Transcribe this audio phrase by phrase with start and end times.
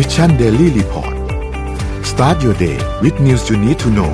[0.00, 1.14] Mission Daily Report
[2.10, 4.12] start your day with news you need to know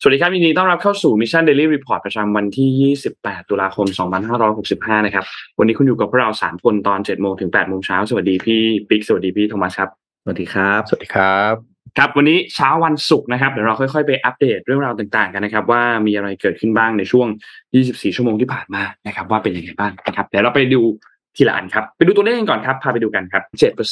[0.00, 3.86] สวัสดีครับยินดีต้อนรับเข้าสู่ Mission Daily Report ประจำวันที่ 28 ตุลาคม
[4.46, 5.24] 2565 นะครับ
[5.58, 9.90] วันนี้คุณอยู่กับพวกเรา 3 คนตอน 7 โมงถึง 8 โมงเช้า สวัสดีพี่ปิ๊ก สวัสดีพี่โทมัสครับ
[10.22, 17.26] สวัสดีครับ สวัสดีครับ ครับวันนี้เช้าวันศุกร์นะครับเดี๋ยวเราค่อยๆไปอัปเดตเรื่องราวต่างๆกันนะครับ ว่ามีอะไรเกิดขึ้นบ้างในช่วง
[17.72, 20.80] 24 ชั่วโมงที่ผ่านมานะครับ ว่าเป็นยังไงบ้างนะครับเดี๋ยวเราไปดู
[21.36, 23.42] ทีละอันครับ ไปดูตัวเลขกันก่อนครับพาไปดูกันครับ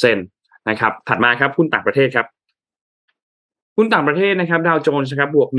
[0.01, 2.25] 7%นะครับถัดมาครับหุ้นต่างประเทศครับ
[3.77, 5.49] หุ้นต่างประเทศนะครับดาวโจนส์ครับบวก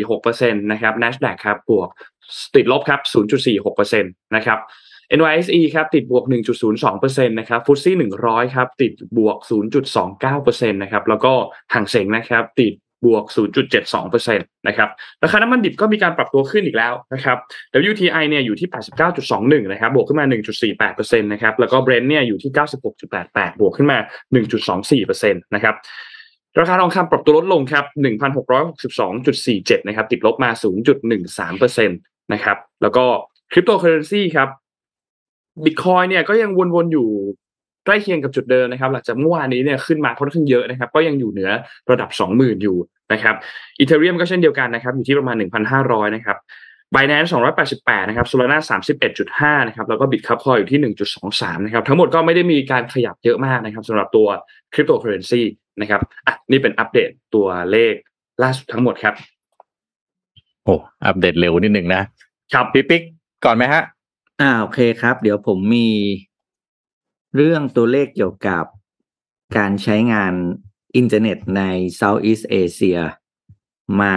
[0.00, 1.88] 1.46%นะครับ NASDAQ ครับบวก
[2.54, 3.00] ติดลบครับ
[3.52, 4.58] 0.46%นะครับ
[5.18, 6.24] NYSE ครับติดบวก
[6.70, 9.36] 1.02%นะครับฟุตซี่100 ครับติดบวก
[10.04, 11.32] 0.29%นะครับแล้วก็
[11.74, 13.24] ห่างเสงนะครับติดบวก
[13.76, 14.88] 0.72%นะครับ
[15.22, 17.38] ราคาน้ำมันดิบก็มีการปรับตัวขึ้นอีกแล้วนะครับ
[17.90, 18.68] WTI เนี่ยอยู่ที่
[19.20, 20.26] 89.21 นะครับ บวกขึ้นมา
[20.72, 22.52] 1.48%นะครับ แล้วก็ Brent เนี่ยอยู่ที่
[23.04, 23.98] 96.88 บวกขึ้นมา
[24.76, 25.74] 1.24%นะครับ
[26.60, 27.84] ราคาทองคำปรับตัวลดลงครับ
[28.86, 30.50] 1,662.47 นะครับ ติดลบมา
[31.20, 33.04] 0.13%นะครับ แล้วก็
[33.52, 34.48] คริปโตเคอเรนซีครับ
[35.64, 37.08] บิตคอยเนี่ยก็ยังวนๆอยู่
[37.84, 41.50] ใกล้เคียงกับจุดเดิมนะครับ หลังจากเมื่อวานนี้เนี่ยขึ้นมาค่อนข้างเยอะนะครับ ก็ยังอยู่เหนือ
[41.90, 42.76] ระดับ 20,000 อยู่
[43.12, 43.34] นะครับ
[43.78, 45.36] อีเทเรียมก็เช่นเดียวกันนะครับ อยู่ที่ประมาณ
[45.76, 46.36] 1,500 นะครับ
[46.94, 47.28] b i n a n c e
[47.68, 48.58] 288นะครับ Solana
[49.12, 50.80] 31.5นะครับแล้วก็ Bitcup Coin อยู่ที่
[51.22, 54.26] 1.23นะครับทั้งหมดก็ไม่ได้มีการขยับเยอะมากนะครับสำหรับตัว
[54.74, 55.42] คริปโตเคอเรนซี
[55.80, 57.94] นะครับอะนี่เป็นอัปเดตตัวเลข
[58.42, 59.14] ล่าสุดทั้งหมดครับ
[60.64, 60.74] โอ้
[61.06, 62.02] อัปเดตเร็วนิดหนึ่งนะ
[62.52, 63.02] ครับพี่ปิ๊ก
[63.44, 63.82] ก่อนไหมฮะ
[64.40, 65.88] อ่าโอเคครับ เดี๋ยวผมมี
[67.36, 68.64] เรื่องตัวเลขเกี่ยวกับ
[69.56, 70.34] การใช้งาน
[70.96, 71.62] อินเทอร์เน็ตใน
[72.00, 73.00] Southeast Asia
[74.00, 74.14] มา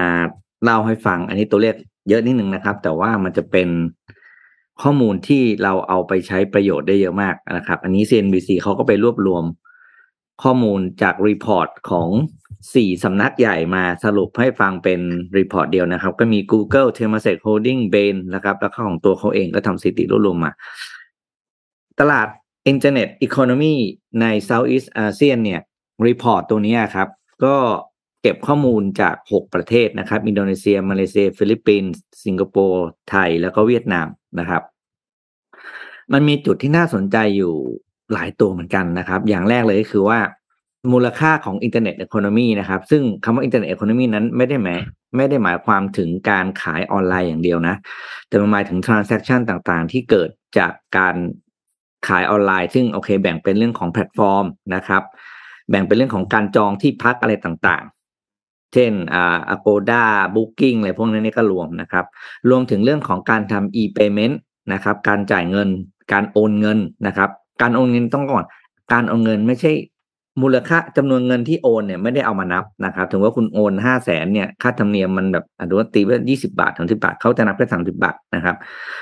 [0.64, 1.76] เล่าให้ฟัง อันนี้ตัวเลข
[2.10, 3.70] เยอะนิดหนึ่งนะครับ แต่ว่ามันจะเป็น
[4.82, 9.44] ข้อมูลที่เราเอาไปใช้ประโยชน์ได้เยอะมากนะครับ อันนี้ CNBC เขาก็ไปรวบรวม
[10.44, 12.08] ข้อมูลจาก report ของ
[12.74, 15.00] สี่สำนักใหญ่มาสรุปให้ฟังเป็น
[15.38, 20.52] report เดียวนะครับ ก็มี Google Temasek Holding Bain นะครับ แล้วก็ของตัวเขาเองก็ทำสถิติรวบรวมมา
[22.00, 22.28] ตลาด
[22.68, 23.74] internet economy
[24.22, 25.62] ใน Southeast ASEAN เนี่ย
[26.08, 27.08] report ตัวนี้ครับ
[27.46, 27.56] ก็
[28.22, 34.08] เก็บข้อมูลจาก 6 ประเทศนะครับ อินโดนีเซีย มาเลเซีย ฟิลิปปินส์ สิงคโปร์ ไทย แล้วก็เวียดนาม
[34.40, 34.62] นะครับ
[36.14, 37.54] มันมีจุดที่น่าสนใจอยู่
[38.14, 40.20] หลายตัวเหมือนกันนะครับ อย่างแรกเลยก็คือว่า
[40.92, 44.80] มูลค่าของ internet economy นะครับ ซึ่งคำว่า internet economy นั้นไม่ได้หมาย
[45.16, 47.76] ไม่ได้หมายความถึงการขายออนไลน์อย่างเดียวนะ
[48.28, 51.16] แต่มันหมายถึงทราน s a c t ชันต่างๆ ที่เกิดจากการ
[52.08, 54.46] ขายออนไลน์ ซึ่งโอเค แบ่งเป็นเรื่องของแพลตฟอร์ม
[54.76, 55.04] นะครับ
[55.70, 60.04] แบ่งเป็นเรื่องของการจองที่พักอะไรต่างๆ เช่นอ่า Agoda
[60.36, 62.06] Booking อะไรพวกนี้นี่ก็รวมนะครับ
[62.50, 64.36] รวมถึงเรื่องของการทำ e-payment
[64.74, 65.70] นะครับ การจ่ายเงิน
[66.14, 67.30] การโอนเงินนะครับ
[67.62, 68.46] การโอนเงินต้องก่อน
[68.94, 69.72] การโอนเงินไม่ใช่
[70.42, 78.56] มูลค่าจำนวนเงินที่โอนเนี่ยไม่ได้เอามานับนะครับ ถึงว่าคุณโอนห้าแสนเนี่ยค่าธรรมเนียมมันแบบอะดูว่าตีว่ายี่สิบาทถึงสิบาทเขาจะนับแค่สามสิบาทนะครับ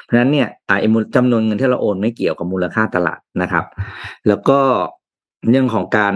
[0.03, 0.77] เพราะฉะนั้นเนี่ยอ่า
[1.15, 3.65] จำนวนเงินที่เราโอนไม่เกี่ยวกับมูลค่าตลาดนะครับ
[4.27, 4.59] แล้วก็
[5.49, 6.15] เรื่องของการ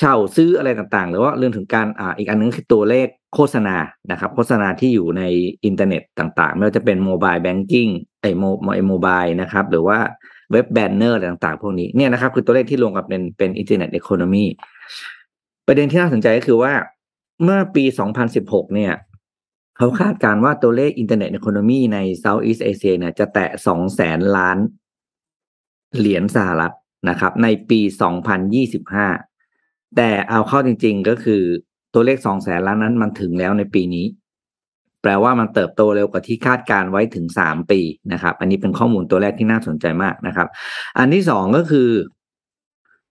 [0.00, 3.76] เช่าซื้ออะไรต่างๆ หรือว่าเรื่องถึงการอ่าอีกอันนึงคือตัวเลขโฆษณา
[4.10, 5.22] นะครับ โฆษณาที่อยู่ใน
[5.64, 7.88] อินเทอร์เน็ตต่างๆ ไม่ว่าจะเป็น mobile banking
[8.22, 8.44] ไอ้โม
[8.74, 9.98] ไอ mobile นะครับ หรือว่า
[10.52, 14.44] web banner อะไรต่างๆ พวกนี้เนี่ยนะครับ คือตัวเลขที่รวมกับเป็นเป็น internet economy
[15.66, 16.72] ประเด็นที่น่าสนใจก็คือว่า
[17.42, 17.84] เมื่อปี
[18.28, 18.92] 2016 เนี่ย
[19.76, 24.58] เขาคาดการณ์ว่าตัวเลขอินเทอร์เน็ตอีโคโนมีใน Southeast Asia เนี่ยจะแตะ 2 แสนล้าน
[25.96, 26.74] เหรียญสหรัฐ
[27.08, 27.80] นะครับ ในปี
[29.08, 31.42] 2025 แต่เอาเข้าจริงๆก็คือ
[31.94, 34.06] ตัวเลข 2 แสนล้านนั้นมันถึงแล้วในปีนี้
[35.04, 37.80] แปลว่ามันเติบโตเร็วกว่าที่คาดการไว้ถึง 3 ปี
[38.12, 40.48] นะครับ อันนี้เป็นข้อมูลตัวแรกที่น่าสนใจมากนะครับ
[40.98, 41.88] อันที่สองก็คือ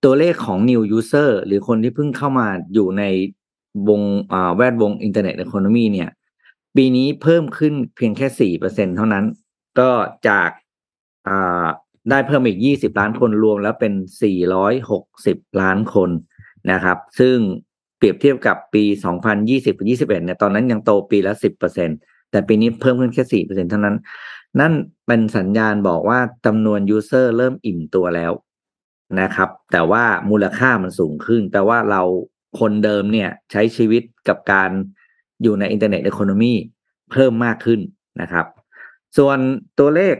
[0.03, 3.03] ตัวเลขของ new user หรือคนที่เพิ่งเข้ามาอยู่ใน
[3.89, 4.01] วง
[4.55, 6.09] แวดวง internet economy เนี่ย
[6.75, 9.25] ปีนี้เพิ่มขึ้นเพียงแค่สี่เปอร์เซ็นต์เท่านั้น
[9.79, 9.89] ก็
[10.27, 10.51] จาก
[12.09, 16.09] ได้เพิ่มอีกยี่สิบล้านคนรวมแล้วเป็นสี่ร้อยหกสิบล้านคน
[16.71, 17.37] นะครับ ซึ่ง
[18.03, 21.89] เปรียบเทียบกับปีสองพันยี่สิบยี่สิบเนี่ยตอนนั้นยังโตปีละสิบเปอร์เซ็นต์
[22.31, 23.95] แต่ปีนี้เพิ่มขึ้นแค่สี่เปอร์เซ็นต์เท่านั้น
[24.59, 24.73] นั่น
[25.07, 28.31] เป็นสัญญาณบอกว่าจำนวน user เริ่มอิ่มตัวแล้ว
[29.21, 32.01] นะครับ แต่ว่ามูลค่ามันสูงขึ้น แปลว่าเรา
[32.59, 34.69] คนเดิมเนี่ยใช้ชีวิตกับการ
[35.43, 36.53] อยู่ใน internet economy
[37.11, 37.79] เพิ่มมากขึ้น
[38.21, 38.45] นะครับ
[39.17, 39.37] ส่วน
[39.79, 40.15] ตัวเลข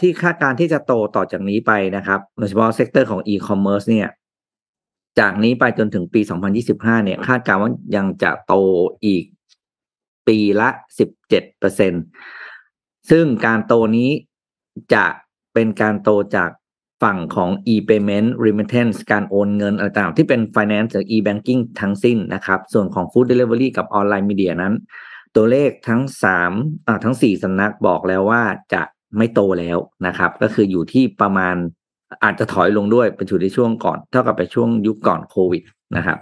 [0.00, 4.08] ที่คาดการณ์ที่จะโตต่อจากนี้ไปนะครับ โดยเฉพาะ sector ของอีคอมเมิร์ซเนี่ย
[5.18, 6.20] จากนี้ไปจนถึงปี
[6.62, 8.54] 2025 เนี่ย คาดการณ์ว่ายังจะโต
[9.04, 9.24] อีก
[10.28, 10.68] ปีละ
[11.08, 11.92] 17เปอร์เซ็นต์
[13.10, 14.10] ซึ่งการโตนี้
[14.94, 15.06] จะ
[15.54, 16.50] เป็นการโตจาก
[17.02, 24.74] ฝั่งของ e-payment remittance การโอนเงินอะไรต่างๆที่เป็น finance หรือ e-banking ทั้งสิ้นนะครับ ส่วนของ food delivery กับ online media นั้น
[25.36, 26.52] ตัวเลขทั้งสาม
[26.86, 28.42] อ่าทั้งสี่สำนักบอกแล้วว่า
[28.74, 28.82] จะ
[29.16, 31.56] ไม่โตแล้วนะครับ ก็คืออยู่ที่ประมาณ
[32.24, 35.62] อาจจะถอยลงด้วยเป็นอยู่ในช่วงก่อน เท่ากับไปช่วงยุคก่อนโควิด
[35.96, 36.18] นะครับ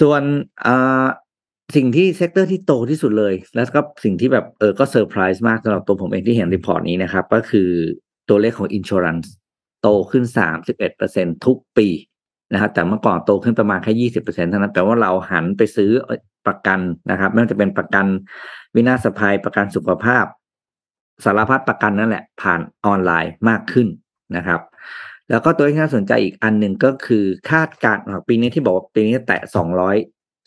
[0.00, 0.22] ส่วน
[0.66, 1.06] อ่า
[1.76, 7.68] สิ่งที่ sector ที่โตที่สุดเลย แล้วก็สิ่งที่แบบเออก็เซอร์ไพรส์มากสำหรับตัวผมเองที่เห็น report นี้นะครับ ก็คือ
[8.28, 9.28] ตัวเลขของ Insurance
[9.82, 10.24] โตขึ้น
[10.84, 11.88] 31%ทุกปี
[12.52, 15.90] นะครับแต่เมื่อก่อนโตขึ้นประมาณแค่20%เท่านั้นแปลว่าเราหันไปซื้อ
[16.46, 18.06] ประกันนะครับ ไม่ว่าจะเป็นประกัน
[18.74, 20.24] วินาศภัยประกันสุขภาพ
[21.24, 23.86] สารพัดประกันนั่นแหละ ผ่านออนไลน์มากขึ้น
[24.36, 24.60] นะครับ
[25.30, 29.96] แล้วก็ตัวที่น่าสนใจอีกอันหนึ่งก็คือคาดการณ์ปีนี้ที่บอกว่าปีนี้แตะสองร้อย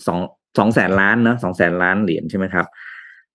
[0.08, 0.20] สอง
[0.58, 2.66] สองแสนล้านเนาะสองแสนล้านเหรียญใช่ไหมครับ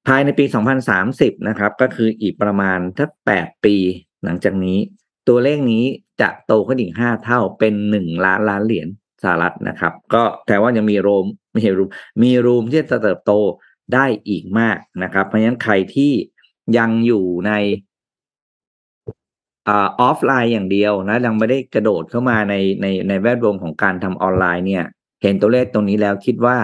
[0.07, 3.77] ภายในปีสองพันสามสิบนะครับ ก็คืออีกประมาณถ้าแปดปี
[4.25, 4.79] หลังจากนี้
[5.29, 5.85] ตัวเลขนี้
[6.21, 8.89] จะโตขึ้นอีกห้าเท่าเป็นหนึ่งล้านล้านเหรียญ
[9.23, 11.89] สหรัฐนะครับ ก็แต่ว่ายังมีโรมไม่ใช่รูม
[12.23, 13.33] มีรูมที่จะเติบโต
[13.95, 16.13] ได้อีกมากนะครับ เพราะฉะนั้นใครที่
[16.79, 17.53] ยังอยู่ใน
[19.71, 19.73] อ
[20.09, 24.85] อฟไลน์อย่างเดียวนะยังไม่ได้กระโดดเข้ามาในในในแวดวงของการทำออนไลน์เนี่ย
[25.23, 26.57] เห็นตัวเลขตรงนี้แล้วคิดว่า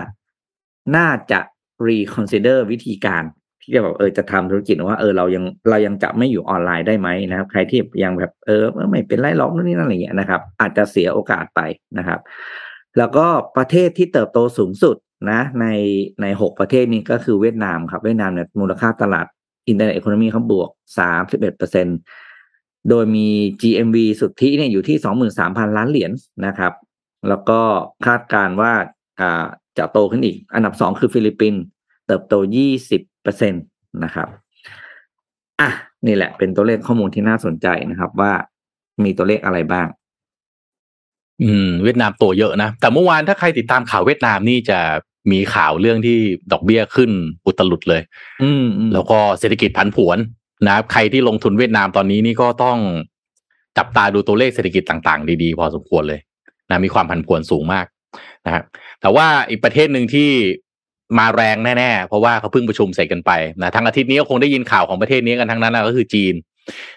[0.97, 1.41] น่าจะ
[1.89, 3.23] reconsider วิธีการ
[3.63, 11.61] ที่จะแบบเออจะทำธุรกิจว่าเออเรายังเรายังจะไม่อยู่ออนไลน์ได้ไหมนะครับ ใครที่ยังแบบเออไม่เป็นไรล็อกนู่นนี่นั่นอะไรเงี้ยนะครับ อาจจะเสียโอกาสไป
[11.99, 12.21] นะครับ
[12.99, 14.97] แล้วก็ประเทศที่เติบโตสูงสุด
[15.31, 15.67] นะใน
[16.23, 19.27] ในหกประเทศนี้ก็คือเวียดนามครับเวียดนามเนี่ยมูลค่าตลาด
[19.69, 21.87] อินเทอร์เน็ตอีโคโนมีเขาบวกสามสิบเอ็ดเปอร์เซ็น
[22.89, 23.29] โดยมี
[23.63, 26.13] GMV สุทธิเนี่ยอยู่ที่สองหมื่นสามพันล้านเหรียญ
[26.47, 26.73] นะครับ
[27.29, 27.61] แล้วก็
[28.07, 28.73] คาดการณ์ว่า
[29.21, 29.45] อ่า
[29.79, 31.61] จะโตขึ้นอีก อันดับสองคือฟิลิปปินส์
[32.07, 33.59] เติบโตยี่สิบเปอร์เซ็นต์
[34.05, 34.29] นะครับ
[35.61, 35.71] อะ
[36.07, 38.33] นี่แหละเป็นตัวเลขข้อมูลที่น่าสนใจนะครับ ว่า
[39.05, 39.87] มีตัวเลขอะไรบ้าง
[41.43, 44.79] อืม เวียดนามโตเยอะนะ แต่เมื่อวานถ้าใครติดตามข่าวเวียดนามนี่จะ
[45.33, 46.19] มีข่าวเรื่องที่
[46.53, 47.11] ดอกเบี้ยขึ้น
[47.47, 48.03] อุตลุดเลย
[48.43, 50.19] อืม แล้วก็เศรษฐกิจผันผวน
[50.67, 52.79] นะครับใครที่ลงทุนเวียดนามตอนนี้นี่ก็ต้อง
[53.79, 56.21] จับตาดูตัวเลขเศรษฐกิจต่างๆ ดีๆ พอสมควรเลย
[56.71, 57.87] นะมีความผันผวนสูงมาก
[58.47, 58.65] นะครับ
[59.01, 60.31] แต่ว่าอีกประเทศหนึ่งที่
[61.19, 66.35] มาแรงแน่ๆ เพราะว่าเขาเพิ่งประชุมเสร็จกันไปนะทั้งอาทิตย์นี้ก็คงได้ยินข่าวของประเทศนี้กันทั้งนั้นนะก็คือจีน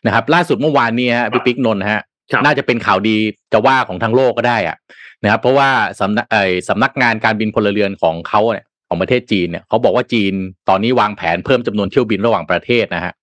[0.05, 2.01] นะครับ ล่าสุดเมื่อวานนี้ฮะพี่ปิ๊กนนท์ฮะ
[2.45, 3.17] น่าจะเป็นข่าวดี
[3.53, 4.77] จะว่าของทั้งโลกก็ได้อะ
[5.23, 5.69] นะครับ เพราะว่า
[5.99, 10.33] สำนักเออสำนักงานการบินพลเรือนของเขาเนี่ยของประเทศจีนเนี่ยเขาบอกว่าจีน
[10.69, 13.13] ตอนนี้วางแผนเพิ่มจำนวนเที่ยวบินระหว่างประเทศนะฮะ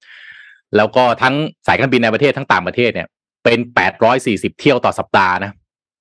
[0.77, 1.35] แล้วก็ทั้ง
[1.67, 3.09] สายการบินในประเทศทั้งต่างประเทศเนี่ย
[3.45, 5.53] เป็นแปดร้อยสี่สิบเที่ยวต่อสัปดาห์นะ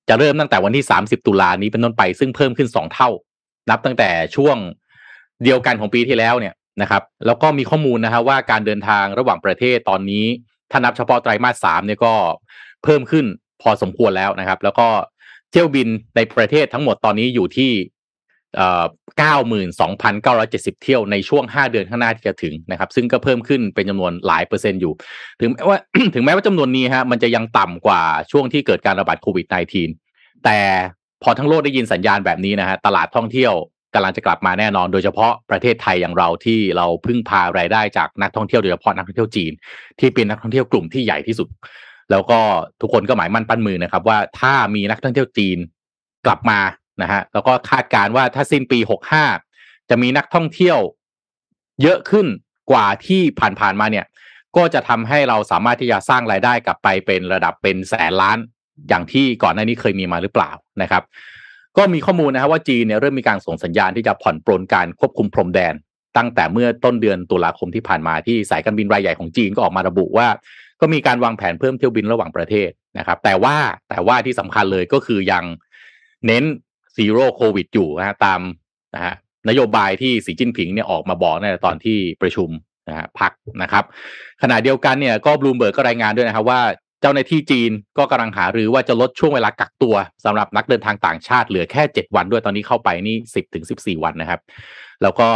[0.09, 3.09] จะเริ่มตั้งแต่วันที่สามสิบตุลานี้เป็นต้นไปซึ่งเพิ่มขึ้นสองเท่า
[3.69, 4.57] นับตั้งแต่ช่วง
[5.43, 10.25] เดียวกันของปีที่แล้วเนี่ยนะครับ แล้วก็มีข้อมูลนะฮะว่าการเดินทางระหว่างประเทศตอนนี้
[10.71, 12.13] ถ้านับเฉพาะไตรมาสสามเนี่ยก็
[12.83, 13.25] เพิ่มขึ้น
[13.61, 14.87] พอสมควรแล้วนะครับ แล้วก็
[15.51, 17.71] เที่ยวบินในประเทศทั้งหมดตอนนี้อยู่ที่
[19.19, 20.13] เก้าหมื่นสองพัน
[20.83, 24.93] เที่ยวในช่วงห้าเดือนข้างหน้าที่จะถึงนะครับ ซึ่งก็เพิ่มขึ้นเป็นจำนวนหลายเปอร์เซ็นต์อยู่
[25.41, 25.77] ถึงแม้ว่า
[26.13, 28.01] ถึงแม้ว่าจำนวนนี้ฮะมันจะยังต่ำกว่า
[28.31, 29.45] ช่วงที่เกิดการระบาดโควิด
[29.95, 30.59] -19 แต่
[31.23, 33.53] พอทั้งโลกได้ยินสัญญาณแบบนี้นะฮะตลาดท่องเที่ยว
[33.93, 39.51] กำลังจะกลับมาแน่นอน โดยเฉพาะประเทศไทยอย่างเราที่เราพึ่งพารายได้จากนักท่องเที่ยวโดยเฉพาะนักท่องเที่ยวจีน
[39.99, 41.47] ที่เป็นนักท่องเที่ยวกลุ่มที่ใหญ่ที่สุด
[42.11, 42.39] แล้วก็
[42.81, 45.57] ทุกคนก็หมายมั่นปั้นมือนะครับ ว่าถ้ามีนักท่องเที่ยวจีน
[46.25, 46.59] กลับมา
[47.01, 49.25] นะฮะแล้วก็คาดการว่าถ้าสิ้นปีหกห้า
[49.89, 50.77] จะมีนักท่องเที่ยว
[51.81, 52.27] เยอะขึ้น
[52.71, 53.21] กว่าที่
[53.59, 54.05] ผ่านๆมาเนี่ย
[54.57, 58.37] ก็จะทำให้เราสามารถที่จะสร้างรายได้กลับไปเป็นระดับเป็นแสนล้าน
[58.89, 60.51] อย่างที่ก่อนหน้านี้เคยมีมาหรือเปล่า
[60.81, 61.03] นะครับ
[61.77, 65.73] ก็มีข้อมูลนะครับว่าจีนเนี่ยเริ่มมีการส่งสัญญาณที่จะผ่อนปลนการควบคุมพรมแดน
[66.17, 70.27] ตั้งแต่เมื่อต้นเดือนตุลาคมที่ผ่านมาที่สายการบินรายใหญ่ของจีนก็ออกมาระบุว่า
[70.81, 73.55] ก็มีการวางแผนเพิ่มเที่ยวบินระหว่างประเทศนะครับ แต่ว่า
[73.89, 75.43] แต่ว่าที่สำคัญเลยก็คือยัง
[76.27, 76.43] เน้น
[76.97, 78.39] ซีโร่โควิดอยู่นะตาม
[78.95, 79.13] นะฮะ
[79.49, 82.49] นโยบายที่สีจิ้นผิงเนี่ยออกมาบอกในตอนที่ประชุม
[82.89, 83.83] นะฮะพักนะครับ
[84.41, 86.61] ขณะเดียวกันเนี่ยก็บลูมเบิร์กก็รายงานด้วยนะครับว่า
[87.01, 94.39] เจ้าหน้าที่จีนก็กำลังหาหรือว่าจะลดช่วงเวลากักตัวสำหรับนักเดินทางต่างชาติเหลือแค่เจ็ดวันด้วยตอนนี้เข้าไปนี่สิบถึงสิบสี่วันนะครับ
[95.01, 95.29] แล้วก็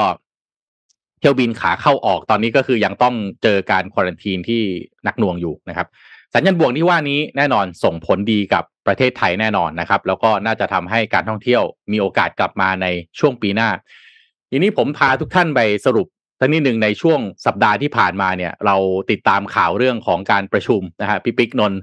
[1.20, 4.62] เที่ยวบินขาเข้าออกตอนนี้ก็คือยังต้องเจอการควอรันทีนที่
[5.08, 5.88] นักหน่วงอยู่นะครับ
[6.34, 12.88] สัญญาณบวกที่ว่านี้แน่นอนส่งผลดีกับประเทศไทยแน่นอนนะครับ แล้วก็น่าจะทำให้การท่องเที่ยวมีโอกาสกลับมาใน
[13.20, 13.70] ช่วงปีหน้า
[14.52, 16.08] ทีนี้ผมพาทุกท่านไปสรุป
[16.40, 18.76] ทั้งนี้หนึ่งในช่วงสัปดาห์ที่ผ่านมาเนี่ย เรา
[19.12, 21.80] ติดตามข่าวเรื่องของการประชุมนะฮะพี่ปิ๊กนนท์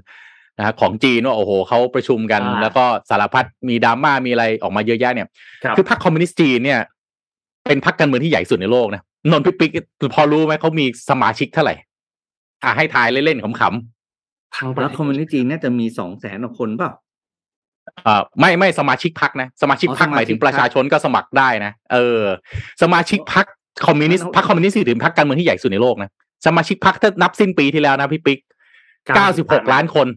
[0.57, 5.27] นะฮะของจีนว่าโอ้โหเขาประชุมกัน แล้วก็สารพัดมีดราม่ามีอะไรออกมาเยอะแยะเนี่ย
[5.77, 6.79] คือพรรคคอมมิวนิสต์จีนเนี่ย
[7.67, 9.71] เป็นพรรคการเมืองที่ใหญ่สุดในโลกนะนนท์พี่ปิ๊ก
[10.13, 11.75] พอรู้ไหมเขามีสมาชิกเท่าไหร่
[12.63, 13.98] อะให้ทายเล่นๆขำ
[14.55, 22.21] ทั้งประเทศแล้ว community น่าจะมีสองแสนกว่าคนเปล่าๆเอ่อไม่ไม่สมาชิกพรรคนะ สมาชิกอ๋อพรรคสมาชิกหมายถึงพรรคประชาชนก็สมัครได้นะเออ
[22.81, 23.45] สมาชิกพรรค
[23.87, 26.09] คอมมิวนิสต์เอาพรรคคอมมิวนิสต์ถือเป็นพรรคการเมืองที่ใหญ่สุดในโลกนะ
[26.45, 28.39] สมาชิกพรรคถ้านับสิ้นปีที่แล้วนะพี่ปิ๊ก
[29.15, 30.07] เก้าสิบหกล้านคน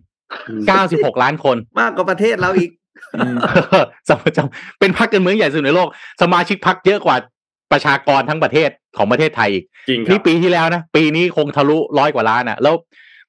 [0.68, 2.70] เก้าสิบหกล้านคน มากกว่าประเทศเราอีก
[4.08, 4.46] สมาชิก
[4.80, 5.88] เป็นพรรคการเมืองใหญ่สุดในโลก
[6.22, 7.16] สมาชิกพรรคเยอะกว่า
[7.72, 12.74] ประชากรทั้งประเทศของประเทศไทยอีกจริงครันี่บปีที่แล้วนะ ปีนี้คงทะลุร้อยกว่าล้านอะ แล้ว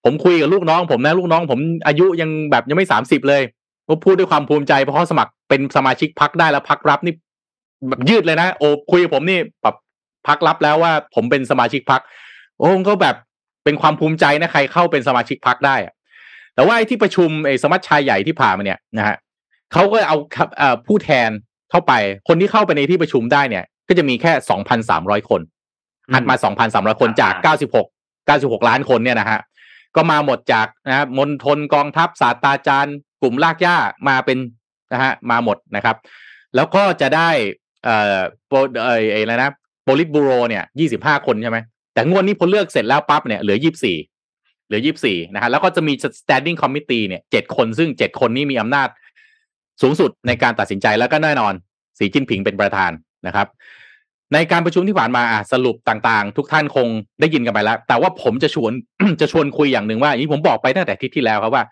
[0.03, 3.41] ผมคุยกับลูกน้อง ผมนะลูกน้อง ผมอายุยังแบบยังไม่สามสิบเลย
[3.87, 7.13] ก็พูดด้วยความภูมิใจเพราะเขาสมัครเป็นสมาชิกพักได้แล้วพักรับนี่
[7.89, 9.75] แบบยืดเลยนะ โอ้คุยกับผมนี่แบบ
[10.27, 12.01] พักรับแล้วว่า ผมเป็นสมาชิกพัก
[12.59, 13.15] โอ้ก็แบบ
[13.63, 15.93] เป็นความภูมิใจนะใครเข้าเป็นสมาชิกพักได้อะ
[16.55, 19.17] แต่ว่าไอ้ที่ประชุมไอ้สมัชชาใหญ่ที่ผ่านมาเนี่ยนะฮะ
[19.73, 21.29] เขาก็เอาครับเอ่อผู้แทน
[21.71, 21.93] เข้าไป
[22.27, 25.41] คนที่เข้าไปในที่ประชุมได้เนี่ย ก็จะมีแค่สองพันสามร้อยคน
[26.13, 26.35] หัดมา
[26.67, 27.33] 2,300คนจาก
[27.81, 29.39] 96 96ล้านคนเนี่ยนะฮะ
[29.95, 33.75] ก็มาหมดจากนะมณฑลกองทัพศาสตราจารย์ กลุ่มลากย่า
[34.09, 34.37] มาเป็น
[34.93, 35.95] นะฮะมาหมดนะครับ
[36.55, 37.29] แล้วก็จะได้
[37.83, 39.51] เอ่อโปรเอ่อไอ้อะไรนะ
[39.83, 40.63] โปลิตบูโรเนี่ย
[40.95, 41.57] 25คนใช่ไหม
[41.93, 48.87] แต่งวดนี้พอเลือกเสร็จแล้วปั๊บเนี่ยเหลือ24เหลือ24นะฮะแล้วก็จะมี standing committee เนี่ย7คนซึ่ง7คนนี้มีอำนาจ
[49.81, 51.53] สูงสุดในการตัดสินใจแล้วก็แน่นอน
[51.97, 52.91] สีจิ้นผิงเป็นประธาน
[53.27, 53.47] นะครับ
[54.33, 56.87] ในการประชุมที่ผ่านมาสรุปต่างๆ ทุกท่านคง
[57.19, 58.71] ได้ยินกันไปแล้ว แต่ว่าผมจะชวน
[59.21, 61.63] จะชวนคุยอย่างหนึ่งว่าอย่างนี้ผมบอกไปตั้งแต่ทิตย์ที่แล้วครับว่า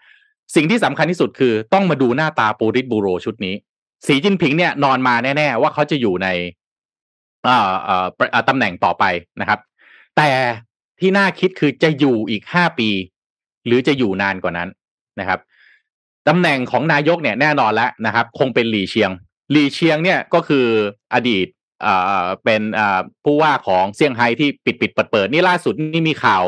[0.56, 3.56] สิ่งที่สำคัญที่สุดคือต้องมาดูหน้าตาโปลิตบูโรชุดนี้
[4.08, 6.28] สีจิ้นผิงเนี่ยนอนมาแน่ ๆ ว่าเขาจะอยู่ใน
[7.48, 9.04] อ่อเอ่อประเอ่อตำแหน่งต่อไป
[9.42, 9.60] นะครับ
[10.18, 10.30] แต่
[11.00, 12.90] ที่น่าคิดคือจะอยู่อีกห้าปี
[13.66, 14.70] หรือจะอยู่นานกว่านั้น
[15.20, 15.40] นะครับ
[16.28, 19.12] ตำแหน่งของนายกเนี่ยแน่นอนแล้วนะครับ คงเป็นหลี่เชียง
[19.52, 20.66] หลี่เชียงเนี่ยก็คือ
[21.14, 21.48] อดีต
[21.86, 26.44] อ่อเป็นเอ่อผู้ว่าของเซี่ยงไฮ้ที่ปิดปิดเปิดเปิดนี่ล่าสุดนี่มีข่าว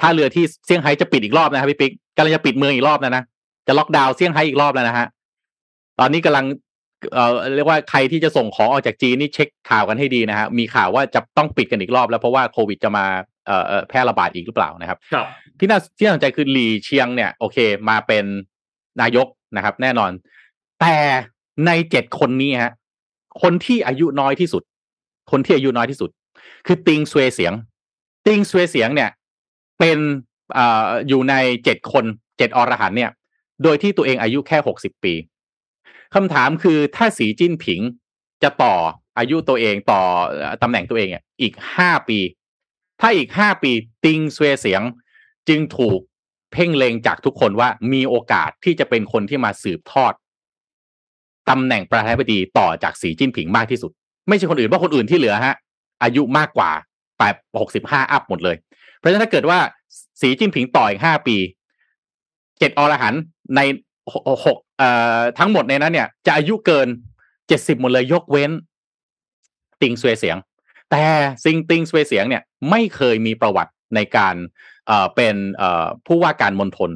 [0.00, 3.22] ท่าเรือที่เซี่ยงไฮ้จะปิดอีกรอบนะครับพี่ปิ๊กกำลังจะปิดเมืองอีกรอบแล้วนะ
[3.66, 5.06] จะล็อกดาวน์เซี่ยงไฮ้อีกรอบแล้วนะฮะ
[5.98, 6.44] ตอนนี้กำลัง
[7.12, 13.06] เอ่อเรียกว่าใครที่จะส่งของออกจากจีนนี่เช็คข่าวกันให้ดีนะฮะมีข่าวว่าจะต้องปิดกันอีกรอบแล้วเพราะว่าโควิดจะมา
[13.46, 15.26] เอ่อเอ่อแพร่ระบาดอีกหรือเปล่านะครับ ครับ
[15.58, 18.24] ที่น่าที่น่าสนใจคือหลีเชียงเนี่ยโอเค มาเป็น
[19.00, 19.26] นายก
[19.56, 20.10] นะครับ แน่นอน
[20.80, 20.96] แต่
[21.66, 22.72] ในเจ็ดคนนี้ฮะ
[23.42, 24.62] คนที่อายุน้อยที่สุด
[25.30, 26.10] คนที่อายุน้อยที่สุด
[26.66, 27.52] คือติงซวยเสียง
[28.26, 29.10] ติงซวยเสียงเนี่ย
[29.78, 29.98] เป็น
[30.56, 30.58] อ
[31.08, 32.04] อยู่ในเจ็ดคน
[32.38, 33.10] เจ็ดอรหันเนี่ย
[33.62, 35.14] โดยที่ตัวเองอายุแค่หกสิบปี
[36.14, 37.80] คำถามคือถ้าสีจิ้นผิง
[38.42, 38.74] จะต่อ
[39.18, 40.02] อายุตัวเองต่อ
[40.62, 41.08] ตำแหน่งตัวเอง
[41.40, 42.18] อีกห้าปี
[43.00, 43.72] ถ้าอีกห้าปี
[44.04, 44.82] ติงซวยเสียง
[45.48, 46.00] จึงถูก
[46.52, 50.12] เพ่งเลงจากทุกคนว่ามีโอกาสที่จะเป็นคนที่มาสืบทอด
[51.50, 53.92] ตำแหน่งประธานาธิบดีต่อจากสีจิ้นผิงมากที่สุด
[54.28, 55.54] ไม่ใช่คนอื่นเพราะคนอื่นที่เหลือฮะ
[56.02, 56.70] อายุมากกว่า
[57.18, 58.56] แปดหกสิบห้าอัพหมดเลย
[58.96, 59.58] เพราะฉะนั้นถ้าเกิดว่า
[60.20, 61.36] สีจิ้นผิงต่ออีกห้าปี
[62.58, 63.14] เจ็ดอรหัน
[63.56, 63.60] ใน
[64.44, 66.88] หกเอ่อทั้งหมดในนั้นเนี่ย จะอายุเกิน
[67.48, 68.50] เจ็ดสิบหมดเลยยกเว้น
[69.82, 70.36] ติงซวยเสียง
[70.90, 71.04] แต่
[71.44, 74.34] ซิงติงสเวเสียงเนี่ย ไม่เคยมีประวัติในการ
[74.86, 76.90] เอ่อเป็นเอ่อผู้ว่าการมณฑล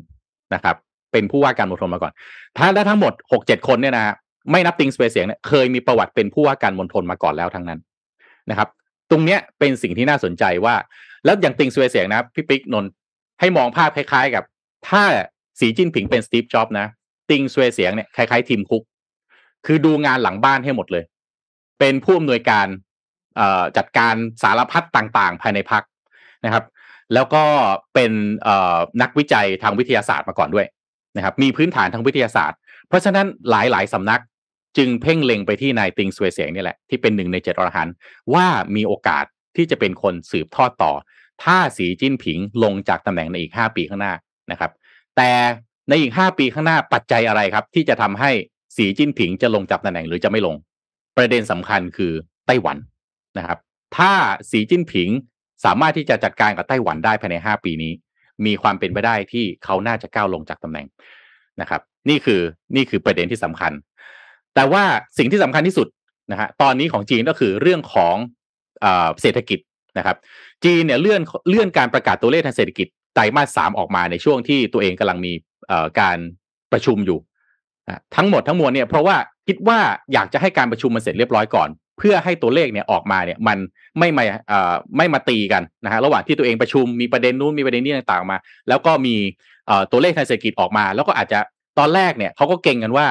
[0.54, 0.76] นะครับ
[1.12, 2.12] เป็นผู้ว่าการมณฑลมาก่อน
[2.56, 4.14] ถ้าได้ทั้งหมดหกเจ็ดคนเนี่ยนะฮะ
[4.50, 7.80] ไม่นับติงสเวเสียงเนี่ยเคยมีประวัติเป็นผู้ว่าการมณฑลมาก่อนแล้วทั้งนั้น
[8.50, 8.69] นะครับ
[9.11, 10.75] ตรงเนี้ยเป็นสิ่งที่น่าสนใจว่า
[11.25, 12.90] แล้วอย่างติงสเวเสียงนะพี่ปิ๊กนนท์
[13.40, 14.45] ให้มองภาพคล้ายๆกับ
[14.88, 15.02] ถ้า
[15.61, 16.87] สีจิ้นผิงเป็นสตีฟจ็อบนะ
[17.30, 18.83] ติงสเวเสียงเนี่ยคล้ายๆทีมคุก
[19.66, 21.04] คือดูงานหลังบ้านให้หมดเลย
[21.78, 22.66] เป็นผู้อำนวยการ
[23.76, 25.83] จัดการสารพัดต่างๆ ภายในพัก
[26.45, 26.64] นะครับ
[27.14, 27.45] แล้วก็
[27.95, 28.12] เป็น
[29.02, 30.66] นักวิจัยทางวิทยาศาสตร์มาก่อนด้วย
[31.16, 34.21] นะครับ มีพื้นฐานทางวิทยาศาสตร์ เพราะฉะนั้นหลายๆสำนัก
[34.77, 37.95] จึงเพ่งเล็งไปที่นายติงสเวเสียงนี่แหละ ที่เป็นหนึ่งในเจ็ดอรหันต์
[38.35, 38.47] ว่า
[38.77, 39.25] มีโอกาส
[39.57, 40.93] ที่จะเป็นคนสืบทอดต่อ
[41.43, 44.15] ถ้าสีจิ้นผิงลงจากตำแหน่งในอีกห้าปีข้างหน้า
[44.50, 44.71] นะครับ
[45.17, 45.31] แต่
[45.89, 48.31] ในอีกห้าปีข้างหน้าปัจจัยอะไรครับ ที่จะทำให้
[48.77, 50.57] สีจิ้นผิงจะลงจากตำแหน่งหรือจะไม่ลง
[51.17, 52.12] ประเด็นสำคัญคือ
[52.47, 52.77] ไต้หวัน
[53.39, 53.59] นะครับ
[53.97, 54.12] ถ้า
[54.50, 55.09] สีจิ้นผิง
[55.65, 57.93] สามารถที่จะจัดการกับไต้หวันได้ภายใน 5 ปีนี้
[58.47, 60.87] มีความเป็นไปได้ที่เขาน่าจะก้าวลงจากตำแหน่ง
[61.61, 62.41] นะครับ นี่คือ
[62.77, 63.73] นี่คือประเด็นที่สำคัญ
[64.54, 64.85] แต่ว่า
[65.19, 65.88] สิ่งที่สำคัญที่สุด
[66.33, 68.16] นะฮะตอนนี้ของจีนก็คือเรื่องของ
[69.21, 69.59] เศรษฐกิจ
[69.99, 70.16] นะครับ
[70.64, 75.33] จีนเนี่ยเลื่อนเลื่อนการประกาศตัวเลขทางเศรษฐกิจไตรมาสสามออกมาในช่วงที่ตัวเองกำลังมี
[76.00, 76.19] การ
[76.73, 77.19] ประชุมอยู่
[78.16, 79.16] ทั้งหมดทั้งมวลเนี่ยเพราะว่า
[79.47, 79.78] คิดว่า
[80.12, 83.59] อยากจะให้การประชุมมันเสร็จเรียบร้อยก่อน เพื่อให้ตัวเลขเนี่ยออกมาเนี่ยมัน
[83.99, 84.25] ไม่มา
[84.97, 88.38] ไม่มาตีกันนะฮะระหว่างที่ตัวเองประชุมมีประเด็นนู้นมีประเด็นนี้ต่างๆมา
[88.69, 89.16] แล้วก็มี
[89.90, 91.38] ตัวเลขทางเศรษฐกิจออกมา แล้วก็อาจจะ
[91.78, 93.07] ตอนแรกเนี่ยเขาก็เก่งกันว่า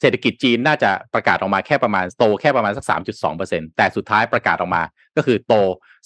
[0.00, 2.84] เศรษฐกิจจีนน่าจะประกาศออกมาแค่ประมาณโตแค่ประมาณสัก
[3.30, 4.82] 3.2%แต่สุดท้ายประกาศออกมา
[5.16, 5.54] ก็คือโต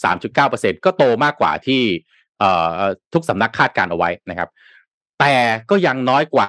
[0.05, 1.83] 3.9%ก็โตมากกว่าที่
[3.13, 4.49] ทุกสำนักคาดการเอาไว้นะครับ
[5.21, 5.35] แต่
[5.71, 6.49] ก็ยังน้อยกว่า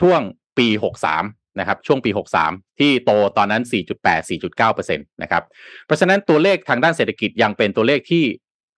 [0.00, 0.20] ช่วง
[0.58, 0.66] ปี
[1.12, 2.10] 63 นะครับ ช่วงปี
[2.44, 3.62] 63 ที่โตตอนนั้น
[4.00, 5.42] 4.8 4.9%นะครับ
[5.86, 8.24] เพราะฉะนั้นตัวเลขทางด้านเศรษฐกิจยังเป็นตัวเลขที่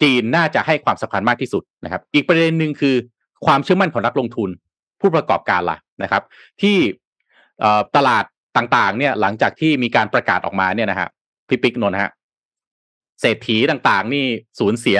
[0.02, 2.96] จีนน่าจะให้ความสำคัญมากที่สุดนะครับ อีกประเด็นหนึ่งคือ
[3.46, 4.50] ความเชื่อมั่นของนักลงทุน
[5.00, 6.22] ผู้ประกอบการล่ะนะครับ
[6.62, 6.76] ที่
[7.96, 8.24] ตลาด
[8.56, 11.08] ต่างๆ เนี่ยหลังจากที่มีการประกาศออกมาเนี่ยนะฮะ
[11.48, 12.12] พี่ปิ๊กนนท์ฮะ
[13.20, 14.26] เศรษฐีต่างๆ นี่
[14.58, 14.98] สูญเสีย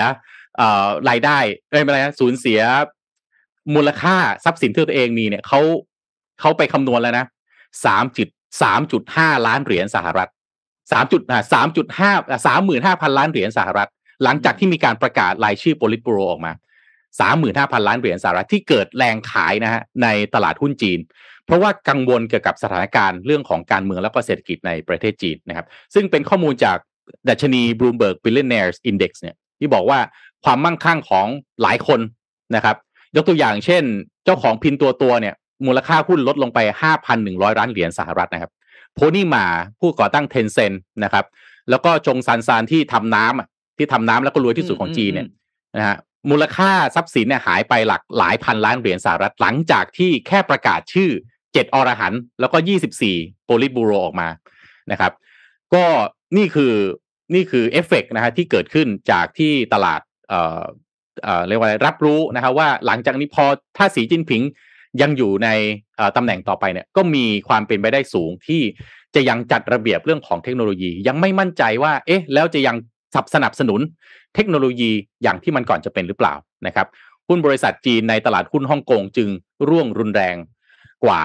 [1.09, 1.37] รายได้
[1.69, 2.59] เอ้ยอะไรนะสูญเสีย
[3.75, 5.59] มูลค่าทรัพย์สินที่ตัวเองมีเนี่ยเขา
[6.39, 7.25] เขาไปคำนวณแล้วนะ
[7.85, 8.27] สามจุด
[8.61, 10.29] สามจุดห้าล้านเหรียญสหรัฐ
[10.91, 11.21] สามจุด
[11.53, 12.11] สามจุดห้า
[12.47, 13.89] สามหมื่นห้าพันล้านเหรียญสหรัฐ
[14.23, 16.51] หลังจากที่มีการประกาศรายชื่อโพลิตบูโรออกมา
[17.19, 20.99] สามหมื่นห้าพันล้านเหรียญสหรัฐที่เกิดแรงขายนะฮะในตลาดหุ้นจีน
[21.47, 26.77] เพราะว่ากังวลเกี่ยวกับสถานการณ์เรื่องของการเมืองแล้วก็เศรษฐกิจในประเทศจีนนะครับ ซึ่งเป็นข้อมูลจาก
[27.29, 29.99] ดัชนี Bloomberg Billionaires Index เนี่ยที่บอกว่า
[30.43, 31.27] ความมั่งคั่งของ
[31.61, 31.99] หลายคน
[32.55, 32.75] นะครับ
[33.15, 33.83] ยกตัวอย่างเช่น
[34.25, 35.35] เจ้าของพินตัวตัวเนี่ย
[35.65, 36.59] มูลค่าหุ้นลดลงไป
[37.09, 38.51] 5,100 ล้านเหรียญสหรัฐนะครับ
[38.93, 39.45] โพนี่มา
[39.79, 40.73] ผู้ก่อตั้งเทนเซน
[41.03, 41.25] นะครับ
[41.69, 45.27] แล้วก็จงซานซานที่ทำน้ำที่ทำน้ำแล้วก็รวยที่สุดของจีนเนี่ย
[45.77, 45.97] นะฮะ
[46.29, 51.09] มูลค่าทรัพย์สินเนี่ยหายไปหลักหลายพันล้านเหรียญสหรัฐหลังจากที่แค่ประกาศชื่อ
[51.53, 54.27] เจ็ดอรหันแล้วก็ยี่สิบสี่โพลิบูโรออกมา
[54.91, 55.11] นะครับ
[55.73, 55.85] ก็
[56.37, 56.73] นี่คือ
[57.33, 60.63] นี่คือเอฟเฟกนะฮะที่เกิดขึ้นจากที่ตลาดเอ่อ
[61.23, 63.45] เอ่อเรียกว่ารับรู้นะครับว่าหลังจากนี้พอ
[63.77, 64.41] ถ้าสีจิ้นผิง
[65.01, 65.49] ยังอยู่ใน
[66.15, 68.61] ตำแหน่งต่อไปเนี่ยก็มีความเป็นไปได้สูงที่
[69.15, 72.75] จะยังจัดระเบียบเรื่องของเทคโนโลยี ยังไม่มั่นใจว่า เอ๊ะ แล้วจะยัง
[73.35, 73.81] สนับสนุน
[74.35, 74.91] เทคโนโลยี
[75.23, 76.33] อย่างที่มันก่อนจะเป็นหรือเปล่า
[76.67, 76.87] นะครับ
[77.27, 79.29] หุ้นบริษัทจีนในตลาดหุ้นฮ่องกงจึง
[79.69, 80.35] ร่วงรุนแรง
[81.05, 81.23] กว่า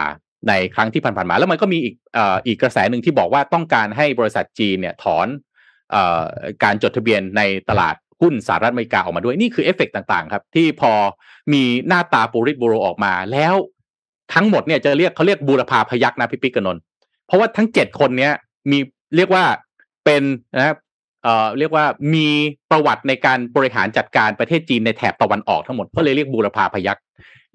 [0.49, 5.27] ในครั้งที่ผ่านๆมา แล้วมันก็มีอีกออีกกระแสหนึ่งที่บอกว่าต้องการให้บริษัทจีนเนี่ยถอน
[5.95, 5.97] อ
[6.65, 10.93] การจดทะเบียนในตลาดหุ้นสหรัฐอเมริกาออกมาด้วยนี่คือเอฟเฟกต่างๆ ครับ ที่พอ
[11.53, 13.55] มีหน้าตาโปริตบูโรออกมา แล้ว
[14.35, 16.79] ทั้งหมดเนี่ยจะเรียกเขาเรียกบูรพาพยักนะพี่ปิ๊กกนน
[17.27, 18.33] เพราะว่าทั้งเจ็ดคนเนี้ย
[18.71, 18.79] มี
[19.17, 19.45] เรียกว่า
[20.05, 20.23] เป็น
[20.57, 20.77] นะ
[21.23, 22.29] เอ่อเรียกว่ามี
[22.71, 26.99] ประวัติในการบริหารจัดการประเทศจีนในแถบตะวันออกทั้งหมดก็เลยเรียกบูรพาพยัก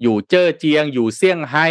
[0.02, 1.66] อยู่เจ้อเจียงอยู่เซี่ยงไฮ้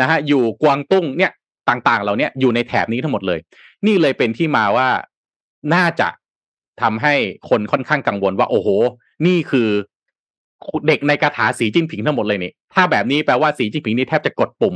[0.00, 1.32] นะฮะอยู่กวางตุ้งเนี่ย
[1.68, 3.38] ต่างๆ เหล่านี้อยู่ในแถบนี้ทั้งหมดเลย
[3.86, 4.88] นี่เลยเป็นที่มาว่า
[5.74, 6.08] น่าจะ
[6.82, 7.14] ทำให้
[7.48, 8.68] คนค่อนข้างกังวลว่า โอ้โห
[9.26, 9.68] นี่คือ
[10.88, 14.74] เด็กในคาถาสีจิ้นผิงทั้งหมดเลยนี่ ถ้าแบบนี้แปลว่าสีจิ้นผิงนี่แทบจะกดปุ่ม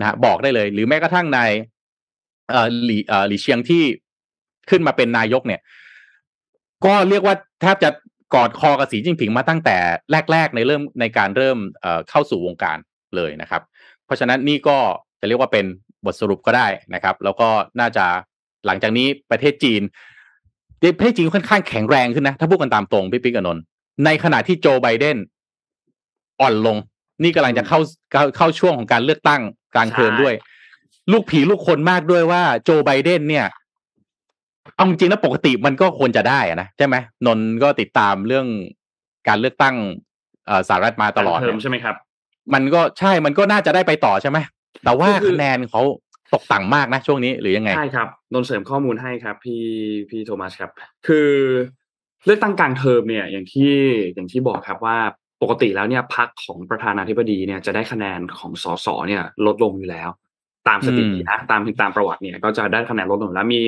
[0.00, 1.38] นะฮะบอกได้เลย หรือแม้กระทั่งใน
[2.50, 3.82] เอ่อหลีเอ่อหลี่เชียงที่
[4.70, 5.60] ขึ้นมาเป็นนายกเนี่ย
[6.84, 7.90] ก็เรียกว่าแทบจะ
[8.34, 9.76] กอดคอกับสีจิ้นผิงมาตั้งแต่
[10.32, 11.58] แรก ๆ ในเริ่มในการเริ่ม
[12.10, 12.78] เข้าสู่วงการ
[13.16, 13.62] เลยนะครับ
[14.10, 14.78] ราะฉะนั้นนี่ก็
[15.20, 15.64] จะเรียกว่าเป็น
[16.06, 17.48] บทสรุปก็ได้นะครับ แล้วก็
[17.80, 18.04] น่าจะ
[18.66, 19.82] หลังจากนี้ประเทศจีน
[20.96, 23.62] ประเทศจีนค่อนข้างแข็งแรงขึ้นนะ ถ้าพูดกันตามตรงพี่ปิ๊กอนนท์
[24.04, 25.16] ในขณะที่โจไบเดน
[26.40, 26.76] อ่อนลง
[27.22, 27.78] นี่กำลังจะเข้า
[28.36, 29.42] เข้าช่วงของการเลือกตั้ง
[29.74, 30.34] กลางเทอมด้วย
[31.12, 33.46] ลูกผีลูกคนมากด้วยว่าโจไบเดนเนี่ย
[34.74, 36.96] เอาจริงแล้วปกติมันก็ควรจะได้นะใช่ไหม
[37.26, 38.46] นนก็ติดตามเรื่อง
[39.28, 39.74] การเลือกตั้ง
[40.68, 41.96] สหรัฐมาตลอดใช่ไหมครับ
[42.54, 44.38] มันก็ใช่มันก็น่าจะได้ไปต่อใช่ไหม
[44.84, 45.82] แต่ว่าคะแนนเขา
[46.34, 49.64] ตกต่ำมากนะช่วงนี้หรือยังไงใช่ครับนนเสริมข้อมูลให้ครับ พี่
[50.10, 50.70] พี่โทมัสครับ
[51.06, 51.30] คือ
[52.24, 53.72] เลือกตั้งกลางเทอมเนี่ย อย่างที่
[54.14, 54.98] อย่างที่บอกครับว่า
[55.42, 60.08] ปกติแล้วเนี่ยพักของประธานาธิบดีเนี่ยจะได้คะแนนของสสเนี่ยลดลงอยู่แล้ว
[60.68, 63.62] ตามสถิตินะตามตามประวัติเนี่ย ก็จะได้คะแนนลดลงแล้วมี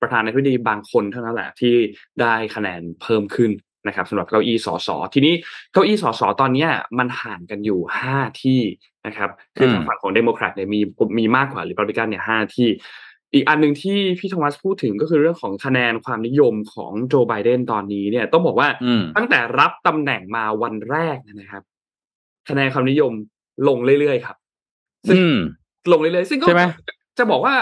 [0.00, 1.74] ประธานาธิบดีบางคนเท่านั้นแหละที่
[2.20, 3.50] ได้คะแนนเพิ่มขึ้น
[3.86, 5.34] นะครับสำหรับเก้าอี้สสทีนี้
[5.72, 8.60] เก้าอี้สสตอนเนี้ยมันห่างกันอยู่ห้าที่
[9.06, 10.80] นะครับคือทางฝั่งของเดโมแครตเนี่ยมี
[11.18, 12.68] มีมากกว่าหรือรีพับลิกันเนี่ยห้าที่
[13.34, 18.68] อีกอันหนึ่งที่พี่โทมัสพูดถึงก็คือเรื่องของคะแนนความนิยมของโจไบเดนตอนนี้เนี่ยต้องบอกว่า
[19.16, 21.62] ตั้งแต่รับตำแหน่งมาวันแรกนะครับ
[22.48, 23.12] คะแนนความนิยม
[23.68, 24.36] ลงเรื่อยๆครับ
[25.08, 25.18] ซึ่ง
[25.92, 26.46] ลงเรื่อยๆซึ่งก็
[27.18, 27.54] จะบอกว่า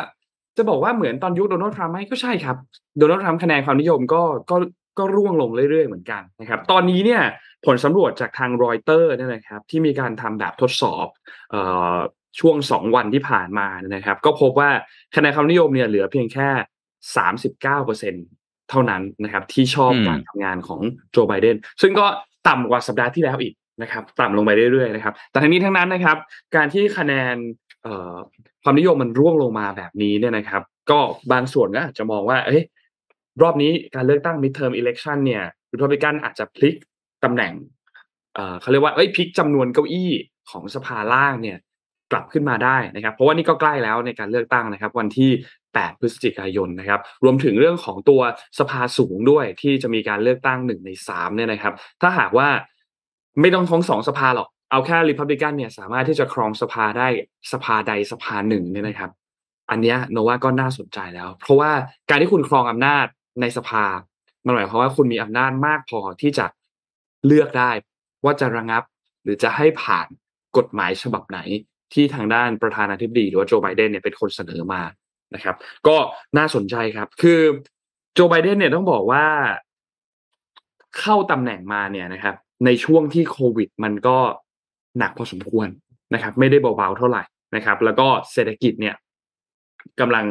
[0.59, 2.57] จะบอกว่าเหมือนตอนยุคโดนัลด์ทรัมป์ไหมก็ใช่ครับ
[2.98, 4.57] โดนัลด์ทรัมป์คะแนนความนิยมก็ก็
[4.99, 7.23] ก็ร่วงลงเรื่อยๆเหมือนกันนะครับตอนนี้เนี่ย
[7.67, 11.07] ผลสำรวจจากทางรอยเตอร์เนี่ยนะครับที่มีการทำแบบทดสอบ
[11.51, 11.63] เอ่
[11.95, 11.97] อ
[12.41, 14.71] ช่วงสองวันที่ผ่านมานะครับ ก็พบว่า
[15.15, 16.49] คะแนนความนิยมเนี่ยเหลือเพียงแค่
[17.17, 18.15] สามสิบเก้าเปอร์เซ็น
[18.71, 20.81] เท่านั้นนะครับที่ชอบการทำงานของ
[21.11, 22.07] โจไบเดนซึ่งก็
[22.49, 26.17] ต่ำกว่าสัปดาห์ที่แล้วอีกนะครับต่ำลงไปเรื่อยๆนะครับ แต่ทั้งนี้ทั้งนั้นนะครับ
[26.57, 27.37] การที่คะแนน
[28.63, 30.99] ความนิยมมันร่วงลงมาแบบนี้เนี่ยนะครับ ก็
[31.33, 32.63] บางส่วนก็อาจจะมองว่าเอ้ย
[33.42, 36.74] รอบนี้การเลือกตั้ง midterm election เนี่ยรีพับลิกันอาจจะพลิก
[37.24, 37.53] ตำแหน่ง
[38.61, 40.12] เขาเรียกว่าเอ้ยพลิกจำนวนเก้าอี้
[40.51, 41.59] ของสภาล่างเนี่ย
[42.12, 45.31] กลับขึ้นมาได้นะครับ เพราะว่านี่ก็ใกล้แล้วในการเลือกตั้งนะครับ วันที่
[45.64, 48.20] 8 พฤศจิกายนนะครับ รวมถึงเรื่องของตัว
[48.59, 52.48] สภาสูงด้วยที่จะมีการเลือกตั้งหนึ่งในสามเนี่ยนะครับ ถ้าหากว่า
[53.40, 57.09] ไม่ต้องทั้งสองสภาหรอกเอาแค่ริพับลิกันเนี่ยสามารถที่จะครองสภาได้
[57.53, 59.11] สภาใดสภาหนึ่งเนี่ยนะครับ
[59.70, 61.70] อันเนี้ยโนว่าก็น่าสนใจแล้ว เพราะว่า
[62.11, 63.07] การที่คุณครองอำนาจ
[63.40, 63.85] ในสภา
[64.46, 66.46] มันหมายความว่าคุณมีอำนาจมากพอที่จะ
[67.27, 67.70] เลือกได้
[68.24, 68.83] ว่าจะระงับ
[69.22, 70.07] หรือจะให้ผ่าน
[70.57, 71.38] กฎหมายฉบับไหน
[71.92, 74.83] ที่ทางด้านประธานาธิบดีหรือว่าโจไบเดนเนี่ยเป็นคนเสนอมา
[75.35, 75.96] นะครับ ก็
[76.38, 77.40] น่าสนใจครับ คือ
[78.14, 79.24] โจไบเดนเนี่ยต้องบอกว่า
[80.98, 84.18] เข้าตำแหน่งมาเนี่ยนะครับ ในช่วงที่โควิด มันก็
[84.98, 85.68] หนักพอสมควร
[86.14, 87.22] นะครับ ไม่ได้เบาๆเท่าไหร่
[87.57, 88.94] นะครับ แล้วก็เศรษฐกิจเนี่ย
[90.01, 90.27] กำลัง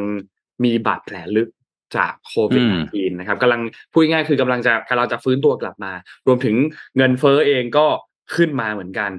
[0.64, 1.48] มีบาดแผลลึก
[1.96, 3.60] จากโควิด -19 นะครับกำลัง
[3.92, 5.92] พูดง่ายๆคือกำลังจะกำลังจะฟื้นตัวกลับมา
[6.26, 6.56] รวมถึง
[6.96, 7.86] เงินเฟ้อเองก็
[8.34, 9.10] ขึ้นมาเหมือนกัน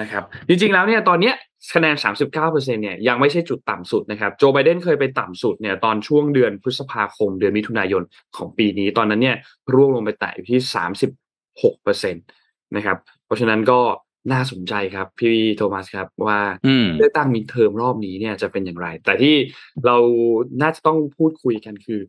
[0.00, 1.34] นะครับ จริงๆแล้วเนี่ยตอนเนี้ย
[1.74, 1.96] คะแนน
[2.34, 8.02] 39%เนี่ยยังไม่ใช่จุดต่ำสุดนะครับ โจไบเดนเคยไปต่ำสุดเนี่ยตอนช่วงเดือนพฤษภาคมเดือนมิถุนายน
[8.36, 9.36] ของปีนี้ ตอนนั้นเนี่ย
[9.74, 10.60] ร่วงลงไปแตะอยู่ที่
[11.32, 13.80] 36%นะครับ เพราะฉะนั้นก็
[14.32, 16.40] น่าสนใจครับ พี่โทมัสครับว่า
[16.96, 19.34] เลือกตั้ง midterm รอบนี้เนี่ยจะเป็นอย่างไร แต่ที่
[19.86, 19.96] เรา
[20.62, 22.00] น่าจะต้องพูดคุยกันคือ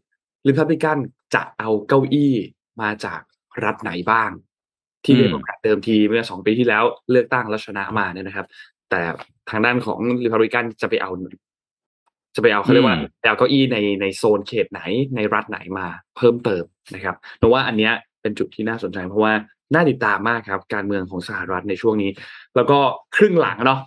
[0.47, 0.97] ริพับลิกัน
[1.35, 2.33] จะเอาเก้าอี้
[2.81, 3.21] มาจาก
[3.63, 4.29] รัฐไหนบ้าง
[5.05, 8.47] ที่เดโมแครตเดิมทีเมื่อสองปีที่แล้วเลือกตั้งแล้วชนะมาเนี่ยนะครับ
[8.89, 9.01] แต่
[9.49, 11.11] ทางด้านของริพับลิกันจะไปเอา
[12.35, 14.81] จะไปเอาเขาเรียกว่าเอาเก้าอี้ในในโซนเขตไหน
[15.15, 16.63] ในรัฐไหนมาเพิ่มเติม
[16.95, 19.33] นะครับเพราะว่าอันเนี้ยเป็นจุดที่น่าสนใจเพราะว่า
[19.73, 22.11] น่าติดตามมากครับ การเมืองของสหรัฐในช่วงนี้
[22.55, 22.79] แล้วก็
[23.15, 23.81] ครึ่งหลังเนาะ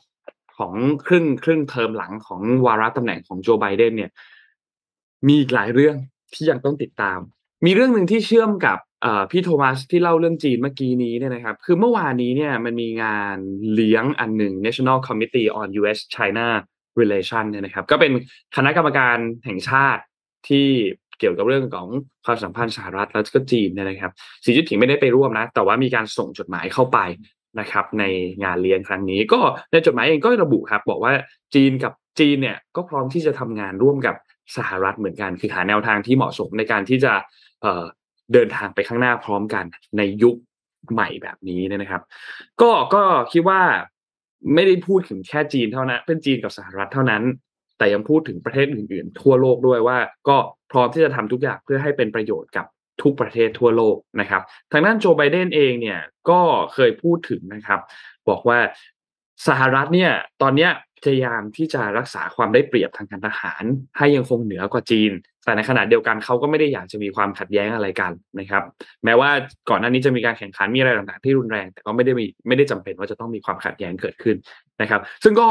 [0.58, 0.74] ของ
[1.06, 4.10] ครึ่งครึ่งเทอมหลังของวาระตำแหน่งของโจไบเดนเนี่ย
[5.26, 5.96] มีอีกหลายเรื่อง
[6.34, 7.18] ที่ยังต้องติดตาม
[7.66, 8.78] มีเรื่องหนึ่งที่เชื่อมกับ
[9.30, 13.36] พี่โทมัสที่เล่าเรื่องจีนเมื่อกี้นี้เนี่ยนะครับ คือเมื่อวานนี้เนี่ยมันมีงาน
[13.74, 15.98] เลี้ยงอันหนึ่ง National Committee on U.S.
[16.14, 16.46] China
[17.00, 18.12] Relation เนี่ยนะครับ ก็เป็น
[18.56, 20.02] คณะกรรมการแห่งชาติ
[20.48, 20.68] ที่
[21.18, 21.88] เกี่ยวกับเรื่องของ
[22.24, 24.12] ความสัมพันธ์สหรัฐแล้วก็จีนเนี่ยนะครับ
[24.44, 26.98] สีจิ้นผิงไม่ได้ไปร่วมนะ แต่ว่ามีการส่งจดหมายเข้าไป
[27.60, 28.04] นะครับ ใน
[28.44, 31.12] งานเลี้ยงครั้งนี้ ก็ในจดหมายเองก็ระบุครับ บอกว่า
[31.54, 34.16] จีนกับจีนเนี่ยก็พร้อมที่จะทำงานร่วมกับ
[34.56, 37.12] สหรัฐเหมือนกัน คือหาแนวทางที่เหมาะสมในการที่จะ
[37.62, 39.64] เเดินทางไปข้างหน้าพร้อมกัน
[39.98, 40.36] ในยุค
[40.92, 42.02] ใหม่แบบนี้นะครับ
[42.60, 43.02] ก็ก็
[43.32, 43.60] คิดว่า
[44.54, 47.22] ไม่ได้พูดถึงแค่จีนเท่านั้น เป็นจีนกับสหรัฐเท่านั้น
[47.78, 50.36] แต่ยังพูดถึงประเทศอื่นๆ ทั่วโลกด้วยว่า ก็
[50.72, 52.66] พร้อมที่จะทำทุกอย่างเพื่อให้เป็นประโยชน์กับ
[53.02, 56.40] ทุกประเทศทั่วโลกนะครับ ทางด้านโจไบเดนเองเนี่ยก็
[56.74, 57.80] เคยพูดถึงนะครับ
[58.28, 58.58] บอกว่า
[59.48, 60.12] สหรัฐเนี่ย
[60.42, 60.70] ตอนเนี้ย
[61.04, 63.64] พยายามที่จะรักษาความได้เปรียบทางการทหาร
[63.98, 65.12] ให้ยังคงเหนือกว่าจีน
[65.44, 68.62] แต่ในขณะเดียวกันเขาก็ไม่ได้อยากจะมีความขัดแย้งอะไรกันนะครับ
[69.04, 69.30] แม้ว่า
[69.70, 74.36] ก่อนหน้านี้จะมีการแข่งขันมีอะไรต่างๆที่รุนแรง แต่ก็ไม่ได้มีไม่ได้จำเป็นว่าจะต้องมีความขัดแย้งเกิดขึ้น
[74.82, 75.48] นะครับ ซึ่งก็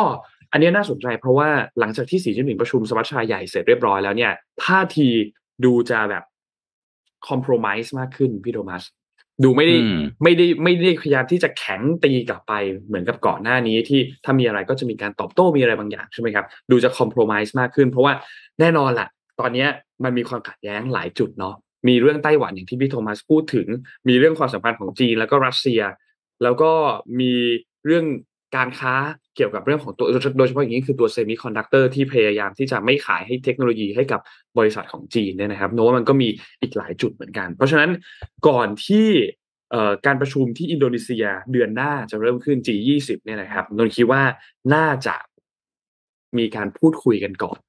[0.51, 4.31] อันนี้น่าสนใจเพราะว่าหลังจากที่สีจิ้นผิงประชุมสมัชชาใหญ่เสร็จเรียบร้อยแล้วเนี่ย
[4.63, 5.07] ท่าที
[5.65, 6.23] ดูจะแบบ
[7.27, 8.83] คอมเพลมไพร์มากขึ้นพี่โทมัส
[9.43, 9.77] ดูไม่ได้
[10.23, 12.53] ไม่ได้ไม่ได้พยายามที่จะแข็งตีกลับไป
[12.87, 18.13] เหมือนกับก่อนหน้านี้ที่ถ้ามีอะไรก็จะมีการตอบโต้มีอะไรบางอย่างใช่ไหมครับ ดูจะ compromise มากขึ้น เพราะว่า
[18.59, 19.65] แน่นอนแหละตอนนี้
[20.03, 21.55] มันมีความขัดแย้งหลายจุดเนาะ
[21.87, 23.67] มีเรื่องไต้หวันอย่างที่พี่โทมัสพูดถึง
[24.09, 25.81] มีเรื่องความสัมพันธ์ของจีนแล้วก็รัสเซีย
[26.43, 26.71] แล้วก็
[27.19, 27.33] มี
[27.85, 28.05] เรื่อง
[28.55, 28.95] การค้า
[29.37, 34.21] เกี่ยวกับเรื่องของตัวโดยเฉพาะอย่างนี้คือตัวเซมิคอนดักเตอร์ที่พยายามที่จะไม่ขายให้เทคโนโลยีให้กับ
[34.57, 36.29] บริษัทของจีนเนี่ยนะครับเนาะมันก็มี
[36.61, 37.89] อีกหลายจุดเหมือนกัน เพราะฉะนั้น
[38.47, 39.07] ก่อนที่
[40.05, 44.23] การประชุมที่อินโดนีเซียเดือนหน้าจะเริ่มขึ้น G20 เนี่ยนะครับนนท์คิดว่า
[44.73, 45.15] น่าจะ
[46.37, 47.59] มีการพูดคุยกันก่อน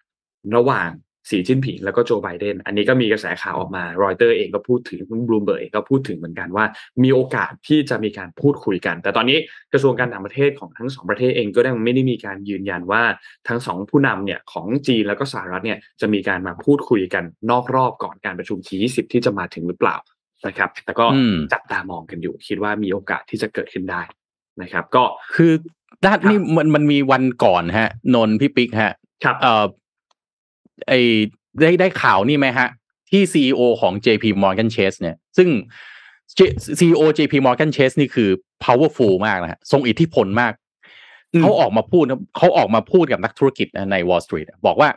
[0.57, 0.91] ระหว่าง
[1.29, 6.65] สีจิ้นผิงแล้วก็โจไบเดนอันนี้ก็มีกระแสข่าวออกมารอยเตอร์เองก็พูดถึงบลูมเบิร์กก็พูดถึงเหมือนกันว่า
[7.03, 9.39] มีโอกาสที่จะมีการพูดคุยกัน แต่ตอนนี้
[9.73, 13.03] กระทรวงการต่างประเทศของทั้งสองประเทศเองก็ยังไม่ได้มีการยืนยันว่า
[13.49, 19.97] ทั้งสองผู้นำเนี่ยของจีนแล้วก็สหรัฐเนี่ยจะมีการมาพูดคุยกันนอกรอบก่อนการประชุม G20 ที่จะมาถึงหรือเปล่า
[20.47, 21.07] นะครับแต่ก็
[21.53, 24.03] จับตามองกันอยู่ คิดว่ามีโอกาสที่จะเกิดขึ้นได้
[24.63, 25.05] นะครับ ก็
[25.37, 25.53] คือ
[26.05, 29.65] ด้านนี้มันมันมีวันก่อนฮะ นนพี่ปิ๊กฮะครับเอ่อ
[30.87, 30.93] ไอ
[31.61, 32.69] ได้ได้ข่าวนี่ไหมฮะ
[33.11, 35.49] ที่ซีอของ JP Morgan Chase เนี่ย ซึ่ง
[36.79, 38.31] CEO JP Morgan Chase นี่คือ
[38.65, 40.53] powerful มากนะฮะทรงอิทธิพลมาก
[41.41, 42.05] เขาออกมาพูด
[42.37, 44.89] เขาออกมาพูดกับนักธุรกิจใน Wall Street บอกว่า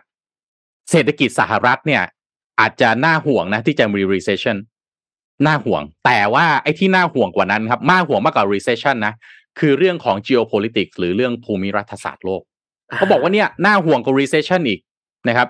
[0.92, 2.04] เศรษฐกิจสหรัฐเนี่ย
[2.60, 4.58] อาจจะน่าห่วงนะที่จะมี recession
[5.46, 9.14] น่าห่วง แต่ว่าไอ้ที่น่าห่วงกว่านั้นครับมากห่วงมากกว่า recession นะ
[9.60, 12.42] คือเรื่องของ geopolitics หรือเรื่องภูมิรัฐศาสตร์โลก
[12.96, 14.80] เขาบอกว่าเนี่ยน่าห่วงกว่า recession อีก
[15.28, 15.48] นะครับ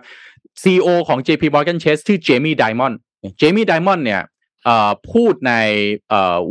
[0.62, 3.00] CEO ของ JP Morgan Chase ชื่อเจมี่ไดมอนด์
[3.38, 4.22] เจมี่ไดมอนด์เนี่ย
[5.12, 5.54] พูดใน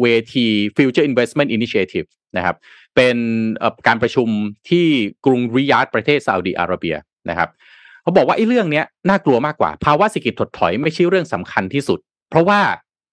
[0.01, 2.57] เวที Future Investment Initiative นะครับ
[2.97, 3.17] เป็น
[3.87, 4.29] การประชุม
[4.71, 4.87] ที่
[5.27, 6.97] กรุงริยาดประเทศซาอุดีอาระเบีย
[7.31, 7.49] นะครับ
[8.03, 11.99] เขาบอกว่าไอ้เรื่องนี้น่ากลัวมากกว่า ภาวะเศรษฐกิจถดถอยไม่ใช่เรื่องสำคัญที่สุด
[12.31, 12.61] เพราะว่า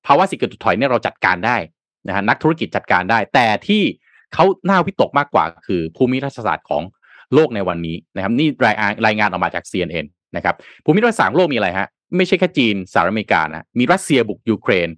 [0.05, 1.57] ภาวะเศรษฐกิจถดถอยเนี่ยเราจัดการได้
[2.07, 3.83] นะฮะนักธุรกิจจัดการได้ แต่ที่
[4.33, 6.83] เขาหน้าวิตกมากกว่าคือภูมิรัฐศาสตร์ของ
[7.33, 11.87] โลกในวันนี้นะครับนี่รายงานรายงานออกมาจาก CNN นะครับภูมิรัฐศาสตร์โลกมีอะไรฮะ
[12.17, 14.89] ไม่ใช่แค่จีนสหรัฐอเมริกานะมีรัสเซียบุกยูเครน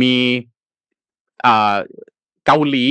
[0.00, 0.14] มี
[2.46, 2.86] เกาหลี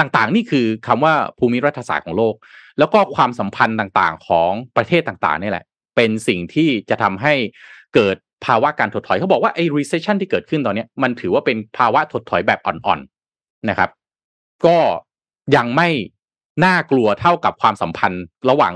[0.00, 2.34] ต่างๆ นี่คือคำว่าภูมิรัฐศาสตร์ของโลก
[2.78, 5.64] แล้วก็ความสัมพันธ์ต่างๆ ของประเทศต่างๆนี่แหละ
[5.96, 7.34] เป็นสิ่งที่จะทำให้
[7.94, 8.16] เกิด
[8.46, 13.90] ภาวะการถดถอยเขาบอกว่าไอ้ recession ที่เกิดขึ้นตอนนี้มันถือว่าเป็นภาวะถดถอยแบบอ่อนๆนะครับ
[14.66, 14.76] ก็
[15.56, 15.88] ยังไม่
[16.64, 18.72] น่ากลัวเท่ากับความสัมพันธ์ระหว่าง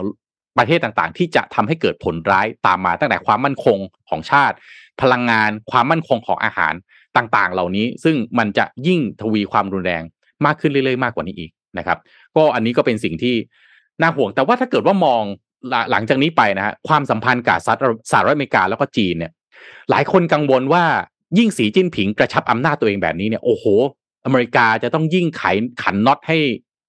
[0.58, 4.56] ประเทศต่างๆ ที่จะทำให้เกิดผลร้ายตามมาตั้งแต่ความมั่นคงของชาติ
[5.00, 6.74] พลังงานความมั่นคงของอาหาร
[7.16, 10.02] ต่างๆ เหล่านี้ ซึ่งมันจะยิ่งทวีความรุนแรง
[10.44, 11.98] มากขึ้นเรื่อยๆ มากกว่านี้อีกนะครับ
[12.36, 13.34] ก็อันนี้ก็เป็นสิ่งที่
[14.00, 15.22] น่าห่วงแต่ว่าถ้าเกิดว่ามอง
[15.90, 17.58] หลังจากนี้ไปนะฮะความสัมพันธ์กับ
[18.10, 19.32] สหรัฐอเมริกาแล้วก็จีนเนี่ย
[19.90, 20.84] หลายคนกังวลว่า
[21.38, 23.64] ยิ่งสีจิ้นผิงกระชับอำนาจตัวเองแบบนี้เนี่ยโอ้โห
[24.24, 25.42] อเมริกาจะต้องยิ่งไข
[25.82, 26.38] ขันน็อตให้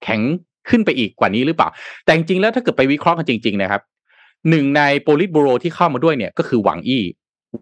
[0.04, 0.22] แข็ง
[0.70, 1.70] ขึ้นไปอีกกว่านี้หรือเปล่า
[2.06, 3.82] แต่จริงๆแล้วถ้าเกิดไปวิเคราะห์กันจริง ๆ นะครับ
[4.50, 7.04] หนึ่งในโปลิตบูโรที่เข้ามาด้วยเนี่ยก็คือหวังอี้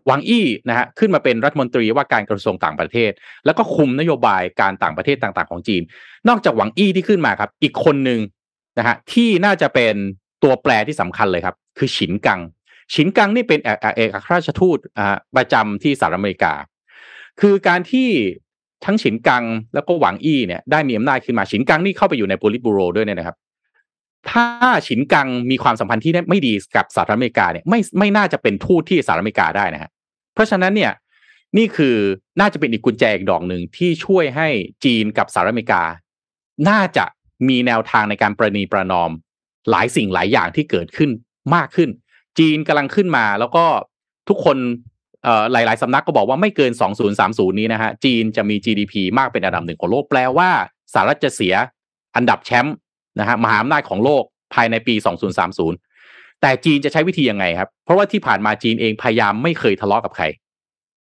[0.08, 3.12] หวังอี้นะฮะขึ้นมาเป็นรัฐมนตรีว่าการกระทรวงต่างประเทศ
[3.46, 5.82] แล้วก็คุมนโยบายการต่างประเทศต่างๆ ของจีน
[6.28, 8.20] นอกจากหวังอี้ที่ขึ้นมาครับ อีกคนหนึ่ง
[8.78, 9.96] นะฮะที่น่าจะเป็น
[10.44, 12.40] ตัวแปรที่สำคัญเลยครับ คือฉินกัง
[12.94, 13.60] ฉินกังนี่เป็น
[13.96, 14.78] เอกอัครราชทูต
[15.36, 16.54] ประจำที่สหรัฐอเมริกา
[17.42, 18.10] คือการที่
[18.86, 23.38] ทั้งฉินกังแล้วก็หวังอี้เนี่ยได้มีอำนาจขึ้นมาฉินกังนี่เข้าไปอยู่ในโปลิตบูโรด้วยเนี่ยนะครับ
[24.32, 24.46] ถ้า
[24.88, 29.90] ฉินกังมีความสัมพันธ์ที่ไม่ดีกับสหรัฐอเมริกาเนี่ยไม่ไม่น่าจะเป็นทูตที่สหรัฐอเมริกาได้นะฮะ
[30.34, 30.92] เพราะฉะนั้นเนี่ย
[31.58, 31.96] นี่คือ
[32.40, 34.48] น่าจะเป็นอีกกุญแจอีกดอกหนึ่งที่ช่วยให้
[34.86, 35.84] จีนกับสหรัฐอเมริกา
[36.70, 37.06] น่าจะ
[37.48, 39.12] มีแนวทางในการประนีประนอม
[39.70, 41.10] หลายสิ่งหลายอย่างที่เกิดขึ้น
[41.56, 41.90] มากขึ้น
[42.40, 43.66] จีนกำลังขึ้นมาแล้วก็
[44.30, 44.58] ทุกคน
[45.52, 46.72] หลาย ๆสำนักก็บอกว่าไม่เกิน
[47.16, 50.50] 2030 นี้นะฮะจีนจะมี GDP มากเป็นอันดับหนึ่งของโลกแปลว่า
[50.94, 51.54] สหรัฐจะเสีย
[52.16, 52.76] อันดับแชมป์
[53.20, 54.96] นะฮะมหาอำนาจของโลกภายในปี
[55.68, 60.26] 2030 แต่จีนจะใช้วิธียังไงครับ เพราะว่าที่ผ่านมาจีนเองพยายามไม่เคยทะเลาะกับใคร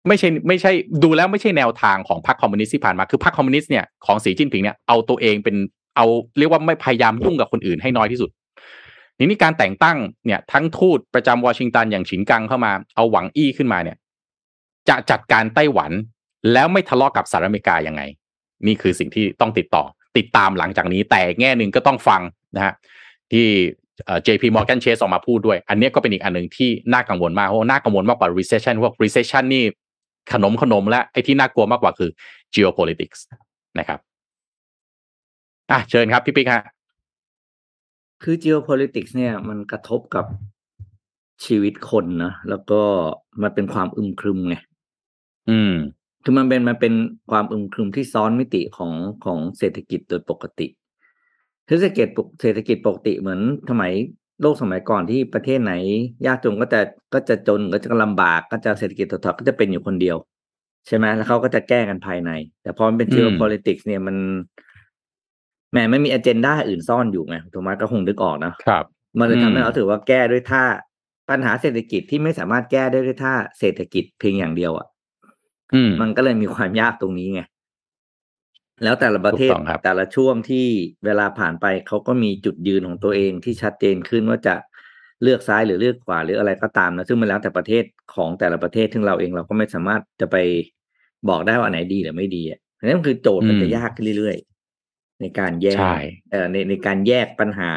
[0.08, 5.56] ไม่ใช่ไม่ใช่ดูแล้วไม่ใช่แนวทางของพรรคคอมมิวนิสต์ที่ผ่านมาคือพรรคคอมมิวนิสต์เนี่ยของสีจิ้นผิงเนี่ยเอาตัวเองเป็น
[5.96, 6.06] เอา
[6.38, 8.30] เรียกว่าไม่พยายามยุ่งกับคนอื่นให้น้อยที่สุด
[9.18, 13.96] นี่นี่การแต่งตั้งเนี่ยทั้งทูตประจำวอชิงตันอย่างฉินกังเข้ามาเอาหวังอี้ขึ้นมาเนี่ย
[14.88, 15.92] จะจัดการไต้หวัน
[16.52, 18.02] แล้วไม่ทะเลาะกับสหรัฐอเมริกายังไง
[18.66, 19.84] นี่คือสิ่งที่ต้องคิดต่อ
[20.18, 22.20] ติดตามหลังจากนี้ แต่แง่หนึ่งก็ต้องฟัง
[22.56, 22.74] นะฮะ
[23.32, 23.46] ที่
[24.26, 29.64] JP Morgan Chase ออกมาพูดด้วย อันนี้ก็เป็นอีกอันหนึ่งที่น่ากังวลมากเพราะน่ากังวลมากกว่า recession พวก recession นี่
[30.32, 32.10] ขนมขนมและไอ้ที่น่ากลัวมากกว่าคือ
[32.54, 33.20] geopolitics
[33.78, 33.98] นะครับ
[35.70, 36.64] อะเชิญครับพี่ปิ๊กฮะ
[38.22, 40.26] คือ geopolitics เนี่ยมันกระทบกับ
[41.44, 42.80] ชีวิตคนนะแล้วก็
[43.42, 44.56] มันเป็นความอึมครึมไง
[45.50, 45.74] อืม
[46.24, 46.94] คือมันเป็นมันเป็น
[47.30, 48.92] ความอึมครึมที่ซ้อนมิติของ
[49.24, 50.66] ของเศรษฐกิจโดยปกติ
[51.68, 52.06] เศรษฐกิจ
[52.40, 53.92] เศรษฐกิจปกติเหมือนสมัย
[54.42, 55.72] โลกสมัยก่อนที่ประเทศไหน
[56.26, 56.80] ยากจนก็จะ
[57.14, 60.16] ก็จะจนก็จะลำบากก็จะเศรษฐกิจถดถอยก็จะเป็นอยู่คนเดียว
[60.86, 62.30] ใช่ไหมแล้วเขาก็จะแก้กันภายใน
[62.62, 64.16] แต่พอมันเป็น geopolitics เนี่ยมัน
[65.70, 68.84] แหมไม่มีอเจนดาอื่นซ่อนอยู่ไงถูกไหมก็คงนึกออกนะครับ
[69.18, 70.64] มันเลยทำให้เราถือว่าแก้ด้วยท่า
[71.30, 74.86] ปัญหาเศรษฐกิจที่ไม่สามารถแก้ได้ด้วยท่าเศรษฐกิจเพียงอย่างเดียวอะ
[76.02, 77.42] มันก็เลยมีความยากตรงนี้ไง
[78.84, 79.52] แล้วแต่ละประเทศ
[79.84, 80.66] แต่ละช่วงที่
[81.04, 84.54] เวลาผ่านไปเขาก็มีจุดยืนของตัวเองที่ชัดเจนขึ้นว่าจะ
[85.22, 90.36] เลือกซ้ายหรือเลือกขวาหรืออะไรก็ตามนะซึ่งมันแล้วแต่ประเทศของแต่ละประเทศซึ่งเราเองเราก็ไม่สามารถจะไป
[91.28, 95.78] บอกได้ว่าไหนดีหรือไม่ดีอะนั่นคือโจทย์มันจะยากขึ้นเรื่อยๆในการแยก
[96.30, 97.72] เอ่อในในการแยกปัญหา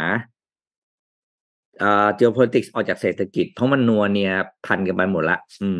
[1.83, 4.33] อ่า geopolitics ออกจากเศรษฐกิจ เพราะมันนัวเนี่ย
[4.65, 5.79] พันกันไปหมดละ อืม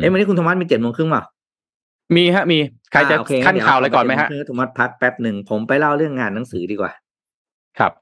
[0.00, 1.22] เอ้วันนี้คุณธรรมะมีเจ็ดโมงครึ่งป่ะ
[2.16, 2.58] มีฮะ มี
[2.92, 6.92] ใครจะขั้นข่าวอะไรก่อนไหมฮะธรรมะพักแป๊บหนึ่งผมไปเล่าเรื่องงานหนังสือดีกว่า
[7.78, 7.92] ครับ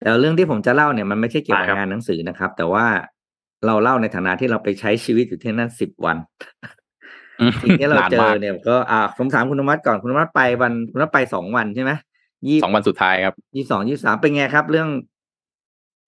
[0.00, 2.86] แต่เรื่องที่ผมจะเล่าเนี่ยมันไม่ใช่เกี่ยวกับงานหนังสือนะครับ แต่ว่า
[3.66, 6.16] เราเล่าในฐานะที่เราไปใช้ชีวิตอยู่ที่นั่นสิบวัน
[7.62, 11.92] สิ่งที่เราเจอเนี่ยก็อ่าผมถามคุณธรรมะก่อนคุณธรรมะไปวันคุณธรรมะไปสองวันใช่ไหม
[12.48, 14.88] ยี่สองวันสุดท้ายครับยี่สองยี่สามเป็นไงครับ เรื่อง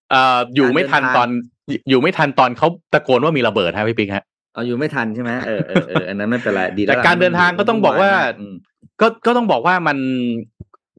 [0.09, 1.29] เอ่ออยู่ไม่ทันตอน
[1.89, 8.11] อยู่ไม่ทันตอนเขาตะโกนว่ามีระเบิดฮะพี่ปิ๊กฮะ เอาอยู่ไม่ทันใช่ไหมเออเออเอออันนั้นไม่เป็นไรดีแต่การเดินทางก็ต้องบอกว่า
[9.01, 9.97] ก็ก็ต้องบอกว่ามัน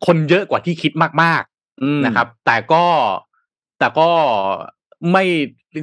[0.07, 2.85] คนเยอะกว่าที่คิดมากๆนะครับ แต่ก็
[3.79, 4.09] แต่ก็
[5.13, 5.25] ไม่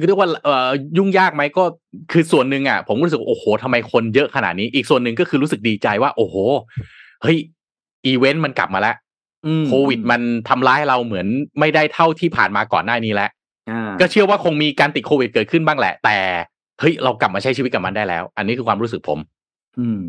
[0.06, 1.64] เรียกว่าเอ่อยุ่งยากไหมก็
[2.12, 6.36] คือส่วนหนึ่งอะ ผมรู้สึกโอ้โหทำไมคนเยอะขนาดนี้ อีกส่วนหนึ่งก็คือรู้สึกดีใจว่า โอ้โห
[7.22, 7.36] เฮ้ย
[8.06, 8.96] อีเวนต์มันกลับมาแล้ว
[9.46, 11.26] อืมโควิดมันทำร้ายเราเหมือน
[11.60, 13.30] ไม่ได้เท่าที่ผ่านมาก่อนหน้านี้แล้ว
[13.70, 16.18] อ่าก็เชื่อว่าคงมีการติดโควิดเกิดขึ้นบ้างแหละ แต่
[16.80, 19.18] เฮ้ยเรากลับมาใช้ชีวิตกับมันได้แล้ว อันนี้คือความรู้สึกผม
[19.78, 20.00] อืม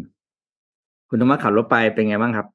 [1.10, 2.48] คุณธรรมะขับรถไปเป็นไงบ้างครับ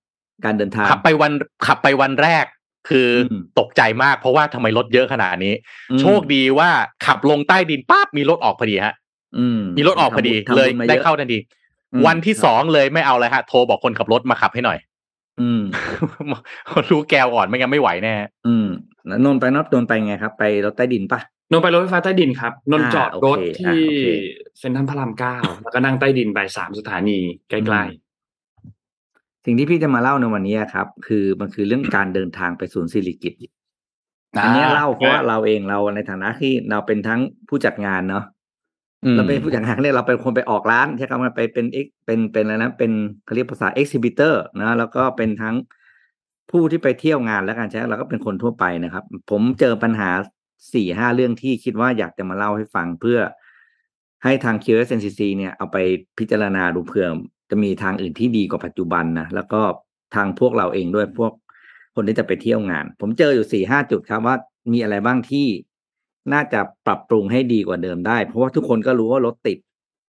[0.45, 1.33] การเดินทางขับไปวัน
[1.67, 2.45] ขับไปวันแรก
[2.89, 5.55] คืออมตกใจมากเพราะว่าทำไมรถเยอะขนาดนี้
[5.91, 6.71] อืมโชคดีว่า
[7.07, 8.95] ขับลงใต้ดินปั๊บมีรถออกพอดีฮะ
[9.39, 11.39] อืมมีรถออกพอดีทำบุญเลยทำบุญมาได้ยอะเข้าทันที
[11.93, 14.79] อืมวันที่ครับสองเลยไม่เอาเลยฮะ โทรบอกคนขับรถมาขับให้หน่อย
[15.41, 15.63] อืม
[16.91, 18.15] รู้แกวก่อนไม่งั้นไม่ไหวแน่
[18.47, 18.67] อืม
[19.07, 24.07] แล้วนนท์ไปนนท์นนท์ไปไงครับ ไปรถใต้ดินปะ นนท์ไปรถไฟฟ้าใต้ดินครับ นนท์อ่าจอดรถโอเคที่อ่าโอเค
[24.59, 27.19] เซ็นทรัลพระรามเก้าแล้วก็นั่งใต้ดินไปสามสถานี
[27.51, 27.83] ใกล้
[29.45, 33.35] สิ่งที่พี่จะมาเล่าในวันนี้ครับ คือมันคือเรื่องการเดินทางไปศูนย์สิริกิต
[34.37, 38.25] อ่าอันเนี้ยเล่าเพราะว่าเราเองเราในฐานะที่เราเป็นทั้งผู้จัดงานเนาะ
[39.05, 42.93] อืมเราเป็นผู้จัดงานเนี่ยเราเป็นคนไปออกร้านใช่คำว่าไปเป็น ex เป็นเป็นอะไรนะเป็น
[43.25, 45.57] เขาเรียกภาษา exhibitor นะแล้วก็เป็นทั้ง
[46.51, 50.11] ผู้ที่ไปเที่ยวงานแล้วกันใช่เราก็เป็นคนทั่วไปนะครับ ผมเจอปัญหา
[50.73, 53.19] สี่ห้าเรื่องที่คิดว่าอยากจะมาเล่าให้ฟังเพื่อ
[54.25, 55.77] ให้ทาง QSNCC เนี่ยเอาไป
[56.19, 57.07] พิจารณาดูเผื่อ
[57.51, 59.61] จะมีทางอื่นที่ดีกว่าปัจจุบันนะแล้วก็
[60.15, 61.33] ทางพวกเราเองด้วยพวก
[61.95, 64.37] คนที่จะไปเที่ยวงาน ผมเจออยู่สี่ห้าจุดครับว่า
[64.73, 65.47] มีอะไรบ้างที่
[66.33, 69.59] น่าจะปรับปรุงให้ดีกว่าเดิมได้ เพราะว่าทุกคนก็รู้ว่ารถติด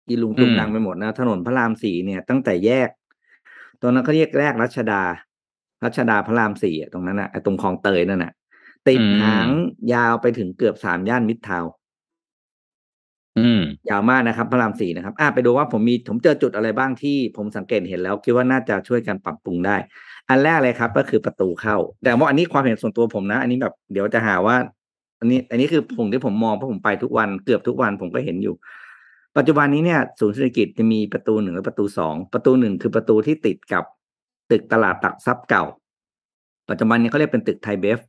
[0.07, 2.89] อีลุงตุงนังไปหมดนะ ถนนพระรามสี่เนี่ยตั้งแต่แยก
[3.81, 5.01] ตอนนั้นเขาเรียกแรกรัชดา
[5.83, 8.33] รัชดาพระรามสี่ตรงนั้นอะไอตรงคลองเตยนั่นน่ะ
[8.87, 9.47] ติดอืมหาง
[9.93, 11.71] ยาวไปถึงเกือบสามย่านมิตรทาวน์
[13.39, 19.77] อืมยาวมากนะครับ พระรามสี่นะครับ อะไปดูว่าผมมีผมเจอจุดอะไรบ้างที่ผมสังเกตเห็นแล้ว คิดว่าน่าจะช่วยกันปรับปรุงได้
[20.29, 24.55] อันแรกเลยครับ ก็คือประตูเข้า แต่ว่าอันนี้ความเห็นส่วนตัวผมนะ อันนี้แบบเดี๋ยวจะหาว่า
[25.19, 28.55] อันนี้ อันนี้คือผมที่ผมมองเพราะผมไปทุกวันเกือบทุกวันผมก็เห็นอยู่
[29.37, 33.83] ปัจจุบันนี้เนี่ยศูนย์เศรษฐกิจจะมีประตูหนึ่งและประตูสองประตูหนึ่งคือประตูที่ติดกับ
[34.51, 35.63] ตึกตลาดตักทรัพย์เก่า
[36.69, 37.99] ปัจจุบันนี้เขาเรียกเป็นตึกไทยเบฟ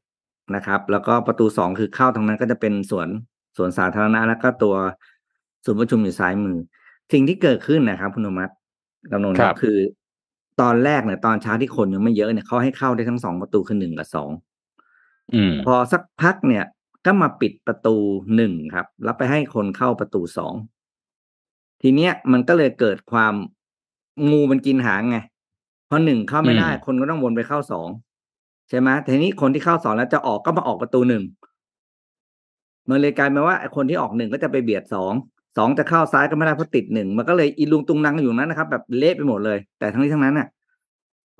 [0.54, 3.08] นะครับ แล้วก็ประตูสองคือเข้าทางนั้นก็จะเป็นสวน
[3.56, 4.74] สวนสาธารณะแล้วก็ตัว
[5.64, 6.58] ศูนย์ประชุมอยู่ซ้ายมือ
[7.12, 8.52] สิ่งที่เกิดขึ้นนะครับคุณอนุมัติ
[9.12, 9.78] กำนนครับคือ
[10.61, 14.30] ตอนแรกเนี่ยตอนเช้าที่คนยังไม่เยอะเนี่ยเขาให้เข้าได้ทั้งสองประตูคือหนึ่งกับสอง
[15.34, 16.64] อืมพอสักพักเนี่ย
[17.06, 17.96] ก็มาปิดประตู
[18.37, 20.54] หนึ่งครับ แล้วไปให้คนเข้าประตูสอง
[21.82, 23.34] ทีเนี้ยมันก็เลยเกิดความ
[24.30, 25.16] งูมันกินหางไง
[25.88, 27.88] พอหนึ่งเข้าไม่ได้อืมคนก็ต้องวนไปเข้าสอง
[28.68, 31.22] ใช่ไหมทีนี้คนที่เข้าสองแล้วจะออกก็มาออกประตูหนึ่ง
[32.90, 35.12] มันเลยกลายเป็นว่าไอ้คนที่ออกหนึ่งก็จะไปเบียดสอง
[35.59, 40.48] สองจะเข้าซ้ายก็ไม่ได้เพราะติดหนึ่งมันก็เลยอีลุงตุงนังอยู่นั้นนะครับ แบบเละไปหมดเลย แต่ทั้งนี้ทั้งนั้นน่ะ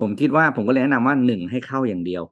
[0.01, 2.23] ผมคิดว่าผมก็เลยแนะนำว่าหนึ่งให้เข้าอย่างเดียว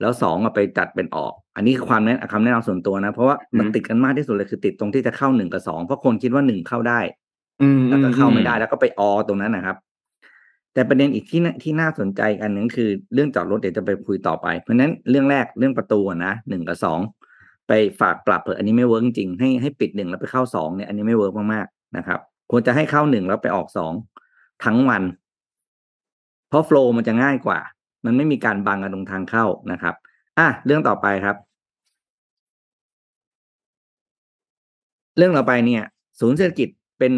[0.00, 9.76] แล้วสองอะไปจัดเป็นออก อันนี้คือความแนะคำแนะนำส่วนตัวนะ เพราะว่ามันอืมติดกันมากที่สุดเลยคือติดตรงที่จะเข้าหนึ่งกับสองเพราะคนคิดว่าหนึ่งเข้าได้ๆอืมแล้วก็เข้าไม่ได้อืแล้วก็ไปออตรงนั้นนะครับ
[10.74, 17.00] แต่ประเด็นอีกที่น่าที่น่าสนใจอันหนึ่งคือเรื่องจอดรถเดี๋ยวจะไปคุยต่อไป เพราะนั้นเรื่องแรกเรื่องประตูนะหนึ่งกับสอง
[17.68, 23.92] ไปฝากปรับเถอะอันนี้ไม่ work จริงให้ให้ปิดหนึ่งแล้วไปเข้าสองเนี่ยอันนี้ไม่ work มากๆนะครับควรจะให้เข้าหนึ่งแล้วไปออกสอง
[24.64, 25.02] ทั้งวัน
[26.48, 27.58] เพราะ flow มันจะง่ายกว่า
[28.04, 29.94] มันไม่มีการบังกันตรงทางเข้านะครับ
[30.38, 31.36] อะเรื่องต่อไปครับ
[35.16, 35.82] เรื่องต่อไปเนี่ย
[36.20, 37.12] ศูนย์สิริกิติ์เป็น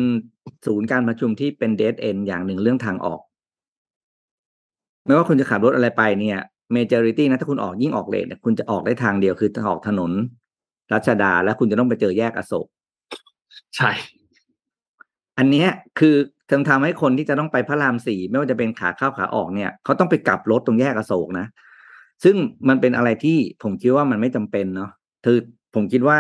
[0.66, 3.20] ศูนย์การประชุมที่เป็นเด d เอนอย่างหนึ่งเรื่องทางออก
[5.06, 6.38] ไม่ว่าคุณจะขับรถอะไรไปเนี่ย
[6.72, 10.12] majority นะถ้าคุณออกยิ่งออกเลนเนี่ยคุณจะออกได้ทางเดียวคือออกถนน
[10.92, 12.66] รัชดาแล้วคุณจะต้องไปเจอแยกอโศก
[13.76, 13.90] ใช่
[15.38, 16.14] อันเนี้ยคือ
[16.50, 21.46] ทำทำให้คนที่จะต้องไปพระรามสี่ไม่ว่าจะเป็นขาเข้าขาออกเนี่ยเขาต้องไปกลับรถตรงแยกอโศกนะ
[22.24, 22.36] ซึ่ง
[22.68, 24.90] มันเป็นอะไรที่ผมคิดว่ามันไม่จำเป็นเนาะ
[25.24, 25.38] คือ
[25.74, 26.16] ผมคิดว่า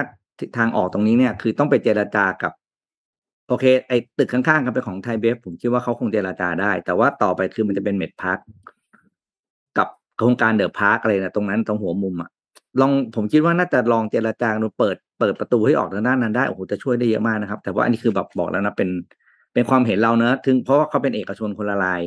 [0.58, 2.52] ทางออกตรงนี้เนี่ย คือต้องไปเจรจากับ
[3.48, 8.73] โอเค ไอ้ตึกข้างๆกันเป็นของไทยเบฟผมคิดว่าเขาคงเจรจาได้ แต่ว่าต่อไปคือมันจะเป็นเมดพาร์คกับ
[10.16, 12.30] โครงการเดอะพาร์คอะไรนะตรงนั้นตรงหัวมุมอะ
[12.80, 18.88] ลองผมคิดว่าน่าจะลองเจราจาดูเปิดเปิดประตูให้ออกทางด้านนั้นได้โอ้โหจะช่วยได้เยอะมากนะครับ แต่ว่าอันนี้คือแบบบอกแล้วนะเป็น
[19.52, 22.00] เป็นความเห็นเราเนอะถึงเพราะว่าเขาเป็นเอกชนคนละลาย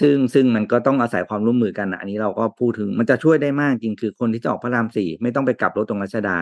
[0.00, 6.36] ซึ่งซึ่งมันก็ต้องอาศัยความร่วมมือกันนะอันนี้เราก็พูดถึงมันจะช่วยได้มากจริงคือคนที่จะออกพระรามสี่ไม่ต้องไปกลับรถตรงรัชดา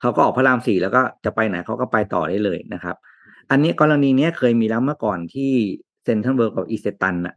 [0.00, 2.96] เขาก็ออกพระรามสี่แล้วก็จะไปไหนเขาก็ไปต่อได้เลยนะครับ
[3.50, 5.52] อันนี้กรณีเนี้ยเคยมีแล้วเมื่อก่อนที่
[6.04, 7.34] เซ็นทรัลเวิลด์กับอิเซตันน่ะ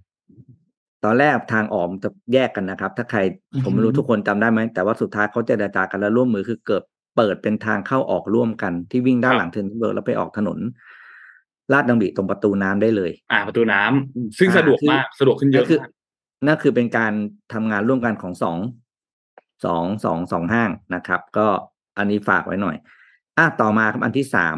[1.04, 3.20] ตอนแรกทางออกมันจะแยกกันนะครับ ถ้าใคร
[3.64, 6.84] ผมไม่รู้ทุกคนจำได้ไหมแต่ว่าสุดท้ายเขาเจรจากันแล้วร่วมมือคือเกิด
[7.18, 10.60] เปิดเป็นทางเข้าออกร่วมกันที่วิ่งด้านหลังเซ็นทรัลเวิลด์แล้วไปออกถนน
[11.72, 15.90] ราชดำริตรงประตูน้ำได้เลย อ่าประตูน้ำซึ่งอ่าสะดวกคือมากสะดวกขึ้นเยนั่อะนคือมาก
[16.46, 17.14] นั่นคือเป็นการ
[17.54, 18.58] ทำงานร่วมกันของสอง
[19.66, 21.48] สองสองสองห้างนะครับ ก็
[21.98, 22.76] อันนี้ฝากไว้หน่อย
[23.38, 24.58] อะต่อมาครับอันที่สาม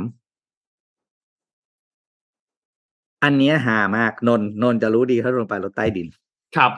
[3.23, 6.07] อันเนี้ยหามากนนท์นนท์จะรู้ดีถ้าลงไปรถใต้ดิน
[6.57, 6.71] ครับ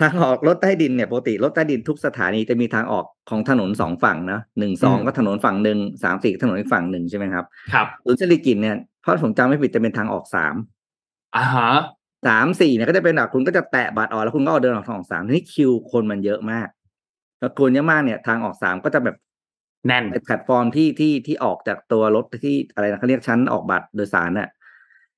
[0.00, 10.54] ทางออกรถใต้ดินเนี่ยปกติรถใต้ดินทุกสถานีจะมีทางออกของถนนสองฝั่งนะหนึ่งสองก็ถนนฝั่งหนึ่งสามสี่ถนนอีกฝั่งหนึ่งใช่ไหมครับครับศูนย์เศรษฐกิจเนี่ยเพราะผมจำไม่ผิดจะเป็นทางออกสาม
[11.36, 11.70] อ่าฮะ
[12.26, 16.68] สามสี่เนี่ยก็จะเป็นแบบคุณก็จะแตะบัตรออกแล้วคุณก็เอาเดินออกทางออกสามทีนี้คิวคนมันเยอะมาก
[17.38, 19.16] แล้วคนเยอะมากเนี่ยทางออกสามก็จะแบบ
[19.86, 24.48] แน่นไอ้แพลตฟอร์มที่ที่ที่ออกจากตัวรถที่อะไรนะเขาเรียกชั้นออกบัตรโดยสารน่ะ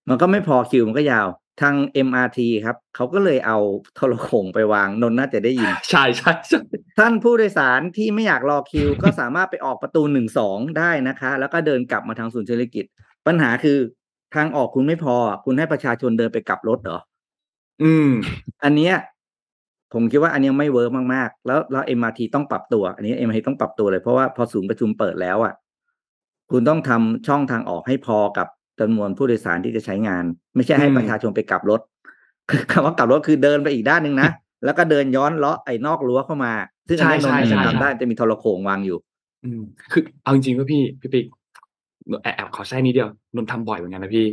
[0.08, 1.26] มันก็ไม่พอคิวมันก็ยาว
[1.60, 1.74] ทาง
[2.06, 3.58] MRT ครับเขาก็เลยเอา
[3.94, 6.60] โทรโขงไปวางนนท์น่าจะได้ยิน ใช่ใช่ใช่
[6.98, 12.84] ท่านผู้โดยสารที่ไม่อยากรอคิว ก็สามารถไปออกประตูหนึ่งสองได้นะคะ แล้วก็เดินกลับมาทางศูนย์เศรษฐกิจ
[13.26, 13.78] ปัญหาคือ
[14.34, 16.98] ทางออกคุณไม่พอ คุณให้ประชาชนเดินไปกลับรถเหรอ
[17.82, 18.10] อืม
[18.64, 18.94] อันเนี้ย
[19.92, 25.54] ผมคิดว่าอันเนี้ยไม่ work มากๆ แล้วแล้ว MRT ต้องปรับตัว อันนี้ MRT ต้องปรับตัวเลยเพราะว่าพอศูนย์ประชุมเปิดแล้วอะ
[26.50, 28.48] คุณต้องทำช่องทางออกให้พอกับ
[28.80, 30.24] จำนวนผู้โดยสารที่จะใช้งาน
[30.56, 31.80] ไม่ใช่ให้อืมประชาชนไปกลับรถ
[32.70, 34.28] คำว่ากลับรถคือเดินไปอีกด้านหนึ่งนะ
[34.64, 36.52] แล้วก็เดินย้อนเลาะไอ้นอกรั้วเข้ามา
[36.88, 38.98] ซึ่งอันนี้นนท์จะทำได้จะมีโทรโข่งวางอยู่
[39.44, 39.62] อืม
[39.92, 41.24] คือเอาจริงๆว่าพี่พี่ปิ๊ก
[42.22, 44.26] แอบแอบขอแทรกนิดเดียวนนท์ทำบ่อยเหมือนกันนะพี่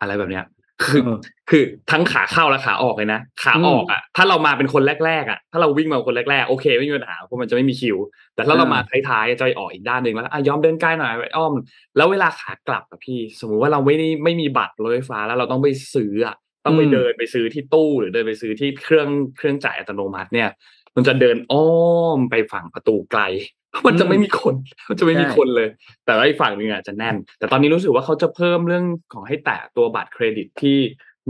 [0.00, 0.44] อะไรแบบเนี้ย
[0.86, 1.18] คือเออ
[1.50, 7.96] คือทั้งขาเข้าและขาออกเลยนะขาออกอะ ถ้าเรามาเป็นคนแรกๆอะถ้าเราวิ่งมาคนแรกๆโอเคไม่มีปัญหาเพราะมันจะไม่มีคิว
[8.34, 8.78] แต่ถ้าเรามา
[9.08, 11.52] ท้ายๆจะไปออกอีกด้านหนึ่งแล้วอะยอมเดินใกล้หน่อยไปอ้อม
[11.96, 20.48] แล้วเวลาขากลับอะพี่ สมมุติว่าเราไม่ได้ไม่มีบัตรรถไฟฟ้าแล้วเราต้องไปซื้ออะต้องไปอืมเดินไปซื้อที่ตู้หรือเดินไปซื้อที่เครื่องเครื่องจ่ายอัตโนมัติเนี่ย
[20.96, 21.68] มันจะเดินอ้อ
[22.16, 23.22] มไปฝั่งประตูไกล
[23.86, 24.54] มันจะไม่มีคน
[24.88, 25.68] มันจะไม่มีคนเลย
[26.06, 30.78] แต่ว่าอีกฝั่งหนึ่งอะจะแน่น แต่ตอนนี้รู้สึกว่าเขาจะเพิ่มเรื่องของให้แตะตัวบัตรเครดิตที่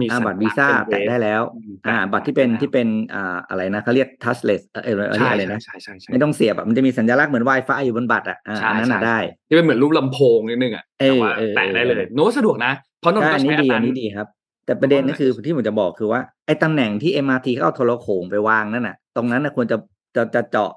[0.00, 9.18] มีอ่าสัญบัตรลัวีกษณ์ซ่าเป็นแตะได้แล้วอืมอ่าแตะบัตรที่เป็นได้แล้วที่เป็นอ่าอะไรนะเขาเรียก touchless เออเออเรียใช่กอะไรนะใช่ใช่ใช่ไม่ต้องเสียบอะมันจะมีสัญลักษณ์เหมือน Wi-Fi อยู่บนบัตรอะอ่าใช่อันนั้นใช่อะได้
[9.48, 14.26] ที่เป็นเหมือนรูปลำโพงนิดนึงอะเออแต่ว่าเออแตะได้เลยเออโน้ตสะดวกนะ เพราะนนท์ใช่ก็อันนี้ใช้ดีอันอันั้นนนี้ดีครับ
[14.66, 19.76] แต่ประเด็นเพก็ราะว่าคือที่ผมจะบอกคือว่าไอ้ตำแหน่งที่ MRT เขาเอาโทรโขงไปวางนั่นน่ะ ตรงนั้นน่ะควรจะ
[20.16, 20.70] จะจะเจาะ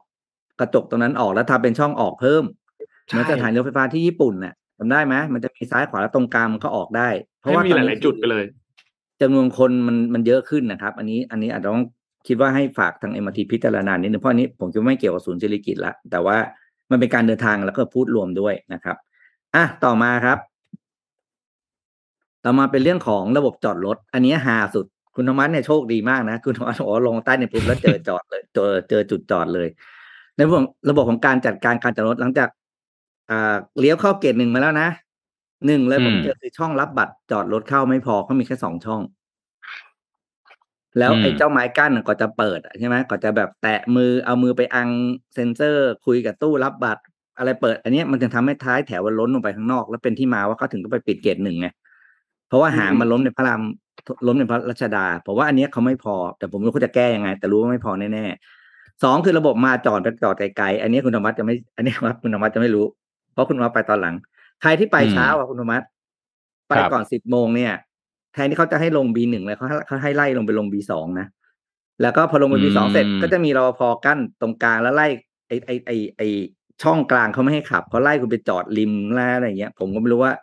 [0.59, 2.43] กระจกตรงนั้นออกแล้วทำเป็นช่องออกเพิ่ม
[3.05, 8.45] เหมือนสถานีรถไฟฟ้าที่ญี่ปุ่นน่ะจำได้ไหมมันจะมีซ้ายขวาแล้วตรงกลางมันก็ออกได้ เพราะให้ว่ามีตหอนนี้ลายๆจุดไปเลย
[9.21, 11.85] จำนวนคนมันมันเยอะขึ้นนะครับ อันนี้อันนี้อาจจะต้อง
[12.27, 16.37] คิดว่าให้ฝากทาง MRT พิจารณานิดนึงเพราะอันนี้ผมคิดว่าไม่เกี่ยวกับศูนย์เศรษฐกิจละแต่ว่า
[16.91, 18.95] มันเป็นการเดินทางแล้วก็พูดรวมด้วยนะครับ
[19.55, 20.37] อะต่อมาครับ
[22.45, 24.85] ต่อมาเป็นเรื่องของระบบจอดรถ อันนี้ฮาสุด
[25.15, 29.67] คุณธรรมัสเนี่ยโชคดีมากนะ คุณธรรมัสบอกว่าลงใต้เนี่ยปุ๊บแล้วเจอจอดเลยเจอเจอจุดจอดเลย
[30.35, 32.49] ในระบบระบบของการจัดการการจอดรถหลังจาก
[33.29, 34.89] อ่าเลี้ยวเข้าเกตหนึ่งมาแล้วนะ
[35.65, 39.01] หนึ่งเลยผมอืมเจอคือช่องรับบัตรจอดรถเข้าไม่พอเขามีแค่สองช่อง
[40.99, 44.89] แล้วไอ้เจ้าไม้กั้นน่ะก็จะเปิดอะใช่ไหมก็จะแบบแตะมือเอามือไปอัง
[45.33, 47.03] เซนเซอร์ คุยกับตู้รับบัตร
[47.37, 51.67] อะไรเปิด อันเนี้ยมันจะทำให้ท้ายแถวมันล้นลงไปข้างนอก แล้วเป็นที่มาว่าเขาถึงต้องไปปิดเกตหนึ่งไง
[52.47, 53.61] เพราะว่าหางมันล้มในพระราม
[54.27, 58.64] ล้มในพระรัชดาผมว่าอันเนี้ยเขาไม่พอ แต่ผมไม่รู้เขาจะแก้ยังไง แต่รู้ว่าไม่พอแน่ๆ
[59.03, 62.85] สองคือระบบมาจอดไปจอดไกลๆอันนี้คุณธรรมัสจะไม่ อันนี้ว่าคุณธรรมัสจะไม่รู้
[63.33, 64.15] เพราะคุณธรรมัสไปตอนหลัง
[64.61, 65.81] ใครที่ไปอืมเช้าอะคุณธรรมัส
[66.69, 67.73] ไปครับก่อนสิบโมงเนี่ย
[68.33, 71.27] แทนที่เขาจะให้ลง B หนึ่งเลยเขาให้เขาให้ไล่ลงไปลง B สองนะ
[72.01, 75.07] แล้วก็พอลงไป B สองเสร็จก็จะมีรปภกั้นตรงกลางแล้วไล่
[75.47, 76.21] ไอไอไอไอ
[76.83, 80.33] ช่องกลางเขาไม่ให้ขับเขาไล่คุณไปจอดริมแล้วอะไรเงี้ย ผมก็ไม่รู้ว่า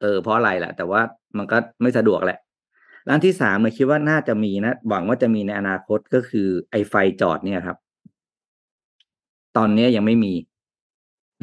[0.00, 1.00] เออเพราะอะไรแหละแต่ว่า
[1.38, 2.38] มันก็ไม่สะดวกแหละ
[3.08, 7.76] ร้านที่สามเนี่ยคิดว่าน่าจะมีนะ หวังว่าจะมีในอนาคตก็คือ ไอไฟจอดเนี่ยครับ
[9.56, 10.34] ตอนเนี้ยยังไม่มี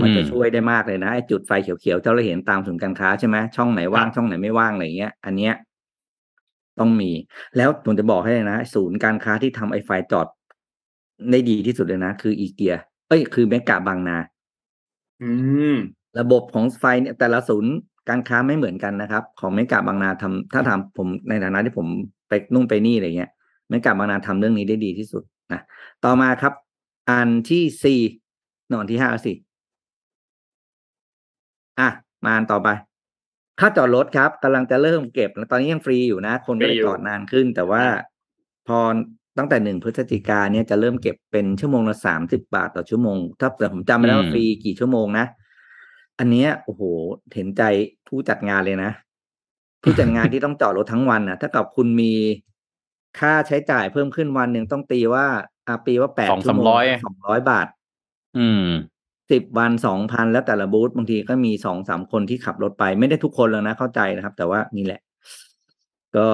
[0.01, 5.53] มันจะอืมช่วยได้มากเลยนะไอ้จุดไฟเขียวๆที่เราเห็นตามศูนย์การค้าใช่ไหมช่องไหนว่างครับช่องไหนไม่ว่างอะไรเงี้ย อันเนี้ย
[6.80, 7.12] ต้องมี
[7.57, 10.28] แล้วผมจะบอกให้เลยนะ ศูนย์การค้าที่ทำไอไฟจอด
[11.32, 12.76] ได้ดีที่สุดเลยนะ คืออีเกีย
[13.07, 14.18] เอ้ยคือเมกะบางนา
[15.22, 15.30] อื
[15.74, 15.78] ม
[16.20, 17.74] ระบบของไฟเนี่ยแต่ละศูนย์
[18.10, 21.88] การค้าไม่เหมือนกันนะครับ ของเมกะบางนาทำถ้าทำผมในฐานะที่ผม
[22.28, 23.32] ไปนู่นไปนี่อะไรเงี้ย
[23.70, 25.62] เมกะบางนาทำเรื่องนี้ได้ดีที่สุดนะ
[26.06, 26.54] ต่อมาครับ
[27.10, 28.02] อันที่สี่
[28.72, 29.36] นอนที่ห้าสี่
[31.80, 31.89] อะ
[32.26, 32.70] มาอันต่อไป
[33.60, 37.84] ค่าจอดรถครับกำลังจะเริ่มเก็บแล้วตอนนี้ยังฟรีอยู่นะ คนก็ฟรีจะอยู่จอดนานขึ้น แต่ว่า
[38.68, 38.80] พอ
[39.38, 45.26] ตั้งแต่หนึ่งพฤศจิกาเนี่ยจะเริ่มเก็บเป็นชั่วโมงละสามสิบาทต่อชั่วโมง ถ้าแต่ผมจำไม่ได้ว่าอืมฟรีกี่ชั่วโมงนะ
[46.22, 46.82] อันเนี้ยโอ้โห
[47.34, 47.64] เห็นใจ
[48.08, 48.92] ผู้จัดงานเลยนะ
[49.84, 52.14] ผู้จัดงานที่ต้องจอดรถทั้งวันนะถ้ากับคุณมี
[53.20, 55.26] ค่าใช้จ่ายเพิ่มขึ้นวันหนึ่งต้องตีว่า
[55.68, 57.68] อาปีว่าแปดสองชั่วสามโมงร้อยสองร้อยบาท
[58.38, 58.66] อืม
[59.32, 65.02] สิบวันสองพันแล้วแต่ละบูธบางทีก็มีสองสามคนที่ขับรถไปไม่ได้ทุกคนแล้วนะเข้าใจนะครับ แต่ว่านี่แหละ
[66.18, 66.30] ก็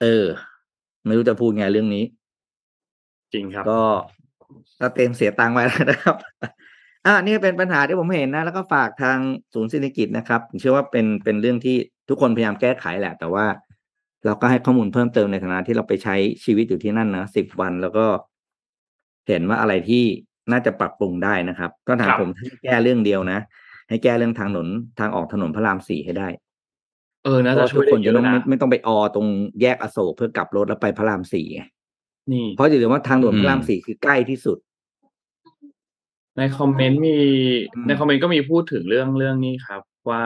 [0.00, 0.24] เออ
[1.06, 2.04] ไม่รู้จะพูดไงเรื่องนี้
[3.32, 3.82] จริงครับ ก็
[4.80, 6.16] ก็เต็มเสียตังค์ไว้แล้วนะครับ
[7.06, 9.18] อ่านี่เป็นปัญหาที่ผมเห็นนะ แล้วก็ฝากทาง
[9.54, 11.76] ศูนย์เศรษฐกิจนะครับผมเชื่อว่าเป็นเป็นเรื่องที่
[12.08, 13.46] ทุกคนพยายามแก้ไขแหละ แต่ว่า
[14.24, 18.06] เราก็ให้ข้อมูลเพิ่มเติมในฐานะที่เราไปใช้ชีวิตอยู่ที่นั่นนะสิบวันแล้วก็
[19.26, 20.04] เห็นว่าอะไรที่
[20.52, 23.38] น่าจะปรับปรุงได้นะครับ ก็ถามครับผมให้แก้เรื่องเดียวนะ
[23.88, 26.28] ให้แก้เรื่องทางถนนทางออกถนนพระรามสี่ให้ได้
[27.24, 29.26] เออเพน่าราะจะว่าช่ทุวยกได้คนเยจะอะต้องนะไม่ไม่ต้องไปออตรง
[29.62, 31.62] แยกอโศกเพื่อกลับรถแล้วไปพระรามสี่ไง
[32.32, 34.58] นี่เพราะอย่าลืมว่าทางด่วนอืมพระรามสี่คือใกล้ที่สุด
[36.40, 37.16] ในคอมเมนต์มี
[37.74, 40.24] อืมในคอมเมนต์ก็มีพูดถึงเรื่องเรื่องนี้ครับ ว่า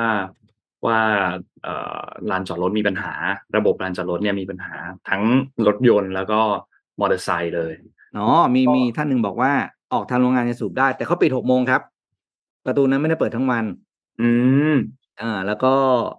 [0.87, 1.01] ว่า
[1.63, 3.13] เอ่อลานจอดรถมีปัญหา
[3.57, 4.75] ระบบลานจอดรถเนี่ยมีปัญหา
[5.09, 5.23] ทั้ง
[5.67, 6.41] รถยนต์แล้วก็
[7.01, 7.73] มอเตอร์ไซค์เลย
[8.17, 9.53] อ๋อมีมีท่านหนึ่งบอกว่า
[9.93, 11.83] ออกทางโรงงานจะสูบได้ แต่เขาปิดหกโมงครับ
[12.67, 13.65] ประตูนั้นไม่ได้เปิดทั้งวัน
[14.21, 14.31] อื
[14.73, 14.75] ม
[15.21, 15.75] อ่า แล้วก็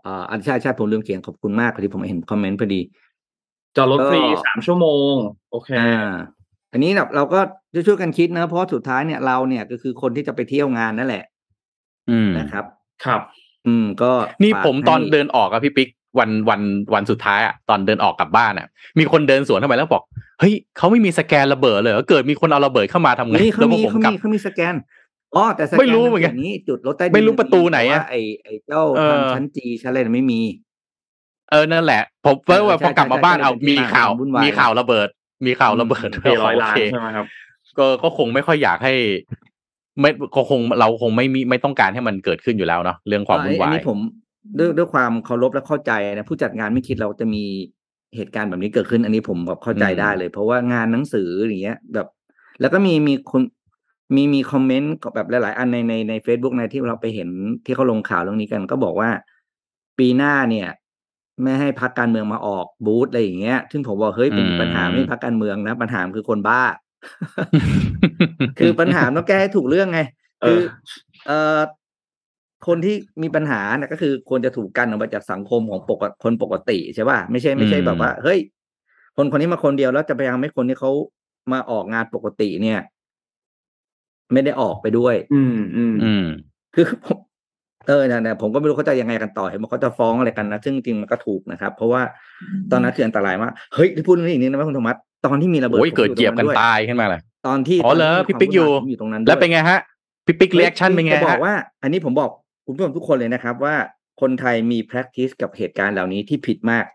[0.05, 2.81] อ่าอันใช่ใช่ผมลืมเขียนขอบคุณมากพอดีผมเห็นคอมเมนต์พอดี
[3.75, 5.13] จอดรถฟรีก็สามชั่วโมง
[5.51, 5.69] โอเค
[6.75, 7.39] อ่าอันนี้แบบเราก็
[7.75, 11.23] จะช่วยกันคิดนะเพราะว่าสุดท้ายเนี่ยเราเนี่ยก็คือคนที่จะไปเที่ยวงานนั่นแหละ
[12.09, 12.65] อืมนะครับ
[13.05, 13.21] ครับ
[13.67, 14.11] อืม ก็
[14.41, 16.61] นี่ฝากผมตอนให้เดินออกอะพี่ปิ๊กวันวัน
[16.93, 18.67] วันสุดท้ายอะตอนเดินออกกลับบ้านอะ
[18.99, 20.03] มีคนเดินสวนเข้าไปแล้วบอก
[20.39, 24.75] เฮ้ยเขาไม่มีสแกนระเบิดเลยเหรอเกิดมีคนเอาระเบิดเข้ามาทำไงนี่เขาแล้วพอมีผมเขากลับมีเขามีสแกน
[25.35, 30.41] อ๋อแต่สแกนไม่รู้เหมือนกันย่างนี้จุดรถใต้ดินไม่รู้ประตูไหนอะแต่ว่าไอไอเจ้าเออทางชั้นจีชั้นอะไรไม่มี
[31.51, 35.07] เออนั่นแหละ ผมเออว่าใช่พอกลับมาบ้านใช่เอาใช่มีข่าวเป็นที่มาของวุ่นวายมีข่าวระเบิด
[35.45, 37.25] มีข่าวระเบิดอืมเปร้อยล้านโเคใช่ไหมครับ
[37.77, 38.93] ก็ก็คงไม่ค่อยอยากให้
[39.99, 43.99] ไม่ก็คงเราคงไม่มีไม่ต้องการให้มันเกิดขึ้นอยู่แล้วเนาะเรื่องความวุ่นวาอัยนี้ผม
[44.57, 47.43] ด้วยด้วยความเคารพและเข้าใจนะผู้จัดงานไม่คิดเราจะมี
[48.15, 52.07] เหตุการณ์แบบนี้เกิดขึ้น อันนี้ผมแบบเข้าใจอืมได้เลย เพราะว่างานหนังสืออย่างเงี้ย แบบ
[52.61, 53.41] แล้วก็มีมีคน
[54.15, 57.29] มีมีคอมเมนต์แบบหลาย ๆ อันในในในเฟซบุ๊กในที่เราไปเห็น
[57.65, 59.09] ที่เขาลงข่าวเรื่องนี้กัน ก็บอกว่า
[59.99, 60.67] ปีหน้าเนี่ย
[61.41, 66.61] ไม่ให้พักการเมืองมาออกบูธอะไรอย่างเงี้ย ซึ่งผมบอกเฮ้ยเป็นปัญหาไม่ใช่พักการเมืองนะ ปัญหาคือคนบ้า
[68.59, 69.99] คือปัญหาต้องแก้ให้ถูกเรื่องไง
[70.41, 70.61] เอคืออ
[71.27, 71.59] เอ่อ
[72.67, 78.39] คนที่มีปัญหาเนี่ยก็คือควรจะถูกกันออกมาจากสังคมของปกติคนปกติใช่ป่ะไม่ใช่ไม่ใช่อืมแบบว่า เฮ้ย
[79.15, 80.91] คนคนนี้มาคนเดียวแล้วจะไปยังไม่คนที่เขา
[81.51, 82.79] มาออกงานปกติเนี่ย
[84.33, 86.25] ไม่ได้ออกไปด้วย อืมอืมอืม
[86.75, 87.17] คือผม
[87.87, 92.01] เออเนี่ยเนี่ยผมก็ไม่รู้เขาจะยังไงกันต่อเห็นว่าเขาจะฟ้องอะไรกันนะซึ่งจริงๆมันก็ถูกนะครับ เพราะว่า
[92.71, 99.79] ตอนนั้นคืออันตรายมากเฮ้ยพูดเรื่องนี้อีกนิดนะว่าคุณโทมัสตอนที่มีระเบิดโอ้ยผมเกิดเหยียบกันด้วตายขึ้นมาเลยตอนที่อ๋อเหรอตนที่พี่ปิ๊กอยู่ผมอยู่ตรงนั้นด้วยแล้วเป็นไงฮะ
[100.25, 102.29] พี่ปิ๊ก reaction เป็นไงจะบอฮะกว่า อันนี้ผมบอก
[102.65, 103.75] คุณผู้ชมทุกคนเลยนะครับ ว่า
[104.21, 106.85] คนไทยมี practice กับเหตุการณ์เหล่านี้ที่ผิดมาก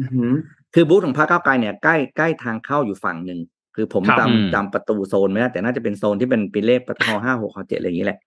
[0.00, 0.32] อือหือ
[0.74, 3.40] คือบูธของพรรคก้าวไกลเนี่ยใกล้ใกล้ทางเข้าอยู่ฝั่งหนึ่ง
[3.76, 8.18] คือผมครับอืมจำจำประตูโซนไม่ได้แต่น่าจะเป็นโซนที่เป็นเป็นเลขประตูห้าหกเจ็ดอะไรอย่างนี้แหละ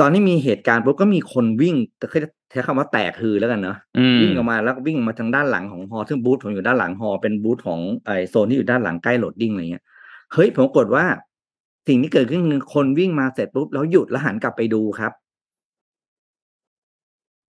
[0.00, 2.20] ตอนนี้มีเหตุการณ์ปุ๊บก็มีคนวิ่งแต่คือ
[2.50, 9.84] ใช้คำว่าแตกคือแล้วกันเนาะอืมวิ่งออกมาแล้วก็วิ่งมาทางด้านหลังของฮอซึ่งบูธผมอยู่ด้านหลังฮอเป็นบูธของไอโซนที่อยู่ด้านหลังใกล้ loading อะไรเงี้ย
[10.32, 11.04] เฮ้ยผมกดว่า
[11.88, 15.12] สิ่งที่เกิดขึ้นคือคนวิ่งมาเสร็จปุ๊บแล้วหยุดแล้วหันกลับไปดูครับ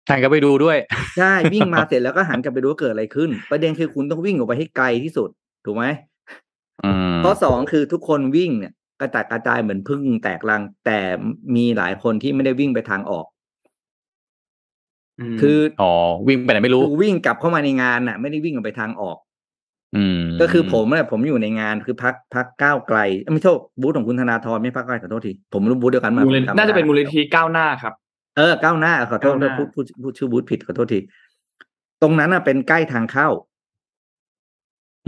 [0.08, 0.78] ท่านก็ไปดูด้วย
[1.18, 5.30] ใช่วิ่งมาเสร็จแล้วก็หันกลับไปดูว่าเกิดอะไรขึ้น ประเด็นคือคุณต้องวิ่งออกไปให้ไกลที่สุด
[5.66, 5.86] ถูกไหม
[6.86, 8.76] อืมข้อสองคือทุกคนวิ่งเนี่ยก
[9.06, 11.00] ระจายกระจายเหมือนพึ่งแตกรัง แต่
[11.56, 13.26] มีหลายคนที่ไม่ได้วิ่งไปทางออก
[15.34, 15.94] มคืออ๋อ
[16.28, 19.18] วิ่งไปไหนไม่รู้คือวิ่งกลับเข้ามาในงานน่ะ ไม่ได้วิ่งออกไปทางออก
[19.96, 27.94] อืม ก็คือผมเนี่ยผมอยู่ในงานคือพักพักก้าวไกลเอ้ยไม่โทษบูธของคุณธนาธรไม่พักก้าวไกลขอโทษทีผมไม่รู้บูธเดียวกันไหมมูลนิผมจำไม่น่าจะเป็นได้มูลนิธิก้าวหน้าครับ
[28.38, 31.00] เออก้าวหน้าขอโทษก้าวหน้าพูดพูดพูดชื่อบูธผิดขอโทษที
[32.02, 33.28] ตรงนั้นน่ะเป็นใกล้ทางเข้า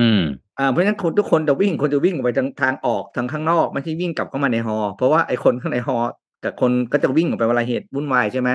[0.01, 0.21] อืม
[0.59, 5.97] อ่าเพราะฉะนั้นคนทุกคนจะวิ่งคนจะวิ่งออกไปทางทางออกทางข้างนอกไม่ใช่วิ่งกลับเข้ามาในฮอเพราะว่าไอ้คนข้างในฮอ
[6.43, 8.49] กับคนก็จะวิ่งออกไปเวลาเหตุวุ่นวายใช่ไหม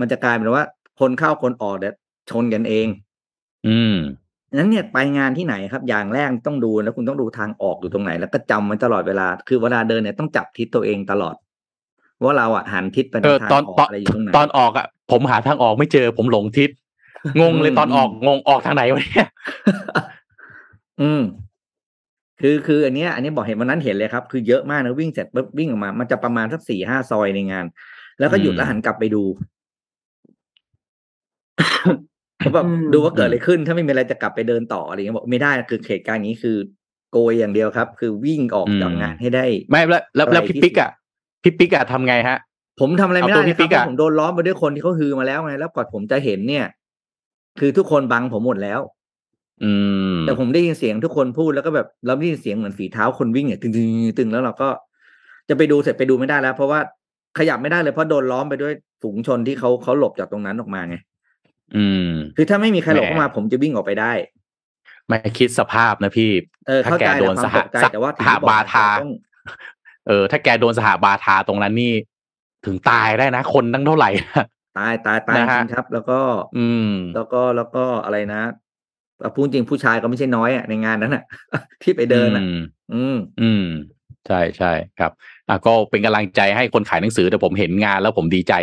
[0.00, 0.64] มันจะกลายเป็นว่า
[1.00, 1.94] คนเข้าคนออกเดี๋ยว
[2.30, 2.86] ชนกันเอง
[3.66, 3.96] อืม
[4.56, 11.34] นั้นเนี่ยไปงานที่ไหนครับ อย่างแรกต้องดูแล้วคุณต้องดูทางออกอยู่ตรงไหน แล้วก็จำมันตลอดเวลา คือเวลาเดินเนี่ยต้องจับทิศตัวเองตลอด
[12.22, 16.70] ว่าเราอะหันทิศไปเออทางตอนออกตอนอะไรอยู่ตรงไหนตอนออกอะ ผมหาทางออกไม่เจอ ผมหลงทิศ
[17.40, 19.28] งงเลยอืมตอนออกงงออกทางไหนวะเนี่ย
[21.00, 21.22] อืม
[22.40, 27.64] คือคืออันเนี้ย อันนี้บอกเห็นวันนั้นเห็นเลยครับ คือเยอะมากนะวิ่งเสร็จปุ๊บวิ่งออกมา มันจะประมาณสักสี่ห้าซอยในงาน
[28.18, 29.22] แล้วก็หยุดอืมแล้วหันกลับไปดู
[32.38, 36.56] เขาแบบอืมดูว่าเกิดอะไรขึ้น ถ้าไม่มีอะไรจะกลับไปเดินต่ออะไรเงี้ยบอกไม่ได้คือเหตุการณ์นี้คือ
[37.12, 40.90] โกยอย่างเดียวครับ คือวิ่งออกจากงานให้ได้ ไม่แล้วแล้วแล้วอะไรพี่ที่ปิ๊กอะ
[41.42, 42.38] พี่ปิ๊กอะทำไงฮะ
[42.80, 46.66] ผมทำอะไรไม่ได้เอาตัวเลยพี่ครับปิ๊กเพอะราะผมโดนล้อมไปด้วยคนที่เขาฮือมาแล้วไงแล้วกว่าผมจะเห็นเนี่ย
[47.60, 48.80] คือทุกคนบังผมหมดแล้ว
[49.62, 49.72] อื
[50.14, 53.88] มแต่ผมได้ยินเสียงทุกคนพูดแล้วก็แบบเราได้ยินเสียงเหมือนฝีเท้าคนวิ่งเนี่ยตึงตึง
[54.18, 54.68] ตึงแล้วเราก็
[55.48, 56.80] จะไปดูเสร็จไปดูไม่ได้แล้ว เพราะว่า
[57.38, 60.96] ขยับไม่ได้เลยเพราะโดนล้อมไปด้วยฝูงชนที่เขาเขาหลบจากตรงนั้นออกมาไง
[61.76, 64.12] อืม คือถ้าไม่มีใครหลบแหมเข้ามา ผมจะวิ่งออกไปได้
[65.06, 66.30] ไม่คิดสภาพนะพี่
[66.68, 69.12] เออถ้าเข้าแกใจโดแหละนควาสมหตกใจแต่ว่าสหบาทาต้อง
[70.08, 71.92] เออ ถ้าแกโดนสหบาทาตรงนั้นนี่
[72.66, 74.10] ถึงตายได้นะ คนตั้งเท่าไหร่
[74.78, 76.20] ตายตายตายนะจฮะริงครับ แล้วก็
[76.58, 78.52] อืม แล้วก็แล้วก็อะไรนะอะ
[79.34, 81.24] พูดจริงผู้ชายก็ไม่ใช่น้อยอะในงานนั้นอะ
[81.82, 82.60] ที่ไปเดินอะ อืม
[82.94, 83.66] อืมอืม
[84.26, 85.12] ใช่ใช่ครับ
[85.48, 88.54] อะก็เป็นกำลังใจให้คนขายหนังสือแต่ผมเห็นงานแล้วผมดีใจ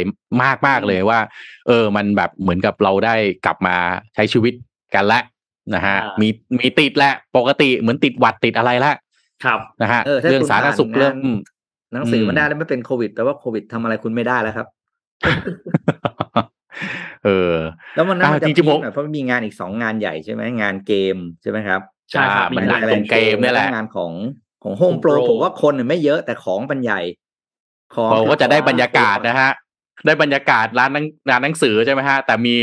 [0.44, 1.20] มากมากๆเลยว่า
[1.68, 3.76] เออ มันแบบเหมือนกับเราได้กลับมา
[4.16, 4.54] ใช้ชีวิต
[4.96, 5.24] กันแล้ว
[5.76, 8.94] นะฮะอ่ามีมีมีติดแหละปกติเหมือนติดหวัดติดอะไรละ
[9.46, 11.16] ครับนะฮะเออถ้าเรื่องคุณสาธารณสุขผ่านงานเริ่ม
[11.94, 14.68] หนังสืออืมมันได้แล้วไม่เป็นโควิดแปลว่าโควิดทำอะไรคุณไม่ได้แล้วครับ
[17.26, 17.56] เออ
[17.96, 24.12] แล้วมันน่าอ่าจะจริงๆผมพีคหน่อยเพราะมันมีงานอีกสองงานใหญ่ใช่ไหมงานเกมใช่ไหมครับใช่ครับอ่ามันมีหนักตรงเกมเนี่ยแหละงานของ
[24.64, 27.02] ของโฮม Home โปร Pro ผมว่าคนเนี่ยไม่เยอะแต่ของมันใหญ่
[27.96, 29.52] ของเราก็จะได้คือบรรยากาศนะฮะ
[30.06, 32.56] ได้บรรยากาศร้านหนังร้านหนังสือใช่ไหมฮะ แต่มี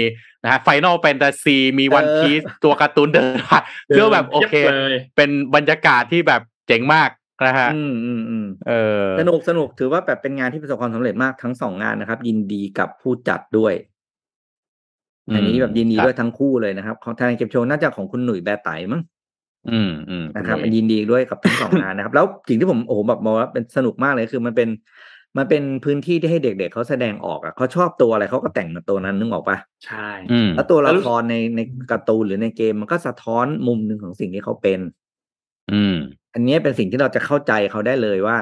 [0.43, 7.11] นะฮะไฟนอลแฟนตาซีมีวันพีซตัวการ์ตูนเดินผ่านเพื่อแบบโอเคยียเลยเป็นบรรยากาศที่แบบเจ๋งมาก
[7.47, 13.75] นะฮะอืมอืมอืมเออสนุกสนุกถือว่าแบบเป็นงานที่ประสบความสำเร็จมากทั้งสองงานนะครับ ยินดีกับผู้จัดด้วย
[15.29, 19.03] อืมอันนี้แบบยินดีครับด้วยทั้งคู่เลยนะครับ ของทางเกมโชว์น่าจะของคุณหนุ่ยแบไต๋มั้ง
[19.71, 24.69] อืมอืมนะครับณหยินดีด้วยกับทั้งสองงานนะครับ แล้วสิ่งที่ผมโอ้โหแบบมองว่าเป็นสนุกมากเลยคือมันเป็น
[25.37, 31.61] มันเป็นพื้นที่ที่ให้เด็กๆเขาแสดงออกอะเขาชอบตัวอะไรเขาก็แต่งมาตัวนั้นนึกออกปะใช่อืมแล้วตัวละแล้วรู้ครในใน
[31.91, 34.81] การ์ตูนหรือในเกมมันก็สะท้อนมุมหนึ่งของสิ่งที่เขาเป็น
[35.73, 35.97] อืม
[36.35, 38.39] อันนี้เป็นสิ่งที่เราจะเข้าใจเขาได้เลยว่า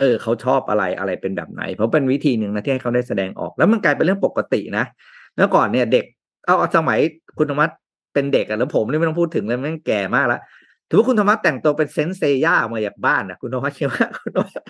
[0.00, 4.84] เออ เขาชอบอะไรอะไรเป็นแบบไหน เพราะเป็นวิธีหนึ่งนะที่ให้เขาได้แสดงออก แล้วมันกลายเป็นเรื่องปกตินะ
[5.36, 6.04] เมื่อก่อนเนี่ยเด็ก
[6.46, 6.98] เอาเอาสมัย
[7.38, 7.66] คุณธรรมะ
[8.14, 10.40] เป็นเด็กอะแล้วผมนี่ไม่ต้องพูดถึงเลยแม่งแก่มากแล้ว
[10.88, 14.62] ถือว่าคุณธรรมะแต่งตัวเป็นเซนต์เซย่าออกมาจากบ้านอะคุณธรรมะคิดว่าคุณธรรมะ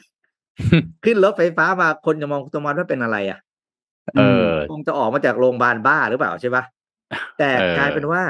[1.04, 3.38] ขึ้นรถไฟฟ้ามาคนจะมองคุณธรรมะว่าเป็นอะไรอะ
[4.16, 6.64] เออคงจะออกมาจากโรงพยาบาลบ้าหรือเปล่าใช่ปะ
[7.38, 8.22] แต่เออกลายเป็นว่า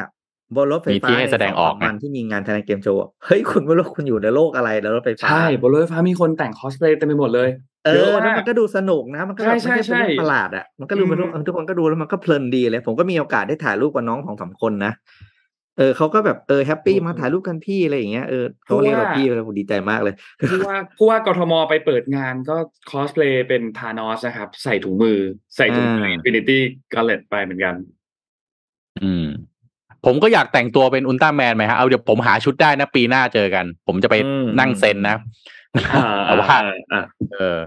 [0.57, 7.49] บนรถไฟมีฟ้าที่ให้แสดงออกในสวันที่มีงานแสดงเกมโชว์อะเฮ้ยคุณไม่รู้คุณอยู่ในโลกอะไรแล้วรถไฟฟ้าใช่บนรถไฟฟ้ามีคนแต่งคอสเพลย์เต็มไปหมดเลย
[7.85, 14.93] เอเยออะแล้วมากมันก็ดูสนุกนะ มันก็แบบใช่ไม่ได้เป็นใช่เรื่องใช่ประหลาดอะมันก็ดูเป็นอืมทุกคนก็ดูแล้วมันก็เพลินดีเลย ผมก็มีโอกาสได้ถ่ายรูปกับน้องของสามคนนะ
[15.78, 20.14] เออเขาก็แบบเออ happy มาถ่ายรูปกันพี่อะไรอย่างเงี้ยเออเขาเรียกเราพี่เลยผมดีใจมากเลย
[20.51, 22.57] ผู้ว่าผู้ว่ากทมไปเปิดงานก็
[22.91, 25.18] คอสเพลย์เป็นทานอสนะครับ ใส่ถุงมือ
[25.57, 26.61] ใส่ถุงมืออ่าอินฟินิตี้
[26.95, 27.74] ก l เลตไปเหมือนกัน
[29.03, 29.26] อืม
[30.05, 35.20] ผมก็อยากแต่งตัวเป็นอุลตร้าแมนไหมฮะเอาเดี๋ยวผมหาชุดได้นะ ปีหน้าเจอกัน ผมจะไปอืมนั่งเซ็นนะอ่า
[36.27, 37.03] แต่ว่าอ่าอ่า
[37.33, 37.59] เออ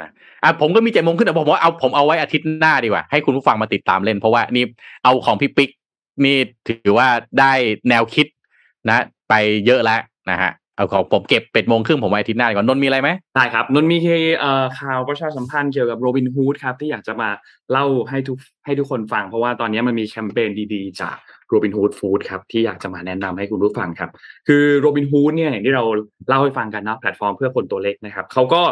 [0.00, 0.10] นะ
[0.42, 4.64] อะผมก็มีเจ็ดโมงขึ้นแต่ผมว่าเอาผมเอาไว้อาทิตย์หน้าดีกว่า ให้คุณผู้ฟังมาติดตามเล่น เพราะว่านี่
[5.04, 5.70] เอาของพี่ปิ๊ก
[6.24, 6.36] นี่
[6.68, 7.08] ถือว่า
[7.40, 7.52] ได้
[7.88, 8.26] แนวคิด
[8.88, 9.34] นะ ไป
[9.66, 10.00] เยอะแล้ว
[10.30, 13.96] นะฮะ เอาของผมเก็บเป็ดโมงครึ่งผมไว้อาทิตย์หน้าดีกว่านนท์มีอะไรไหมได้ครับนนท์มี
[14.40, 17.28] เอ่อข่าวประชาสัมพันธ์เกี่ยวกับโรบินฮูดครับที่อยากจะมา
[17.72, 21.16] เล่าให้ทุกให้ทุกคนฟัง เพราะว่าตอนนี้มันมีแคมเปญดีๆ จาก
[21.48, 24.10] โรบินฮูดฟู้ดครับที่อยากจะมาแนะนำให้คุณผู้ฟังครับ
[24.48, 25.84] คือโรบินฮูดเนี่ยอย่างที่เรา
[26.28, 28.62] เล่าให้ฟังกันนะแพลตฟอร์มเพื่อคนตัวเล็กนะครับเขาก็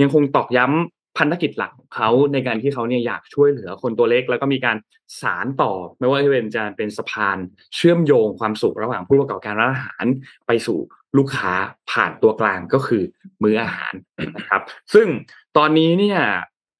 [0.00, 4.76] ยังคงตอกย้ำพันธกิจหลักของเขาในการที่เขาเนี่ยอยากช่วยเหลือคนตัวเล็ก แล้วก็มีการ
[5.20, 7.38] สารต่อ ไม่ว่าจะเป็นจะเป็นสะพาน
[7.74, 10.04] เชื่อมโยงความสุขระหว่างผู้ประกอบการร้านอาหาร
[10.46, 10.78] ไปสู่
[11.18, 11.52] ลูกค้า
[11.90, 13.02] ผ่านตัวกลางก็คือ
[13.42, 13.94] มื้ออาหาร
[14.36, 14.62] นะครับ
[14.94, 15.06] ซึ่ง
[15.56, 16.20] ตอนนี้เนี่ย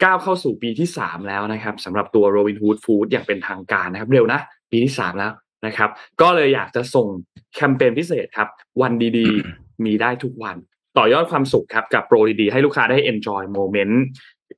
[0.05, 5.33] ก้าวเข้าสู่ปีที่สามแล้วนะครับสำหรับตัว Robinhood Food อย่างเป็นทางการนะครับ เร็วนะ ปีที่สามแล้ว
[5.67, 7.07] นะครับ ก็เลยอยากจะส่ง
[7.55, 8.49] แคมเปญพิเศษครับ
[8.83, 10.57] วันดีๆ มีได้ทุกวัน
[10.99, 13.95] ต่อยอดความสุขครับกับโปรดีๆ ให้ลูกค้าได้ enjoy moment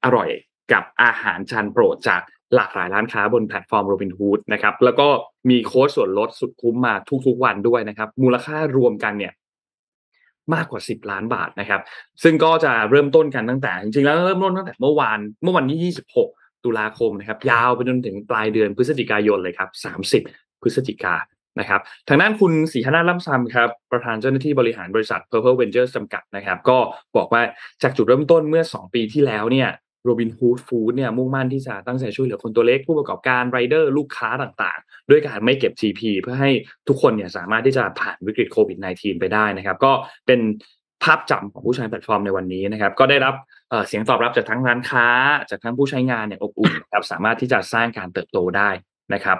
[0.04, 0.28] อร่อย
[0.72, 2.20] กับอาหารจานโปรดจาก
[2.54, 5.08] หลากหลายร้านค้าบนแพลตฟอร์ม Robinhood นะครับแล้วก็
[5.50, 6.94] มีโค้ดส่วนลดสุดคุ้มมา
[7.26, 9.32] ทุกๆวันด้วยนะครับ มูลค่ารวมกันเนี่ย
[10.54, 11.80] มากกว่า 10 ล้านบาทนะครับ
[12.22, 15.94] ซึ่งก็จะเริ่มต้นกันตั้งแต่ จริงๆแล้วเริ่มต้นตั้งแต่เมื่อวานเมื่อวันที่
[16.24, 19.70] 26 ตุลาคมนะครับ ยาวไปจนถึงปลายเดือนพฤศจิกายนเลยครับ
[20.22, 21.14] 30 พฤศจิกา
[21.60, 26.78] นะครับทางด้านคุณศรีธนาล่ำซำครับ ประธานเจ้าหน้าที่บริหารบริษัท Purple Ventures จำกัดนะครับ ก็
[27.16, 27.42] บอกว่า
[27.82, 29.68] จากจุดเริ่มต้นเมื่อ 2 ปีที่แล้วเนี่ย
[30.06, 36.50] โรบินฮูดฟู้ดเนี่ยมุ่งมั่นที่จะตั้งใจช่วยเหลือคนตัวเล็กผู้ประกอบการไรเดอร์ลูกค้าต่างๆ ด้วยการไม่เก็บ GP เพื่อให้
[36.88, 39.92] ทุกคนเนี่ยสามารถที่จะผ่านวิกฤตโควิด -19 ไปได้นะครับ ก็
[40.26, 40.40] เป็น
[41.04, 43.34] ภาพจำของผู้ใช้แพลตฟอร์มในวันนี้นะครับ ก็ได้รับ
[43.88, 45.06] เสียงตอบรับจากทั้งร้านค้า
[45.50, 48.70] จากทั้งผู้ใช้งานเนี่ยอบอุ่นครับสามารถที่จะสร้างการเติบโตได้
[49.14, 49.38] นะครับ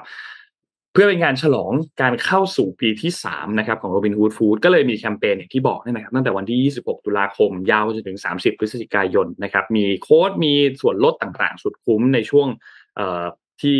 [0.99, 1.73] เพื่อเป็นการฉลอง
[2.03, 12.49] การเข้าสู่ปีที่3นะครับของ Robinhood Food ก็เลยมีแคมเปญอย่างที่บอกนี่นะครับตั้งแต่วันที่ 26 ตุลาคมยาวจนถึง 30 พฤศจิกายนนะครับมีโค้ดมีส่วนลดต่างๆ สุดคุ้มในช่วง
[13.63, 13.79] ที่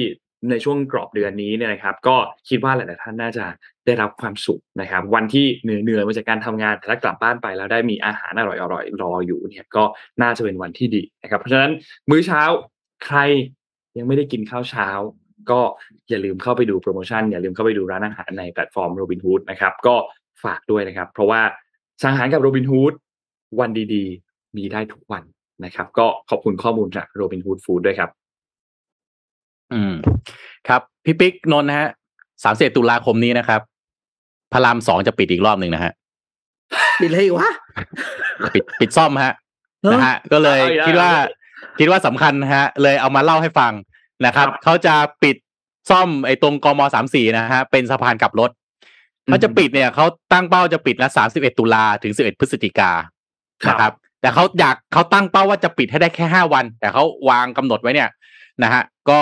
[0.51, 2.17] ในช่วงกรอบเดือนนี้เนี่ยนะครับ ก็
[2.49, 3.45] คิดว่าหลายๆท่านน่าจะ
[3.87, 9.85] ได้รับความสุขนะครับ วันที่เหนื่อยๆมาจากการทำงานแต่ถ้ากลับบ้านไปแล้วได้มีอาหารอร่อยๆรออยู่เนี่ยก็
[10.23, 11.73] น่าจะเป็นวันที่ดีนะครับเพราะฉะนั้น
[12.11, 12.43] มื้อเช้า
[13.07, 13.19] ใคร
[13.99, 14.89] ยังไม่ได้กินข้าวเช้า
[15.51, 15.61] ก็
[16.09, 19.95] อย่าลืมเข้าไปดูโปรโมชั่นอย่าลืมเข้าไปดูร้านอาหารในแพลตฟอร์ม Robinhood นะครับก็
[20.45, 21.41] ฝากด้วยนะครับ เพราะว่า
[22.03, 22.95] สั่งอาหารกับ Robinhood
[23.61, 25.23] วันดีๆ มีได้ทุกวัน
[25.65, 28.11] นะครับ ก็ขอบคุณข้อมูลจาก Robinhood Food ด้วยครับ
[29.73, 29.95] อืม
[30.69, 31.89] ครับ พี่ปิ๊กนนท์นะฮะ
[32.45, 33.61] สามสิบตุลาคมนี้นะครับ
[34.53, 35.93] พระรามสองจะปิดอีกรอบหนึ่งนะฮะ
[37.01, 37.51] ปิดเลยอีกวะ
[38.55, 39.33] ปิดปิดซ่อมฮะ
[39.93, 41.11] นะฮะ ก็เลยเอาอีกแล้วคิดว่า
[41.79, 43.73] คิดว่าสำคัญนะฮะ เลยเอามาเล่าให้ฟัง
[44.25, 45.37] นะครับครับเขาจะปิด
[45.91, 48.51] ซ่อมไอ้ตรงกมสามสี่นะฮะเป็นสะพานกลับรถ
[49.27, 52.91] อืมเขาจะปิดเนี่ยเขาตั้งเป้าจะปิดนะสามสิบเอ็ดตุลาถึงสิบเอ็ดพฤศจิกา
[53.65, 58.11] ครับนะครับ แต่เขาอยากเขาตั้งเป้าว่าจะปิดให้ได้แค่ห้าวัน แต่เขาวางกำหนดไว้เนี่ย
[58.63, 59.21] นะฮะก็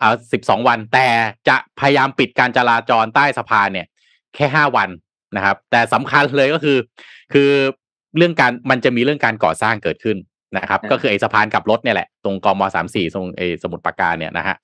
[0.00, 1.08] เอาสิบสองวัน แต่
[1.48, 3.86] จะพยายามปิดการจราจรใต้สะพานเนี่ย
[4.34, 4.88] แค่ห้าวัน
[5.36, 6.78] นะครับ แต่สำคัญเลยก็คือ
[7.32, 7.50] คือ
[8.16, 10.16] เรื่องการมันจะมีเรื่องการก่อสร้างเกิดขึ้น
[10.56, 14.56] นะครับอ่าก็คือไอ้สะพานกลับรถเนี่ยแหละ ตรงกมสามสี่ตรงไอ้สมุทรปราการเนี่ยนะฮะ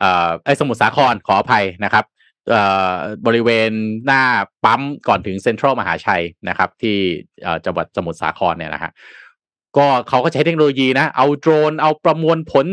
[0.00, 2.04] เอ่อไอ้สมุทรสาครขออภัยนะครับ
[2.50, 2.94] เอ่อ
[3.26, 3.70] บริเวณ
[4.06, 4.22] หน้า
[4.64, 6.96] ปั๊มก่อนถึงเซ็นทรัลมหาชัยนะครับ ที่
[7.42, 8.90] เอ่อจังหวัดสมุทรสาครเนี่ยนะฮะ
[9.76, 12.66] ก็เขาก็ใช้เทคโนโลยีนะ เอาโดรนเอาประมวลผล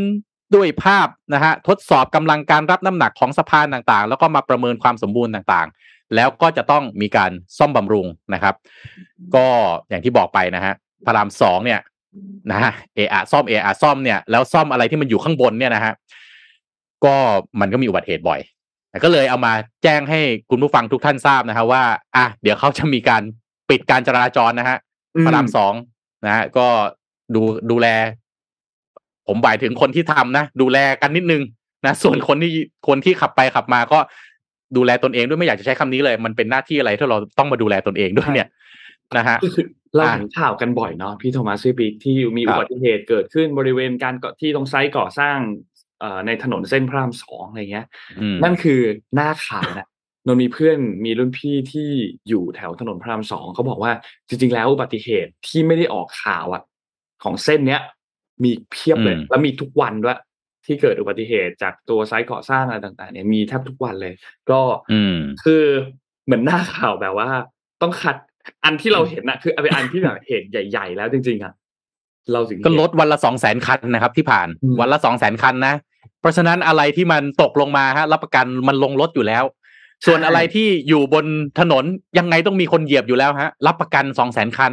[0.56, 8.56] ด้วยภาพนะฮะทดสอบกำลังการรับน้ำหนักของสะพานต่างๆ แล้วก็มาประเมินความสมบูรณ์ต่างๆ แล้วก็จะต้องมีการซ่อมบำรุงนะครับ
[9.36, 9.48] ก็
[9.90, 10.74] อย่างที่บอกไปนะฮะ
[11.06, 11.80] พระรามสองเนี่ย
[12.52, 15.94] นะฮะเออะซ่อมเออะซ่อมเนี่ยแล้วซ่อมอะไรที่มันอยู่ข้างบนเนี่ยนะฮะ
[17.06, 17.16] ก็
[17.60, 18.40] มันก็มีอุบัติเหตุบ่อย
[19.04, 19.54] ก็เลยเอามา
[19.84, 21.84] แจ้งให้คุณผู้ฟังทุกท่านทราบนะฮะว่า
[22.16, 23.22] อะเดี๋ยวเขาจะมีการ
[23.70, 24.78] ปิดการจราจรนะฮะ
[25.26, 25.74] พระรามสอง
[26.26, 26.68] นะฮะก็
[27.36, 27.42] ดู
[27.72, 27.88] ดูแล
[29.28, 31.42] ผมหมายถึงคนที่ทำนะดูแลกันนิดนึง
[31.86, 32.52] นะส่วนคนที่
[32.88, 34.00] คนที่ขับไปขับมาก็
[34.78, 38.48] ดูแลตนเองด้วยไม่อยากจะใช้คำนี้เลย มันเป็นหน้าที่อะไรที่เราต้องมาดูแลตนเองด้วยเนี่ย
[39.18, 45.38] นะฮะก็คือเราอะเห็นข่าวกันบ่อยเนาะพี่โทมัสซี่ปีกที่มีครัอุบบัติเหตุเกิดขึ้นบริเวณการก่อที่ตรงไซต์ก่อสร้าง
[46.00, 47.88] เอ่อในถนนเส้นพระรามสองอะไรเงี้ย
[48.20, 48.80] อืมนั่นคือ
[49.16, 49.88] หน้าข่าวนะ
[50.28, 51.90] นนมีเพื่อนมีรุ่นพี่ที่
[52.28, 53.92] อยู่แถวถนนพระรามสองเขาบอกว่า
[54.28, 56.64] จริง ๆ แล้วอุบัติเหตุที่ไม่ได้ออกข่าวอะ
[57.24, 57.82] ของเส้นเนี้ย
[58.44, 60.20] มีเพียบเลยอืมแล้วมีทุกวันด้วย
[60.66, 64.14] ที่เกิดอุบัติเหตุจากตัวไซต์ก่อสร้างอะไรต่าง ๆ เนี่ยมีแทบทุกวันเลย
[64.52, 65.64] ก็อืมคือ
[66.26, 67.30] เหมือนหน้าข่าวแบบว่า
[67.82, 68.16] ต้องคัด
[68.66, 71.54] อันที่เราเห็นนะคือเป็นอันที่แบบเหตุใหญ่ ๆ แล้วจริงๆอะ
[72.32, 75.74] เราถึงก็เห็นลดวันละสองแสนคันนะครับที่ผ่านอืมวันละสองแสนคันนะ
[76.22, 79.44] เพราะฉะนั้นอะไรที่มันตกลงมาฮะรับประกันมันลงรถอยู่แล้ว
[80.06, 81.26] ส่วนอะไรที่อยู่บน
[81.60, 81.84] ถนน
[82.18, 84.72] ยังไงต้องมีคนเหยียบอยู่แล้วฮะ รับประกันสองแสนคัน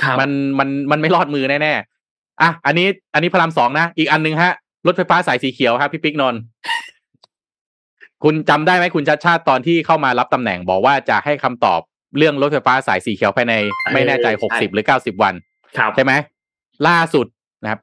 [0.00, 4.52] ครับมันมันมันไม่รอดมือแน่ๆอะอันนี้ อันนี้พระรามสองนะอีกอันหนึ่งฮะ
[4.86, 6.40] รถไฟฟ้าสายสีเขียวครับพี่ปิ๊กนนท์
[8.22, 11.80] คุณจำได้ไหมคุณชัดชาติตอนที่เข้ามารับตำแหน่งบอกว่าจะให้คำตอบ
[12.16, 13.54] เรื่องรถไฟฟ้าสายสีเขียวภายใน
[13.92, 15.34] ไม่แน่ใจหกสิบหรือเก้าสิบวัน
[15.78, 16.12] ครับใช่ไหม
[16.88, 17.26] ล่าสุด
[17.62, 17.80] นะครับ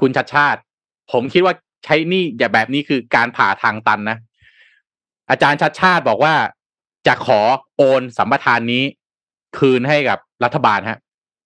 [0.00, 0.60] คุณชัดชาติ
[1.12, 4.18] ผมคิดว่าใช้นี่อย่าแบบนี้คือการผ่าทางตันนะ
[5.30, 6.34] อาจารย์ชัดชาติบอกว่า
[7.06, 7.40] จะขอ
[7.76, 8.82] โอนสัมปทานนี้
[9.58, 10.98] คืนให้กับรัฐบาลฮะ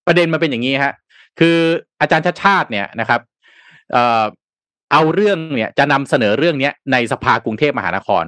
[0.06, 0.92] ประเด็นมันเป็นอย่างนี้ฮะ
[1.40, 1.56] คือ
[2.00, 3.20] อาจารย์ชัดชาติเนี่ยนะครับ
[3.92, 4.24] เอ่อ
[4.92, 8.24] เอาเรื่องเนี่ยจะนำเสนอเรื่องเนี้ยในสภากรุงเทพมหานคร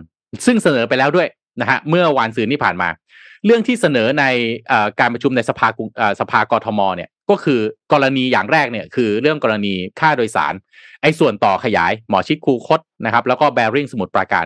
[0.47, 1.29] ซึ่งเสนอไปแล้วด้วย
[1.61, 2.89] นะฮะเมื่อวานซืนที่ผ่านมา
[3.45, 4.25] เรื่องที่เสนอใน
[4.71, 7.61] อการประชุมในสภากรุงเอ่อสภากทมเนี่ยก็คือ
[7.93, 10.55] กรณีอย่างแรกเนี่ยคือเรื่องกรณีค่าโดยสาร
[11.03, 14.45] ไอ้ส่วนต่อขยายหมอชิดคูคตนะครับ แล้วก็แบริ่งสมุทรปราการ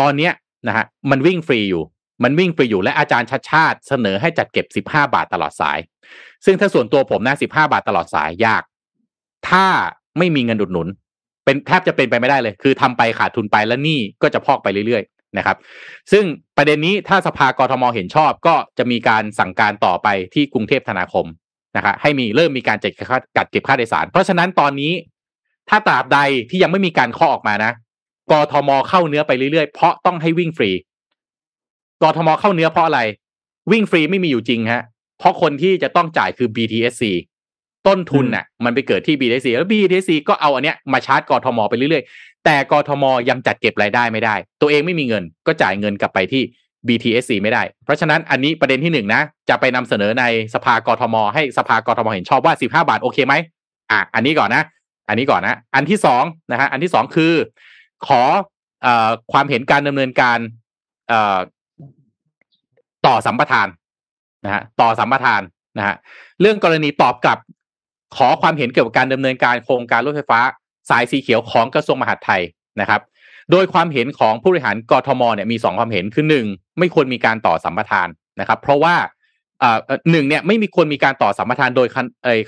[0.00, 0.32] ตอนเนี้ย
[0.68, 1.82] นะฮะมันวิ่งฟรีอยู่
[2.24, 5.78] มันวิ่งฟรีอยู่และอาจารย์ชัดชาติเสนอให้จัดเก็บ 15 บาทตลอดสาย
[6.44, 8.62] ซึ่งถ้าส่วนตัวผมนะ15 บาทตลอดสายยาก
[9.48, 9.66] ถ้า
[10.18, 10.88] ไม่มีเงินอุดหนุน
[11.44, 15.56] เป็นแทบจะเป็นไปไม่ได้เลย คือทำไปขาดทุนไปแล้วนี่ก็จะพอกไปเรื่อยๆ นะครับ
[16.12, 16.24] ซึ่ง
[16.56, 21.26] ประเด็นนี้ถ้าสภากรทมเห็นชอบ ก็จะมีการสั่งการต่อไปที่กรุงเทพธนาคม
[21.76, 24.92] นะครับให้มีเริ่มมีการจัดค่าจัดเก็บค่าโดยสาร เพราะฉะนั้นตอนนี้
[25.68, 26.18] ถ้าตราบใด
[26.50, 27.72] ที่ยังไม่มีการข้อออกมานะ
[28.30, 30.70] กทมเข้าเนื้อไปเรื่อยๆ เพราะต้องให้วิ่งฟรี
[32.02, 33.00] กทมเข้าเนื้อเพราะอะไร
[33.72, 34.82] วิ่งฟรีไม่มีอยู่จริงฮะ
[35.18, 37.04] เพราะคนที่จะต้องจ่ายคือ BTSC
[37.86, 46.42] ต้นทุนน่ะ มันไปเกิดที่ BTSC แล้ว BTSC ก็เอาอันเนี้ยมาชาร์จกทมไปเรื่อยๆ แต่กทมยังจัดเก็บรายได้ไม่ได้ ตัวเองไม่มีเงินก็จ่ายเงินกลับไปที่
[46.88, 50.24] BTSC ไม่ได้ เพราะฉะนั้นอันนี้ประเด็นที่หนึ่งนะ จะไปนำเสนอใน
[50.54, 53.34] สภากทม ให้สภากทมเห็นชอบว่า 15 บาทโอเคไหม
[53.90, 54.62] อะอันนี้ก่อนนะ
[55.08, 57.32] อันนี้ก่อนนะ อันที่สองนะฮะอันที่สองคือ
[58.06, 58.22] ขอ
[58.82, 60.38] เอ่อความเห็นการดำเนินการ
[61.08, 61.38] เอ่อ
[63.06, 63.68] ต่อสัมปทาน
[64.44, 65.42] นะฮะต่อสัมปทาน
[65.78, 65.96] นะฮะ
[66.40, 67.38] เรื่องกรณีตอบกลับ
[68.16, 70.40] ขอความเห็นเกี่ยวกับการดำเนินการโครงการรถไฟฟ้า
[70.88, 72.42] สายสีเขียวของกระทรวงมหาดไทย
[72.80, 73.00] นะครับ
[73.50, 76.46] โดยความเห็นของผู้บริหารกรทมเนี่ยมีสองความเห็นคือหนึ่ง
[76.78, 78.08] ไม่ควรมีการต่อสัมปทาน
[78.40, 78.94] นะครับ เพราะว่า
[80.10, 81.88] หนึ่งเนี่ยไม่มีควรมีการต่อสัมปทานโดย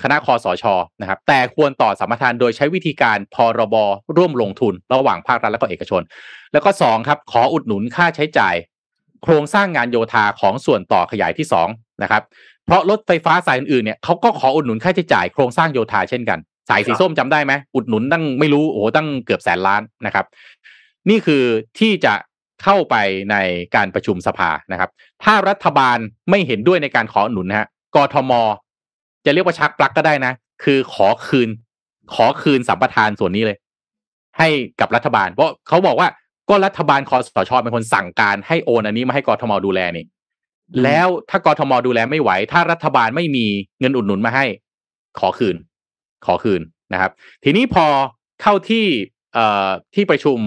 [0.03, 0.63] คณะคอสช
[1.01, 3.75] นะครับ แต่ควรต่อสัมปทานโดยใช้วิธีการพรบ
[4.17, 6.01] ร่วมลงทุนระหว่างภาครัฐและก็เอกชน
[6.53, 8.55] แล้วก็สองครับขออุดหนุนค่าใช้จ่าย
[9.23, 11.67] โครงสร้างงานโยธาของส่วนต่อขยายที่สอง
[12.03, 12.23] นะครับ
[12.65, 16.39] เพราะรถไฟฟ้าสายอื่นๆเนี่ยเขาก็ขออุดหนุนค่าใช้จ่ายโครงสร้างโยธาเช่นกัน
[16.69, 20.25] สายสีส้มจำได้ไหมอุดหนุนตั้งไม่รู้โอ้โหตั้งเกือบแสนล้านนะครับ
[21.09, 21.43] นี่คือ
[21.79, 22.13] ที่จะ
[22.63, 22.95] เข้าไป
[23.31, 23.35] ใน
[23.75, 24.89] การประชุมสภานะครับ
[25.23, 25.97] ถ้ารัฐบาล
[26.29, 28.31] ไม่เห็นด้วยในการขอหนุนนะฮะกทม
[29.25, 31.49] จะเรียกว่าชักปลักก็ได้นะ คือขอคืน
[32.13, 33.57] ขอคืนสัมปทานส่วนนี้เลย
[34.37, 34.47] ให้
[34.79, 36.09] กับรัฐบาล เพราะเขาบอกว่า
[36.49, 40.05] ก็รัฐบาลคอสชเป็นคนสั่งการให้โอนอันนี้มาให้กทมดูแลนี่
[40.83, 43.45] แล้วถ้ากทมดูแลไม่ไหว ถ้ารัฐบาลไม่มี
[43.79, 44.45] เงินอุดหนุนมาให้
[45.19, 45.55] ขอคืน
[46.25, 46.61] ขอคืน
[46.93, 47.11] นะครับ
[47.43, 47.85] ทีนี้พอ
[48.41, 48.85] เข้าที่
[49.95, 50.37] ที่ประชุม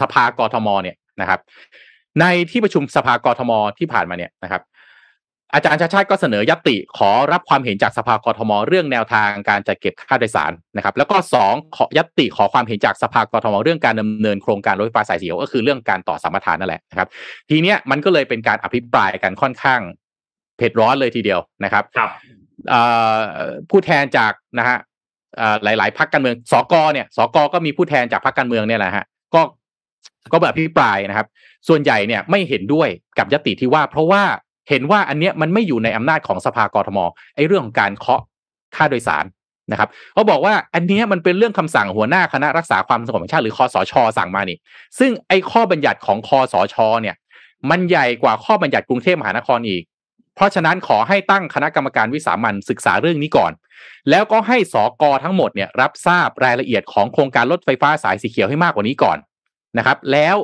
[0.00, 1.40] สภากรทมเนี่ยนะครับ
[2.20, 4.62] ในที่ประชุมสภากรทมที่ผ่านมาเนี่ยนะครับ
[5.54, 17.08] อาจารย์ชาชาติก็เสนอยติขอรับความเห็นจากสภากรทม เรื่องแนวทางการจัดเก็บค่าโดยสารนะครับ แล้วก็สองขอยติขอความเห็นจากสภากรทม เรื่องการดำเนินโครงการรถไฟฟ้าสายสีเขียวก็คือเรื่องการต่อสัมปทานนั่นแหละนะครับ
[17.48, 19.80] ทีเนี้ยมันก็เลยเป็นการอภิปรายกันค่อนข้าง
[20.56, 21.84] เผ็ดร้อนเลยทีเดียวนะครับ
[23.70, 24.78] ผู้แทนจากนะฮะ
[25.62, 29.04] หลาย ๆพักการเมือง สกเนี่ยสกก็มีผู้แทนจากพักการเมืองเนี่ยแหละฮะ
[29.34, 29.40] ก็
[30.32, 31.26] ก็แบบพิปรายนะครับ
[31.68, 32.88] ส่วนใหญ่เนี่ยไม่เห็นด้วย
[33.18, 34.22] กับยติที่ว่า เพราะว่า
[34.68, 36.98] เห็นว่าอันเนี้ยมันไม่อยู่ในอำนาจของสภากรทม
[37.34, 38.20] ไอ้เรื่องของการเคาะ
[38.76, 39.24] ค่าโดยสาร
[39.72, 44.58] นะครับเขาบอกว่าอันเนี้ยมันเป็นเรื่องคำสั่งหัวหน้าคณะรักษาความสงบแห่งชาติหรือคอสช สั่งมานี่
[44.98, 47.16] ซึ่งไอ้ข้อบัญญัติของคอสช เนี่ย
[47.70, 49.82] มันใหญ่กว่าข้อบัญญัติกรุงเทพมหานครอีก
[50.36, 53.52] เพราะฉะนั้นขอให้ตั้งคณะกรรมการวิสามันศึกษาเรื่องนี้ก่อน
[54.10, 59.18] แล้วก็ให้สอกอทั้งหมดเนี่ยรับทราบรายละเอียดของโครงการรถไฟฟ้าสายสีเขียวให้มากกว่านี้ก่อน
[59.78, 60.36] นะครับ แล้ว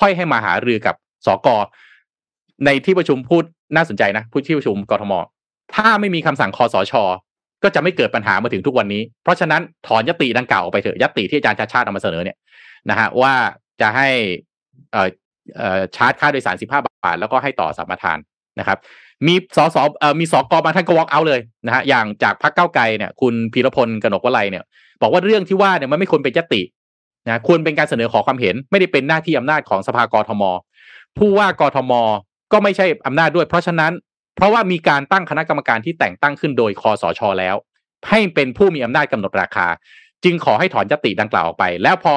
[0.00, 0.94] ค่อยให้มาหารือกับ
[1.26, 1.56] สอกอ
[2.64, 3.44] ในที่ประชุมพูด
[3.76, 5.12] น่าสนใจนะพูดที่ประชุมกทม
[5.74, 6.92] ถ้าไม่มีคำสั่งคอสช
[7.62, 12.36] ก็จะไม่เกิดปัญหามาถึงทุกวันนี้ เพราะฉะนั้นถอนยติดังกล่าวออกไปเถอะยติที่อาจารย์ชาชาติเอามาเสนอเนี่ย
[12.90, 13.34] นะฮะว่า
[13.80, 14.08] จะให้
[14.94, 15.02] อ่
[15.78, 18.18] อชาร์จค่าโดยสาร 15 บาท แล้วก็ให้ต่อสัมปทาน
[18.58, 18.78] นะครับ
[19.26, 24.64] มีสสเอ่อมีสกบาท่านก็วอล์กเอาเลยนะฮะอย่างจากพรรคเก้าไกลเนี่ย คุณพีรพลกนกวลัยเนี่ย
[25.02, 26.62] บอกว่าเรื่องที่ว่าเนี่ยมันไม่ควรเป็นยติ
[27.26, 30.42] นะควรเป็นการเสนอขอความเห็น ไม่ได้เป็นหน้าที่อำนาจของสภากรทม
[31.18, 31.92] ผู้ว่ากรทม
[32.52, 33.92] ก็ไม่ใช่อำนาจด้วย เพราะฉะนั้น
[34.36, 37.56] เพราะว่ามีการตั้งคณะกรรมการที่แต่งตั้งขึ้นโดยคอสชแล้ว
[38.08, 39.66] ให้เป็นผู้มีอำนาจกำหนดราคา
[40.24, 42.14] จึงขอให้ถอนยติดังกล่าวออกไป แล้วพอ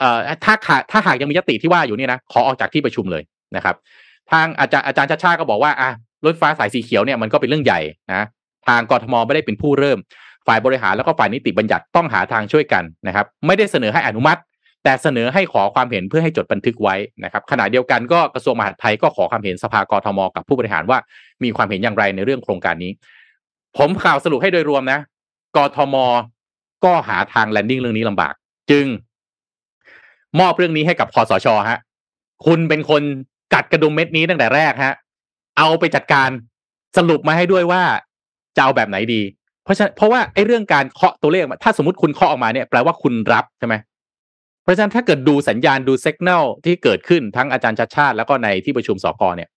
[0.00, 3.22] เอ่อถ้าขาถ้าหากยังมียติที่ว่าอยู่เนี่ยนะขอออกจากที่ประชุมเลย
[3.56, 3.76] นะครับ
[4.32, 5.90] ทางอาจารย์อาจารย์ชาชาก็บอกว่าอะ
[6.26, 7.80] รถไฟฟ้าสายสีเขียวเนี่ยมันก็เป็นเรื่องใหญ่
[8.12, 8.24] นะ
[8.68, 9.98] ทางกรทมไม่ได้เป็นผู้เริ่ม
[10.46, 14.40] ฝ่ายบริหารแล้วก็ฝ่ายนิติบัญญัติต้องหาทางช่วยกันนะครับ ไม่ได้เสนอให้อนุมัติ
[14.84, 20.98] แต่เสนอให้ขอความเห็นเพื่อให้จดบันทึกไว้นะครับขณะเดียวกันก็กระทรวงมหาดไทยก็ขอความเห็นสภากรทม กับผู้บริหารว่า
[21.42, 22.92] มีความเห็นอย่างไรในเรื่องโครงการนี้
[23.78, 25.00] ผมข่าวสรุปให้โดยรวมนะ
[25.56, 25.96] กทม
[26.84, 28.34] ก็หาทางแลนดิ้งเรื่องนี้ลำบาก
[28.70, 28.86] จึง
[30.40, 31.78] มอบเรื่องนี้ให้กับคอสชฮะ
[32.46, 33.02] คุณเป็นคน
[33.54, 34.94] กัดกระดุมเม็ดนี้ตั้งแต่แรกฮะ
[35.58, 36.28] เอาไปจัดการ
[36.96, 37.82] สรุปมาให้ด้วยว่า
[38.56, 39.22] จะเอาแบบไหนดี
[39.64, 43.74] เพราะฉะนั้นเพราะว่าไอ้เรื่องการเคาะตัวเลขถ้าสมมติคุณเคาะออกมาเนี่ยแปลว่าคุณรับใช่ไหม
[44.62, 49.48] เพราะฉะนั้นถ้าเกิดดูสัญญาณดูสัญญาณที่เกิดขึ้นทั้งอาจารย์ชัดชาติแล้วก็ในที่ประชุมสกเนี่ย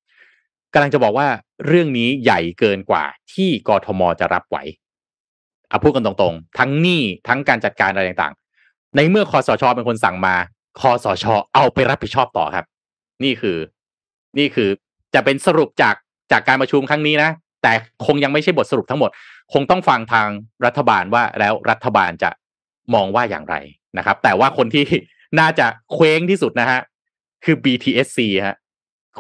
[0.74, 1.28] กำลังจะบอกว่า
[1.68, 4.58] เรื่องนี้ใหญ่เกินกว่าที่กทมจะรับไหว
[5.70, 10.36] เอาพูดกันตรงๆ ทั้งหนี้ทั้งการจัดการอะไรต่างๆ ในเมื่อคอสชเป็นคนสั่งมา
[10.80, 11.26] คอสช
[11.56, 12.66] เอาไปรับผิดชอบต่อครับ
[13.24, 13.58] นี่คือ
[14.38, 14.70] นี่คือ
[15.14, 15.96] จะเป็นสรุปจาก
[16.32, 17.32] จากการประชุมครั้งนี้นะ
[17.64, 17.72] แต่
[18.06, 19.10] คงยังไม่ใช่บทสรุปทั้งหมด
[19.54, 20.28] คงต้องฟังทาง
[20.66, 22.30] รัฐบาลว่าแล้วรัฐบาลจะ
[22.94, 23.56] มองว่าอย่างไร
[23.98, 24.84] นะครับ แต่ว่าคนที่
[25.40, 26.80] น่าจะเคว้งที่สุดนะฮะ
[27.46, 28.58] คือ BTSC ฮะ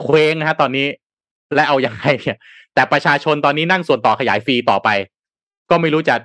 [0.02, 0.88] เคว้งนะฮะตอนนี้
[1.56, 2.38] และเอาอย่างไรเนี่ย
[2.74, 4.90] แต่ประชาชนตอนนี้นั่งส่วนต่อขยายฟรีต่อไป
[5.70, 6.16] ก็ไม่รู้จะ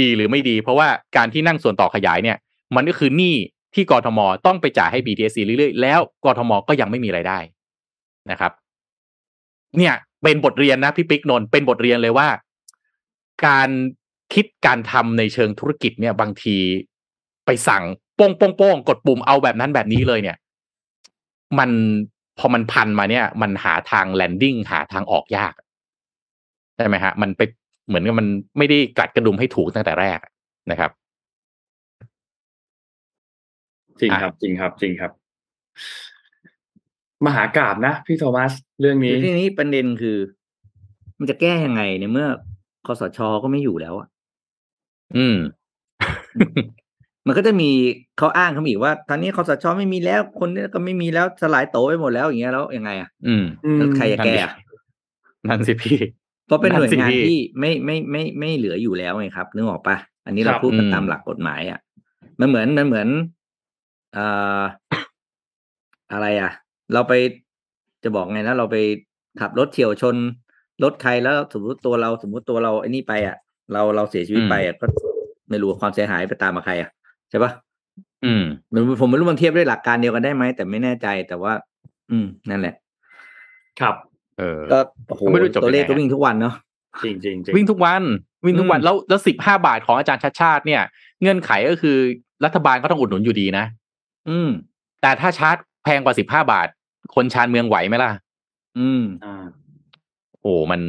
[0.00, 2.36] ดีหรือไม่ดี เพราะว่าการที่นั่งส่วนต่อขยายเนี่ย
[2.76, 3.36] มันก็คือหนี้
[3.74, 7.38] ที่กรทมต้องไปจ่ายให้ BTSC เรื่อยๆ แล้วกรทมก็ยังไม่มีไรายได้
[8.30, 8.52] นะครับ
[9.78, 12.28] เนี่ย เป็นบทเรียนนะพี่ปิ๊กนนท์เป็นบทเรียนเลยว่า
[13.46, 13.68] การ
[14.34, 16.56] คิดการทำในเชิงธุรกิจเนี่ยบางที
[17.46, 17.82] ไปสั่ง
[18.16, 20.36] โป้งโป้งโป้งกดปุ่มเอาแบบนั้นแบบนี้เลยเนี่ย
[21.58, 21.70] มัน
[22.38, 25.52] พอมันพันมาเนี่ย มันหาทางแลนดิ้งหาทางออกยาก
[26.76, 27.42] ใช่ไหมฮะ มันไป
[27.86, 28.26] เหมือนกับมัน
[28.58, 30.18] ไม่ได้กัดกระดุมให้ถูกตั้งแต่แรก
[30.70, 30.90] นะครับ
[34.00, 35.12] จริงครับ จริงครับ จริงครับ
[37.26, 40.18] มหากราบนะพี่โทมัสเรื่องนี้ทีนี้ประเด็นคือ
[41.18, 42.28] มันจะแก้ยังไงในเมื่อ
[42.86, 44.08] คอสชก็ไม่อยู่แล้วอะ
[45.16, 45.36] อืม
[47.26, 47.70] มันก็จะมี
[48.18, 53.44] เขาอ้างเขาอีกว่า ตอนนี้คอสชไม่มีแล้ว คนนี้ก็ไม่มีแล้วสลายโตไปหมดแล้วอย่างเงี้ยแล้วยังไงอะอืม
[53.76, 54.52] แล้วใครจะแก้อะ
[55.48, 55.98] นั่นสิพี่
[56.46, 59.96] เพราะเป็นหน่วยนั่นสิงานพี่ที่ไม่ไม่ไม่ไม่เหลืออยู่แล้วไงครับนึกออกปะ
[60.26, 61.78] อันนี้เราครับพูดกันอืมตามหลักกฎหมายอะ
[62.40, 63.08] มันเหมือนมันเหมือน
[64.14, 64.26] เอ่
[64.58, 64.60] อ
[66.12, 66.50] อะไรอะ
[66.94, 67.12] เราไป
[68.04, 68.76] จะบอกไงนะเราไป
[69.40, 70.16] ขับรถเฉียวชน
[70.84, 73.36] รถใครแล้วสมมติตัวเราสมมติตัวเราไอ้นี่ไปอะ
[73.72, 74.86] เราเราเสียชีวิตไปอะก็
[75.50, 76.90] ไม่รู้ว่าความเสียหายไปตามมาใครอะ
[77.30, 77.52] ใช่ปะ
[78.24, 81.52] อืมมันผมไม่รู้มันเทียบด้วยหลักการเดียวกันได้ไหมแต่ไม่แน่ใจแต่ว่า
[82.10, 82.74] อืม นั่นแหละ
[83.80, 83.94] ครับ
[84.38, 84.78] เออก็
[85.08, 86.54] โอ้โหไม่รู้จบตัวเลขยังไงก็วิ่งทุกวันเนาะ
[87.04, 88.02] จริงจริงจริงวิ่งทุกวัน
[88.44, 90.82] วิ่งทุกวันอืมแล้วแล้วสิบห้าบาทของอาจารย์ชัดชาติเนี่ย
[91.20, 91.96] เงื่อนไขก็คือ
[92.44, 93.64] รัฐบาลก็ต้องอุดหนุนอยู่ดีนะ
[94.28, 94.50] อืม
[95.02, 96.68] แต่ถ้าชาร์จแพงกว่าสิบห้าบาท
[97.14, 98.10] คนชานเมืองไหวไหมล่ะ
[98.78, 99.44] อืมอ่า
[100.42, 100.80] โอ้มัน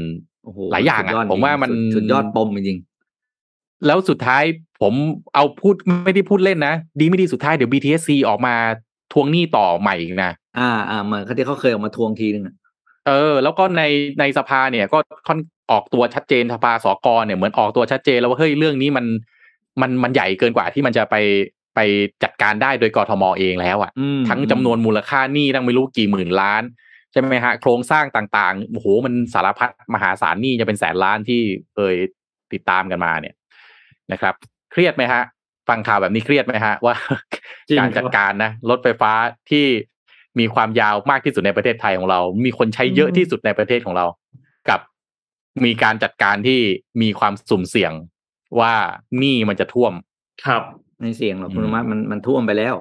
[0.43, 2.79] โอ้โหหลายอย่างอะสุดดผมว่ามันสุดสุดยอดปมจริง
[3.85, 4.43] แล้วสุดท้าย
[4.81, 4.93] ผม
[5.35, 8.55] เอาพูดไม่ได้พูดเล่นนะ ดีไม่ดีสุดท้ายเดี๋ยว BTSC ออกมา
[9.13, 12.55] ทวงหนี้ต่อใหม่อีกนะๆอ่าอ่าเหมือนเขาที่เขาเคยออกมาทวงทีนึงอะ
[13.07, 13.83] เออ แล้วก็ใน
[14.19, 14.97] ในสภาเนี่ย ก็
[15.27, 15.39] ค่อน
[15.71, 19.05] ออกตัวชัดเจนสภาสกเนี่ยเหมือนออกตัวชัดเจนแล้วว่าเฮ้ยเรื่องนี้มัน
[19.81, 21.15] มันมันใหญ่เกินกว่าที่มันจะไป
[21.75, 21.79] ไป
[22.23, 26.63] จัดการได้โดยกทมเองแล้วอะอืมทั้งจำนวนมูลค่าหนี้ตั้งไม่รู้กี่หมื่นล้าน
[27.11, 31.41] ใช่ไหมฮะ โครงสร้างต่างๆโอ้โหมันสารพัดมหาศาลหนี้จะเป็นแสนล้านที่
[31.73, 31.95] เคย
[32.53, 33.35] ติดตามกันมาเนี่ย
[34.11, 34.33] นะครับ
[34.71, 35.23] เครียดไหมฮะ
[35.69, 36.95] ฟังข่าวแบบนี้เครียดไหมฮะ ว่า
[37.69, 39.11] จริงการครับจัดการนะรถไฟฟ้า
[39.49, 39.65] ที่
[40.39, 44.05] มีความยาวมากที่สุดในประเทศไทยของเรา มีคนใช้เยอะที่สุดในประเทศของเรา
[44.69, 44.79] กับ
[45.65, 46.59] มีการจัดการที่
[47.01, 47.93] มีความสุ่มเสี่ยง
[48.59, 48.73] ว่า
[49.19, 49.93] หนี้มันจะท่วม
[50.45, 50.63] ครับ
[51.03, 52.75] ในเสียงหรอกอืมคุณมามันมันท่วมไปแล้ว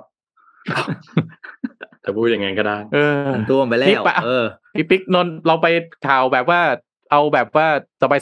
[2.03, 4.45] แต่พูดอย่างไงก็ได้ เออมันท่วมไปแล้นี่วปะเออ
[4.77, 5.67] พี่ปิ๊กนนท์เราไป
[6.07, 6.61] ข่าวแบบว่า
[7.11, 7.67] เอาแบบว่า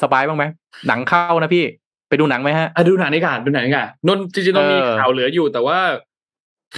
[0.05, 0.45] สบายๆบ้างไหม
[0.89, 1.65] หนังเข้านะพี่
[2.09, 5.79] ไปดูหนังไหมฮะอะดูหนังนี่ก่อนดูหนังนี่ก่อนนนท์จริงๆต้องมีเออข่าวเหลืออยู่แต่ว่า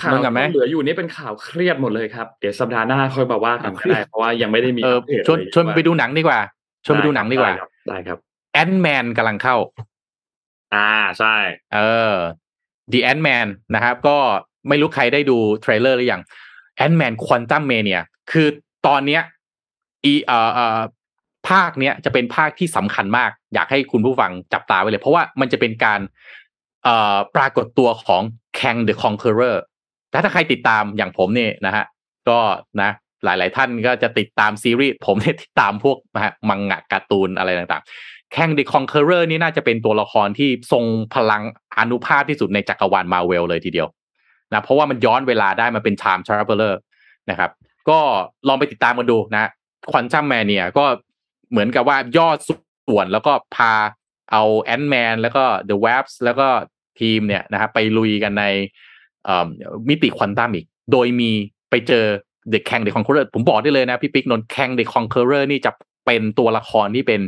[0.00, 6.38] ข่าวนนท์กับไหมที่เหลืออยู่นี่เป็นข่าวเครียดหมดเลยครับ เดี๋ยวสัปดาห์หน้าค่อยมาว่ากันก็ได้เพราะว่ายังไม่ได้มีเออปดตชวนเลยชวนไปดูหนังดีกว่า
[6.84, 8.18] ชวนไปดูหนังดีกว่าไครับได้ครับ
[8.52, 9.56] แอนแมนกำลังเข้า
[10.74, 11.36] อ่าใช่
[11.74, 11.80] เอ
[12.12, 12.14] อ
[12.92, 14.18] The Ant-Man นะครับ ก็
[14.68, 16.22] ไม่รู้ใครได้ดูเทรลเลอร์หรือยัง
[16.84, 18.48] Ant-Man Quantum Mania คือ
[18.86, 19.22] ตอนเนี้ย
[20.04, 20.80] อีเอ่อเอ่อ
[21.48, 26.00] ภาคเนี้ยจะเป็นภาคที่สำคัญมาก อยากให้คุณผู้ฟังจับตาไว้เลย เพราะว่ามันจะเป็นการ
[26.84, 28.22] เอ่อปรากฏตัวของ
[28.58, 29.56] Kang the Conqueror
[30.10, 31.84] แต่ถ้าใครติดตามอย่างผมเนี่ยนะฮะ
[32.28, 32.38] ก็
[32.82, 32.90] นะ
[33.24, 37.82] หลาย ๆ ท่านก็จะติดตามซีรีส์ผมเนี่ยติดตามพวกนะฮะมังงะการ์ตูนอะไรต่าง
[38.32, 41.42] แข่ง The Conqueror นี่น่าจะเป็นตัวละครที่ทรงพลัง
[41.78, 43.88] อนุภาพที่สุดในจักรวาลมาเวลเลยทีเดียว
[44.50, 46.74] นะเพราะว่ามันย้อนเวลาได้มาเป็น Time Traveler
[47.30, 47.50] นะครับ
[47.88, 47.98] ก็
[48.48, 49.50] ลองไปติดตามกันดูนะ
[49.92, 50.84] ควันจัมแมนเนี่ยก็
[51.50, 52.38] เหมือนกับว่ายอด
[52.88, 53.72] ส่วนแล้วก็พา
[54.32, 56.48] เอาแอนด์แมนแล้วก็ The Wasp แล้วก็
[57.00, 58.44] ทีมเนี่ยนะครับไปลุยกันใน
[59.88, 61.30] มิติควอนตัมอีก โดยมี
[61.70, 62.04] ไปเจอ
[62.52, 65.72] The Kang the Conqueror ผมบอกได้เลยนะพี่ปิ๊กนนท์ Kang the Conqueror นี่จะ
[66.06, 67.20] เป็นตัวละครที่เป็น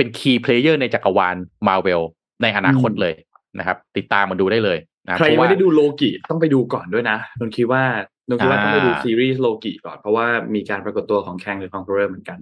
[0.00, 1.36] เป็น key player ในจักรวาล
[1.68, 2.02] มาเวล
[2.42, 3.14] ในอนาคตเลย
[3.58, 7.82] นะครับ ติดตามมาดูได้เลยนะใครยังเพาะว่าไม่ได้ดูโลกิต้องไปดูก่อนด้วยนะนนท์คิดว่า
[8.28, 12.38] นนท์คิดว่าอ่าต้องไปดูซีรีส์โลกิก่อน เพราะว่ามีการปรากฏตัวของแคงหรือคอนเ u อร์เหมือนกัน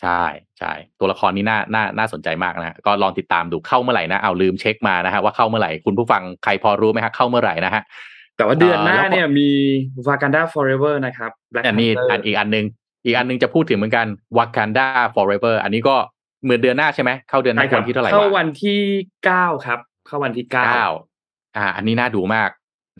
[0.00, 0.22] ใช่
[0.58, 7.82] ใช่ตัวละครนี้น่าน่าน่าสนใจมากนะฮะก็ลองติดตามดูเข้าเมื่อไหร่นะเอาลืมเช็คมานะฮะว่าเข้าเมื่อไหร่คุณผู้ฟังใครพอรู้ไหมฮะเข้าเมื่อไหร่นะฮะ
[8.36, 9.48] แต่ว่าเดือนหน้าเอ่อแล้วก็เนี่ยมี
[10.06, 12.66] Wakanda Forever นะครับ Black อันนี้ Panther อันอีกอันหนึง
[13.04, 14.06] อีกอันหนึงจะพูดถึงเหมือนกัน
[14.38, 15.96] Wakanda Forever อันนี้ก็
[16.44, 18.80] เหมือนเดือนหน้าใช่ไหมเข้าเดือนหน้าใช่ควัรับนที่เท่าไหร่เข้าวะวันที่
[19.24, 20.88] เก้าครับ เข้าวันที่เก้าเก้า
[21.56, 22.50] อ่า อันนี้น่าดูมาก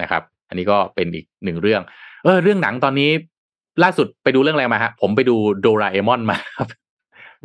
[0.03, 1.83] นะครับ อันนี้ก็เป็นอีกหนึ่งเรื่อง
[2.25, 3.11] เออ เรื่องหนังตอนนี้
[3.83, 6.69] ล่าสุดไปดูเรื่องอะไรมาฮะผมไปดูโดราเอมอนมาครับ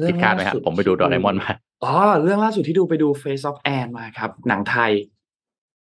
[0.07, 1.51] ผิดคาดไหมฮะผมไปดูโดราเอมอนมา
[1.83, 4.91] อ๋อเรื่องล่าสุดที่ดูไปดู Face of Anne มาครับ หนังไทย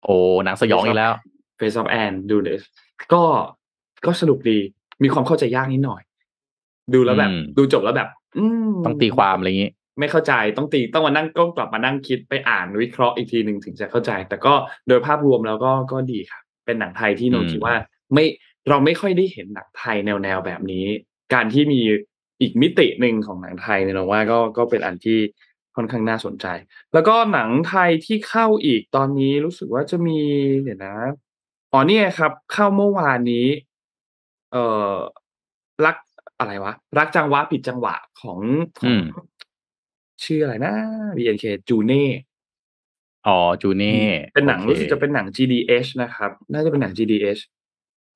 [0.03, 1.12] โอ้หนังสยองอีกแล้ว
[1.60, 2.57] Face of Anne ดูเลย
[3.14, 3.24] ก็
[4.05, 4.57] ก็สนุกดี
[5.03, 6.01] มีความเข้าใจยากนิดหน่อย
[6.93, 14.54] ดูแล้วแบบอืมดูจบแล้วแบบ อืมต้องตีความอะไรอย่างนี้ ไม่เข้าใจต้องตีต้องมานั่งก้มกลับมานั่งคิดไปอ่านวิเคราะห์อีกทีหนึ่งถึงจะเข้าใจ แต่ก็
[14.88, 17.76] โดยภาพรวมแล้วก็ก็ดีครับเป็นหนังไทยที่โนนอืมคิดว่า
[18.14, 18.26] ไม่
[18.70, 20.86] เราไม่ค่อยได้เห็นหนังไทยแนวแนวๆแบบนี้
[21.34, 21.82] การที่มี
[22.41, 25.20] อีกมิติหนึ่งของหนังไทยเนี่ยเราว่าก็ก็เป็นอันที่
[25.76, 26.45] ค่อนข้างน่าสนใจ
[26.93, 30.20] แล้วก็หนังไทยที่เข้าอีกตอนนี้รู้สึกว่าจะมี
[30.64, 30.95] เดี๋ยวนะ
[31.72, 33.47] อ๋อเนี่ยครับ เข้าเมื่อวานนี้
[34.52, 34.93] เอ่อ
[35.86, 35.95] รัก
[36.39, 38.39] อะไรวะ รักจังหวะผิดจังหวะของ
[38.80, 39.02] ขอืองม
[40.24, 40.74] ชื่ออะไรนะ
[41.18, 42.08] BNK จูเน่
[43.28, 43.96] อ๋อจูเน่
[44.36, 47.42] เป็นหนังโอครู้สึกจะเป็นหนัง GDH นะครับ น่าจะเป็นหนัง GDH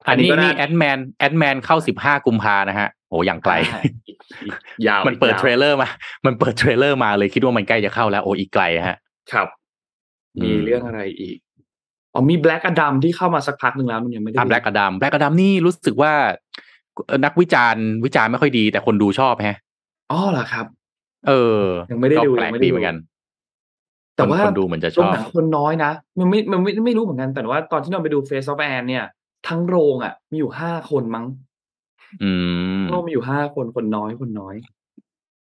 [0.08, 4.56] อันนี้ก็นี่น่าแอดแมนแอดแมนเข้าสิบห้ากุมภานะฮะโหอย่างไกลอ่าอีกอีก
[4.88, 5.89] ยาวมันเปิดอีกยาว trailer มา
[6.26, 8.97] มันเปิด trailer มาเลยคิดว่ามันใกล้จะเข้าแล้วโอ้อีกไกลฮะ
[9.32, 9.47] ครับ
[10.41, 11.38] มีอืมเรื่องอะไรอีก
[12.14, 16.14] อ๋อมี Black Adam ที่เข้ามาสักพักหนึ่งแล้วมันยังไม่ได้อ่าดู Black Adam Black Adam นี่รู้สึกว่า
[17.08, 19.58] เอ่อนักวิจารณ์วิจารณ์ไม่ค่อยดี แต่คนดูชอบแฮะ
[20.12, 20.66] อ๋อเหรอครับ
[21.28, 22.97] เออ ยังไม่ได้ดูก็แปลยักงไม่ได้ดีดูเหมือนกัน
[24.15, 29.05] แต่ว่าคนดูเหมือนจะชโรงหนังคนน้อยนะมันไม่มันไม่ไม่รู้เหมือนกัน แต่ว่าตอนที่เราไปดู Face of Anne เนี่ย
[29.47, 31.26] ทั้งโรงอะ มีอยู่ห้าคนมั้ง
[32.24, 32.32] อื
[32.82, 34.55] มโรงมีอยู่ห้าคนคนน้อยคนน้อย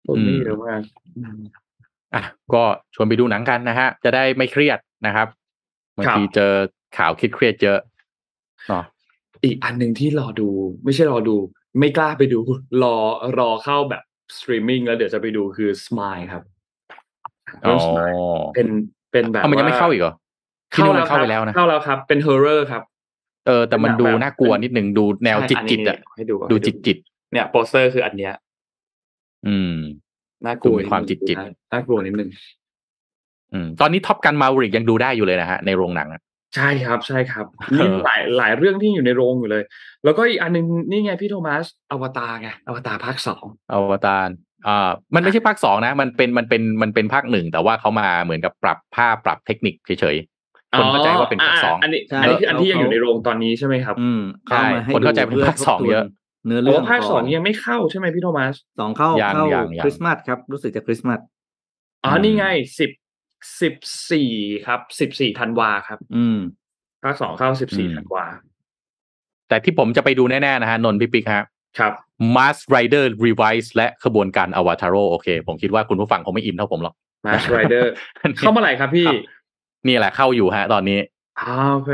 [0.07, 0.81] คนไม่อืมเยอะมาก
[1.17, 1.41] อืม
[2.15, 2.23] อะ
[2.53, 2.63] ก็
[2.95, 5.27] ชวนไปดูหนังกันนะฮะ จะได้ไม่เครียดนะครับ
[5.97, 6.53] บางครับทีเจอ
[6.97, 7.79] ข่าวคิดเครียดๆเยอะ
[8.67, 8.83] เนาะ
[9.43, 10.49] อีกอันหนึ่งที่รอดู
[10.83, 11.35] ไม่ใช่รอดู
[11.79, 12.39] ไม่กล้าไปดู
[12.83, 12.95] รอ
[13.39, 14.03] รอเข้าแบบ
[14.37, 16.43] สตรีมมิ่งแล้วเดี๋ยวจะไปดูคือ Smile ครับ
[17.65, 18.25] อ๋อ Smile
[18.55, 18.67] เป็น
[19.11, 20.13] เป็นแบบเอามันยังไม่เข้าอีกเหรอ
[20.71, 22.83] ที่นู่นมันเข้าไปแล้วนะเข้าแล้วครับ เป็น horror ครับ
[23.47, 26.97] เออ แต่มันดูเป็นแบบน่ากลัวนิดนึงดูแนวจิตใช่จิตๆอะอันนี้ให้ดูดูให้จิตจิต
[27.31, 29.73] เนี่ยโปสเตอร์คืออันเนี้ยๆอืม
[30.45, 31.37] น่ากลัวดูมีความจิตจิต
[31.71, 32.29] น่ากลัวนิดนึง
[33.53, 36.21] อืมตอนนี้ Top Gun Maverick ยังดูได้อยู่เลยนะฮะในโรงหนังอะ
[36.55, 39.63] ใช่ครับ ใช่ครับเออมีหลายหลายเรื่องที่อยู่ในโรงอยู่เลย
[40.03, 44.29] แล้วก็อีกอันนึงนี่ไงพี่โทมัสอวตารไงอวตารภาคสองอวตาร
[44.67, 56.05] อ่ามันไม่ใช่ภาคสองนะ มันเป็นมันเป็นมันเป็นภาคหนึ่งแต่ว่าเขามาเหมือนกับปรับภาพปรับเทคนิคเฉยๆคนเข้าใจว่าเป็นภาคสองอันนี้ใช่อันนี้คืออันที่ยังเขาอยู่ในโรงตอนนี้ใช่ไหมครับ อืมใช่เข้ามาให้คนเข้าใจเป็นดูภาคสองเยอะ
[56.45, 61.19] เนื้อแต่เรื่องว่าภาคสองก่นยังไม่เข้าใช่ไหมพี่โทมัสสองเข้ายังเข้ายังยังคริสต์มาสครับรู้สึกจะคริสต์มาส
[62.03, 62.45] อ๋ออืมนี่ไง
[62.79, 62.89] สิบ
[63.61, 63.73] สิบ
[64.11, 64.31] สี่
[64.65, 66.39] ครับสิบสี่ธันวาครับ อืม
[67.03, 68.25] ภาคสองเข้าสิบสี่ธันวา
[69.49, 71.43] แต่ที่ผมจะไปดูแน่ๆนะฮะ นนท์พี่ปิ๊กฮะ
[71.79, 71.93] ครับ
[72.35, 77.91] Mars Rider Revise และขบวนการอวตารโอเค ผมคิดว่าคุณผู้ฟังคงไม่อินเท่าผมหรอกมาสไรเดอร์
[78.37, 79.21] เข้าเมื่อไหร่ครับพี่ครับ
[79.87, 80.99] นี่แหละเข้าอยู่ฮะ ตอนนี้
[81.39, 81.91] อ่าโอเค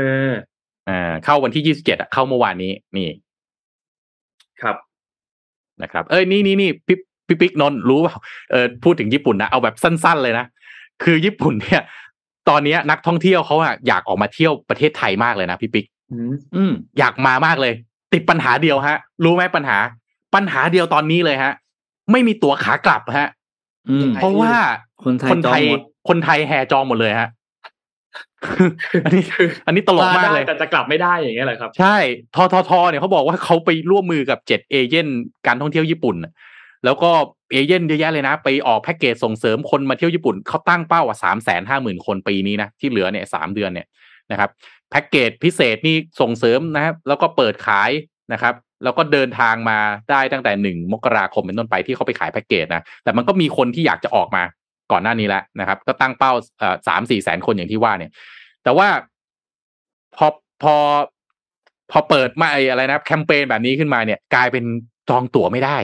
[0.88, 3.08] อ่าเข้าวันที่ยี่สิบเจ็ดเข้าเมื่อวานนี้ นี่
[4.62, 4.76] ครับ
[5.82, 8.14] นะครับ เอ้ยนี่นี่นี่พี่พี่ปิ๊กนนท์รู้เปล่า
[8.50, 10.46] เออพูดถึงญี่ปุ่นนะ เอาแบบสั้น ๆ เลยนะ
[11.02, 11.82] คือญี่ปุ่นเนี่ย
[12.48, 17.74] ตอนเนี้ยนักท่องเที่ยวเขาอะอยากออกมาเที่ยวประเทศไทยมากเลยนะพี่ปิ๊กอืมอืมอยากมามากเลย
[18.12, 19.78] ติดปัญหาเดียวฮะ รู้ไหมปัญหา
[20.34, 21.52] ปัญหาเดียวตอนนี้เลยฮะ
[22.12, 23.28] ไม่มีตั๋วขากลับฮะ
[23.90, 24.52] อืมเพราะว่า
[25.04, 27.28] คนไทยคนไทยจองหมดคนไทยแห่จองหมดเลยฮะ
[29.04, 31.96] อันนี้คืออันนี้ตลกมากเลยได้แต่จะกลับไม่ได้อย่างเงี้ยเหรอครับ ใช่
[32.34, 35.08] ทททเนี่ยเขาบอกว่าเขาไปร่วมมือกับเจ็ดเอเย่น
[35.46, 36.32] การท่องเที่ยวญี่ปุ่นน่ะ
[36.84, 37.10] แล้วก็
[37.54, 43.86] เอเย่นเยอะแยะเลยนะ ไปออกแพ็กเกจส่งเสริมคนมาเที่ยวญี่ปุ่นเขาตั้งเป้าว่าสามแสนห้าหมื่นคนปีนี้นะ ที่เหลือเนี่ยสามเดือนเนี่ย
[44.30, 44.50] นะครับ
[44.90, 47.90] แพ็กเกจพิเศษนี่ส่งเสริมนะครับแล้วก็เปิดขาย
[48.32, 49.78] นะครับแล้วก็เดินทางมา
[50.10, 54.42] ได้ตั้งแต่หนึ่งมกราคมเป็นต้นไปที่เขาไปขายแพ็กเกจนะแต่มันก็มีคนที่อยากจะออกมา
[54.92, 56.32] ก่อนหน้านี้แล้วนะครับ ก็ตั้งเป้า
[56.62, 58.10] อ่อสามสี่แสนคนอย่างที่ว่าเนี่ย
[58.64, 58.88] แต่ว่า
[60.16, 60.26] พอ
[60.62, 60.74] พอ
[61.90, 64.64] พอเปิดมาไอ้อะไรนะแคมเปญแบบนี้ขึ้นมาเนี่ย กลายเป็น
[65.10, 65.78] จองตั๋วไม่ได้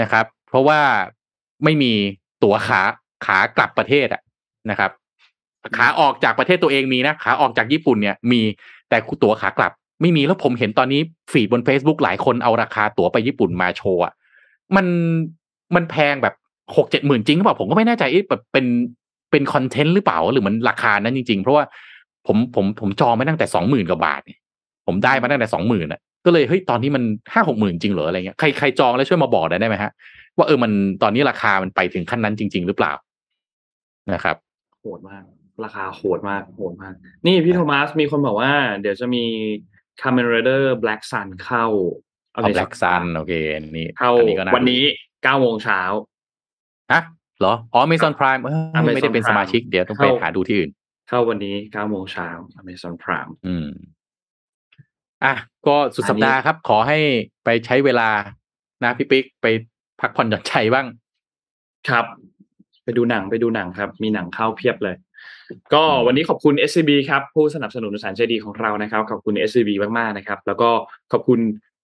[0.00, 0.26] นะครับ
[0.56, 0.80] ราะว่า
[1.64, 1.92] ไม่มี
[2.42, 2.82] ตั๋วขา
[3.24, 4.22] ขากลับประเทศอะ
[4.70, 4.90] นะครับ
[5.76, 8.40] ขาออกจากประเทศตัวเองมีนะขาออกจากญี่ปุ่นเนี่ยมี
[8.88, 11.00] แต่ตั๋วขากลับ ไม่มีแล้วผมเห็นตอนนี้
[11.32, 14.12] ฟีดบน Facebook หลายคนเอาราคาตั๋วไปญี่ปุ่นมาโชว์อะ
[14.76, 14.86] มัน
[15.74, 16.34] มันแพงแบบ
[16.76, 18.66] หกเจ็ดหมื่นจริงหรือเปล่าผมก็ไม่แน่ใจเอ๊ะแบบเป็น
[19.30, 21.64] เป็นคอนเทนต์หรือเปล่าหรือมันราคานั้นจริง ๆ เพราะว่า
[22.26, 24.38] ผมผมผมจองมาตั้งแต่สองหมื่นกว่าบาทเนี่ย
[24.86, 27.02] ผมได้มาตั้งแต่สองหมื่นอะ ก็เลยเฮ้ยตอนนี้มัน
[27.32, 29.90] ห้าหกหมื่นจริงเหรออะไรเงี้ยใครใครจองแล้วช่วยมาบอกหน่อยได้ไหมฮะ
[30.36, 30.72] ว่าเออมัน
[31.02, 32.92] ตอนนี้ราคามันไปถึงขั้นนั้นจริง ๆ หรือเปล่า
[34.12, 34.36] นะครับ
[34.80, 35.24] โหดมาก
[35.64, 36.94] ราคาโหดมากโหดมาก
[37.26, 39.24] นี่พี่โทมัสมีคนบอกว่า เดี๋ยวจะมี
[40.00, 41.66] Kamen Rider Black Sun เข้า
[42.32, 43.32] เอาแบล็กซันโอเค
[43.76, 44.82] นี่เข้าอันนี้ก็น่าวันนี้
[45.22, 45.80] เก้าโมงเช้า
[46.92, 47.02] ฮะ
[47.38, 50.70] เหรออ๋อ Amazon Prime เออ Amazon ไม่ได้เป็นสมาชิก Prime เดี๋ยวต้องไปเข้าหาดูที่อื่น
[51.08, 52.28] เข้าวันนี้เก้าโมงเช้า
[52.60, 53.68] Amazon Prime อืม
[55.24, 55.34] อะ
[55.66, 56.98] ก็สุดสัปดาห์ครับ ขอให้
[57.44, 58.08] ไปใช้เวลา
[58.84, 59.46] นะพี่ปิ๊กไป
[60.00, 60.86] พักผ่อนหย่อนใจบ้าง
[61.88, 62.04] ครับ
[62.84, 64.96] ไปดูหนังไปดูหนังครับ มีหนังเข้าเพียบเลย
[65.74, 70.70] ก็วันนี้ขอบคุณ SCB ครับ ผู้สนับสนุนสารใจดีของเรานะครับ ขอบคุณ SCB มากๆนะครับ แล้วก็
[71.12, 71.38] ขอบคุณ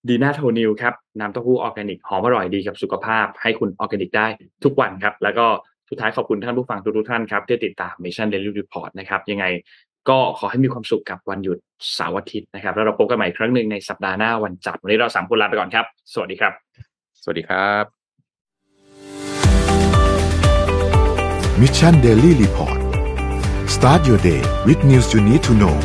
[0.08, 4.26] ดีน่าโทนิวครับน้ำเต้าหู้ออร์แกนิกหอมอร่อยดีกับสุขภาพ ให้คุณออร์แกนิกได้
[4.64, 5.46] ทุกวันครับ แล้วก็
[5.90, 9.44] สุดท้ายขอบคุณท่านผู้ฟังทุกๆท่านครับที่ติดตาม Mission Daily Report นะครับยังไง
[10.08, 11.58] ก็ขอให้มีความสุขกับวันหยุด
[11.94, 16.52] เสาร์อาทิตย์นะครับ แล้วเราพบกันใหม่อีกครั้งหนึ่งในสัปดาห์หน้าวันจันทร์วันนี้เราสามคนลาไปก่อนครับ สวัสดีครับ
[17.22, 17.84] สวัสดีครับ
[21.60, 22.78] Mission Daily Report
[23.74, 25.76] start your day with news you need to know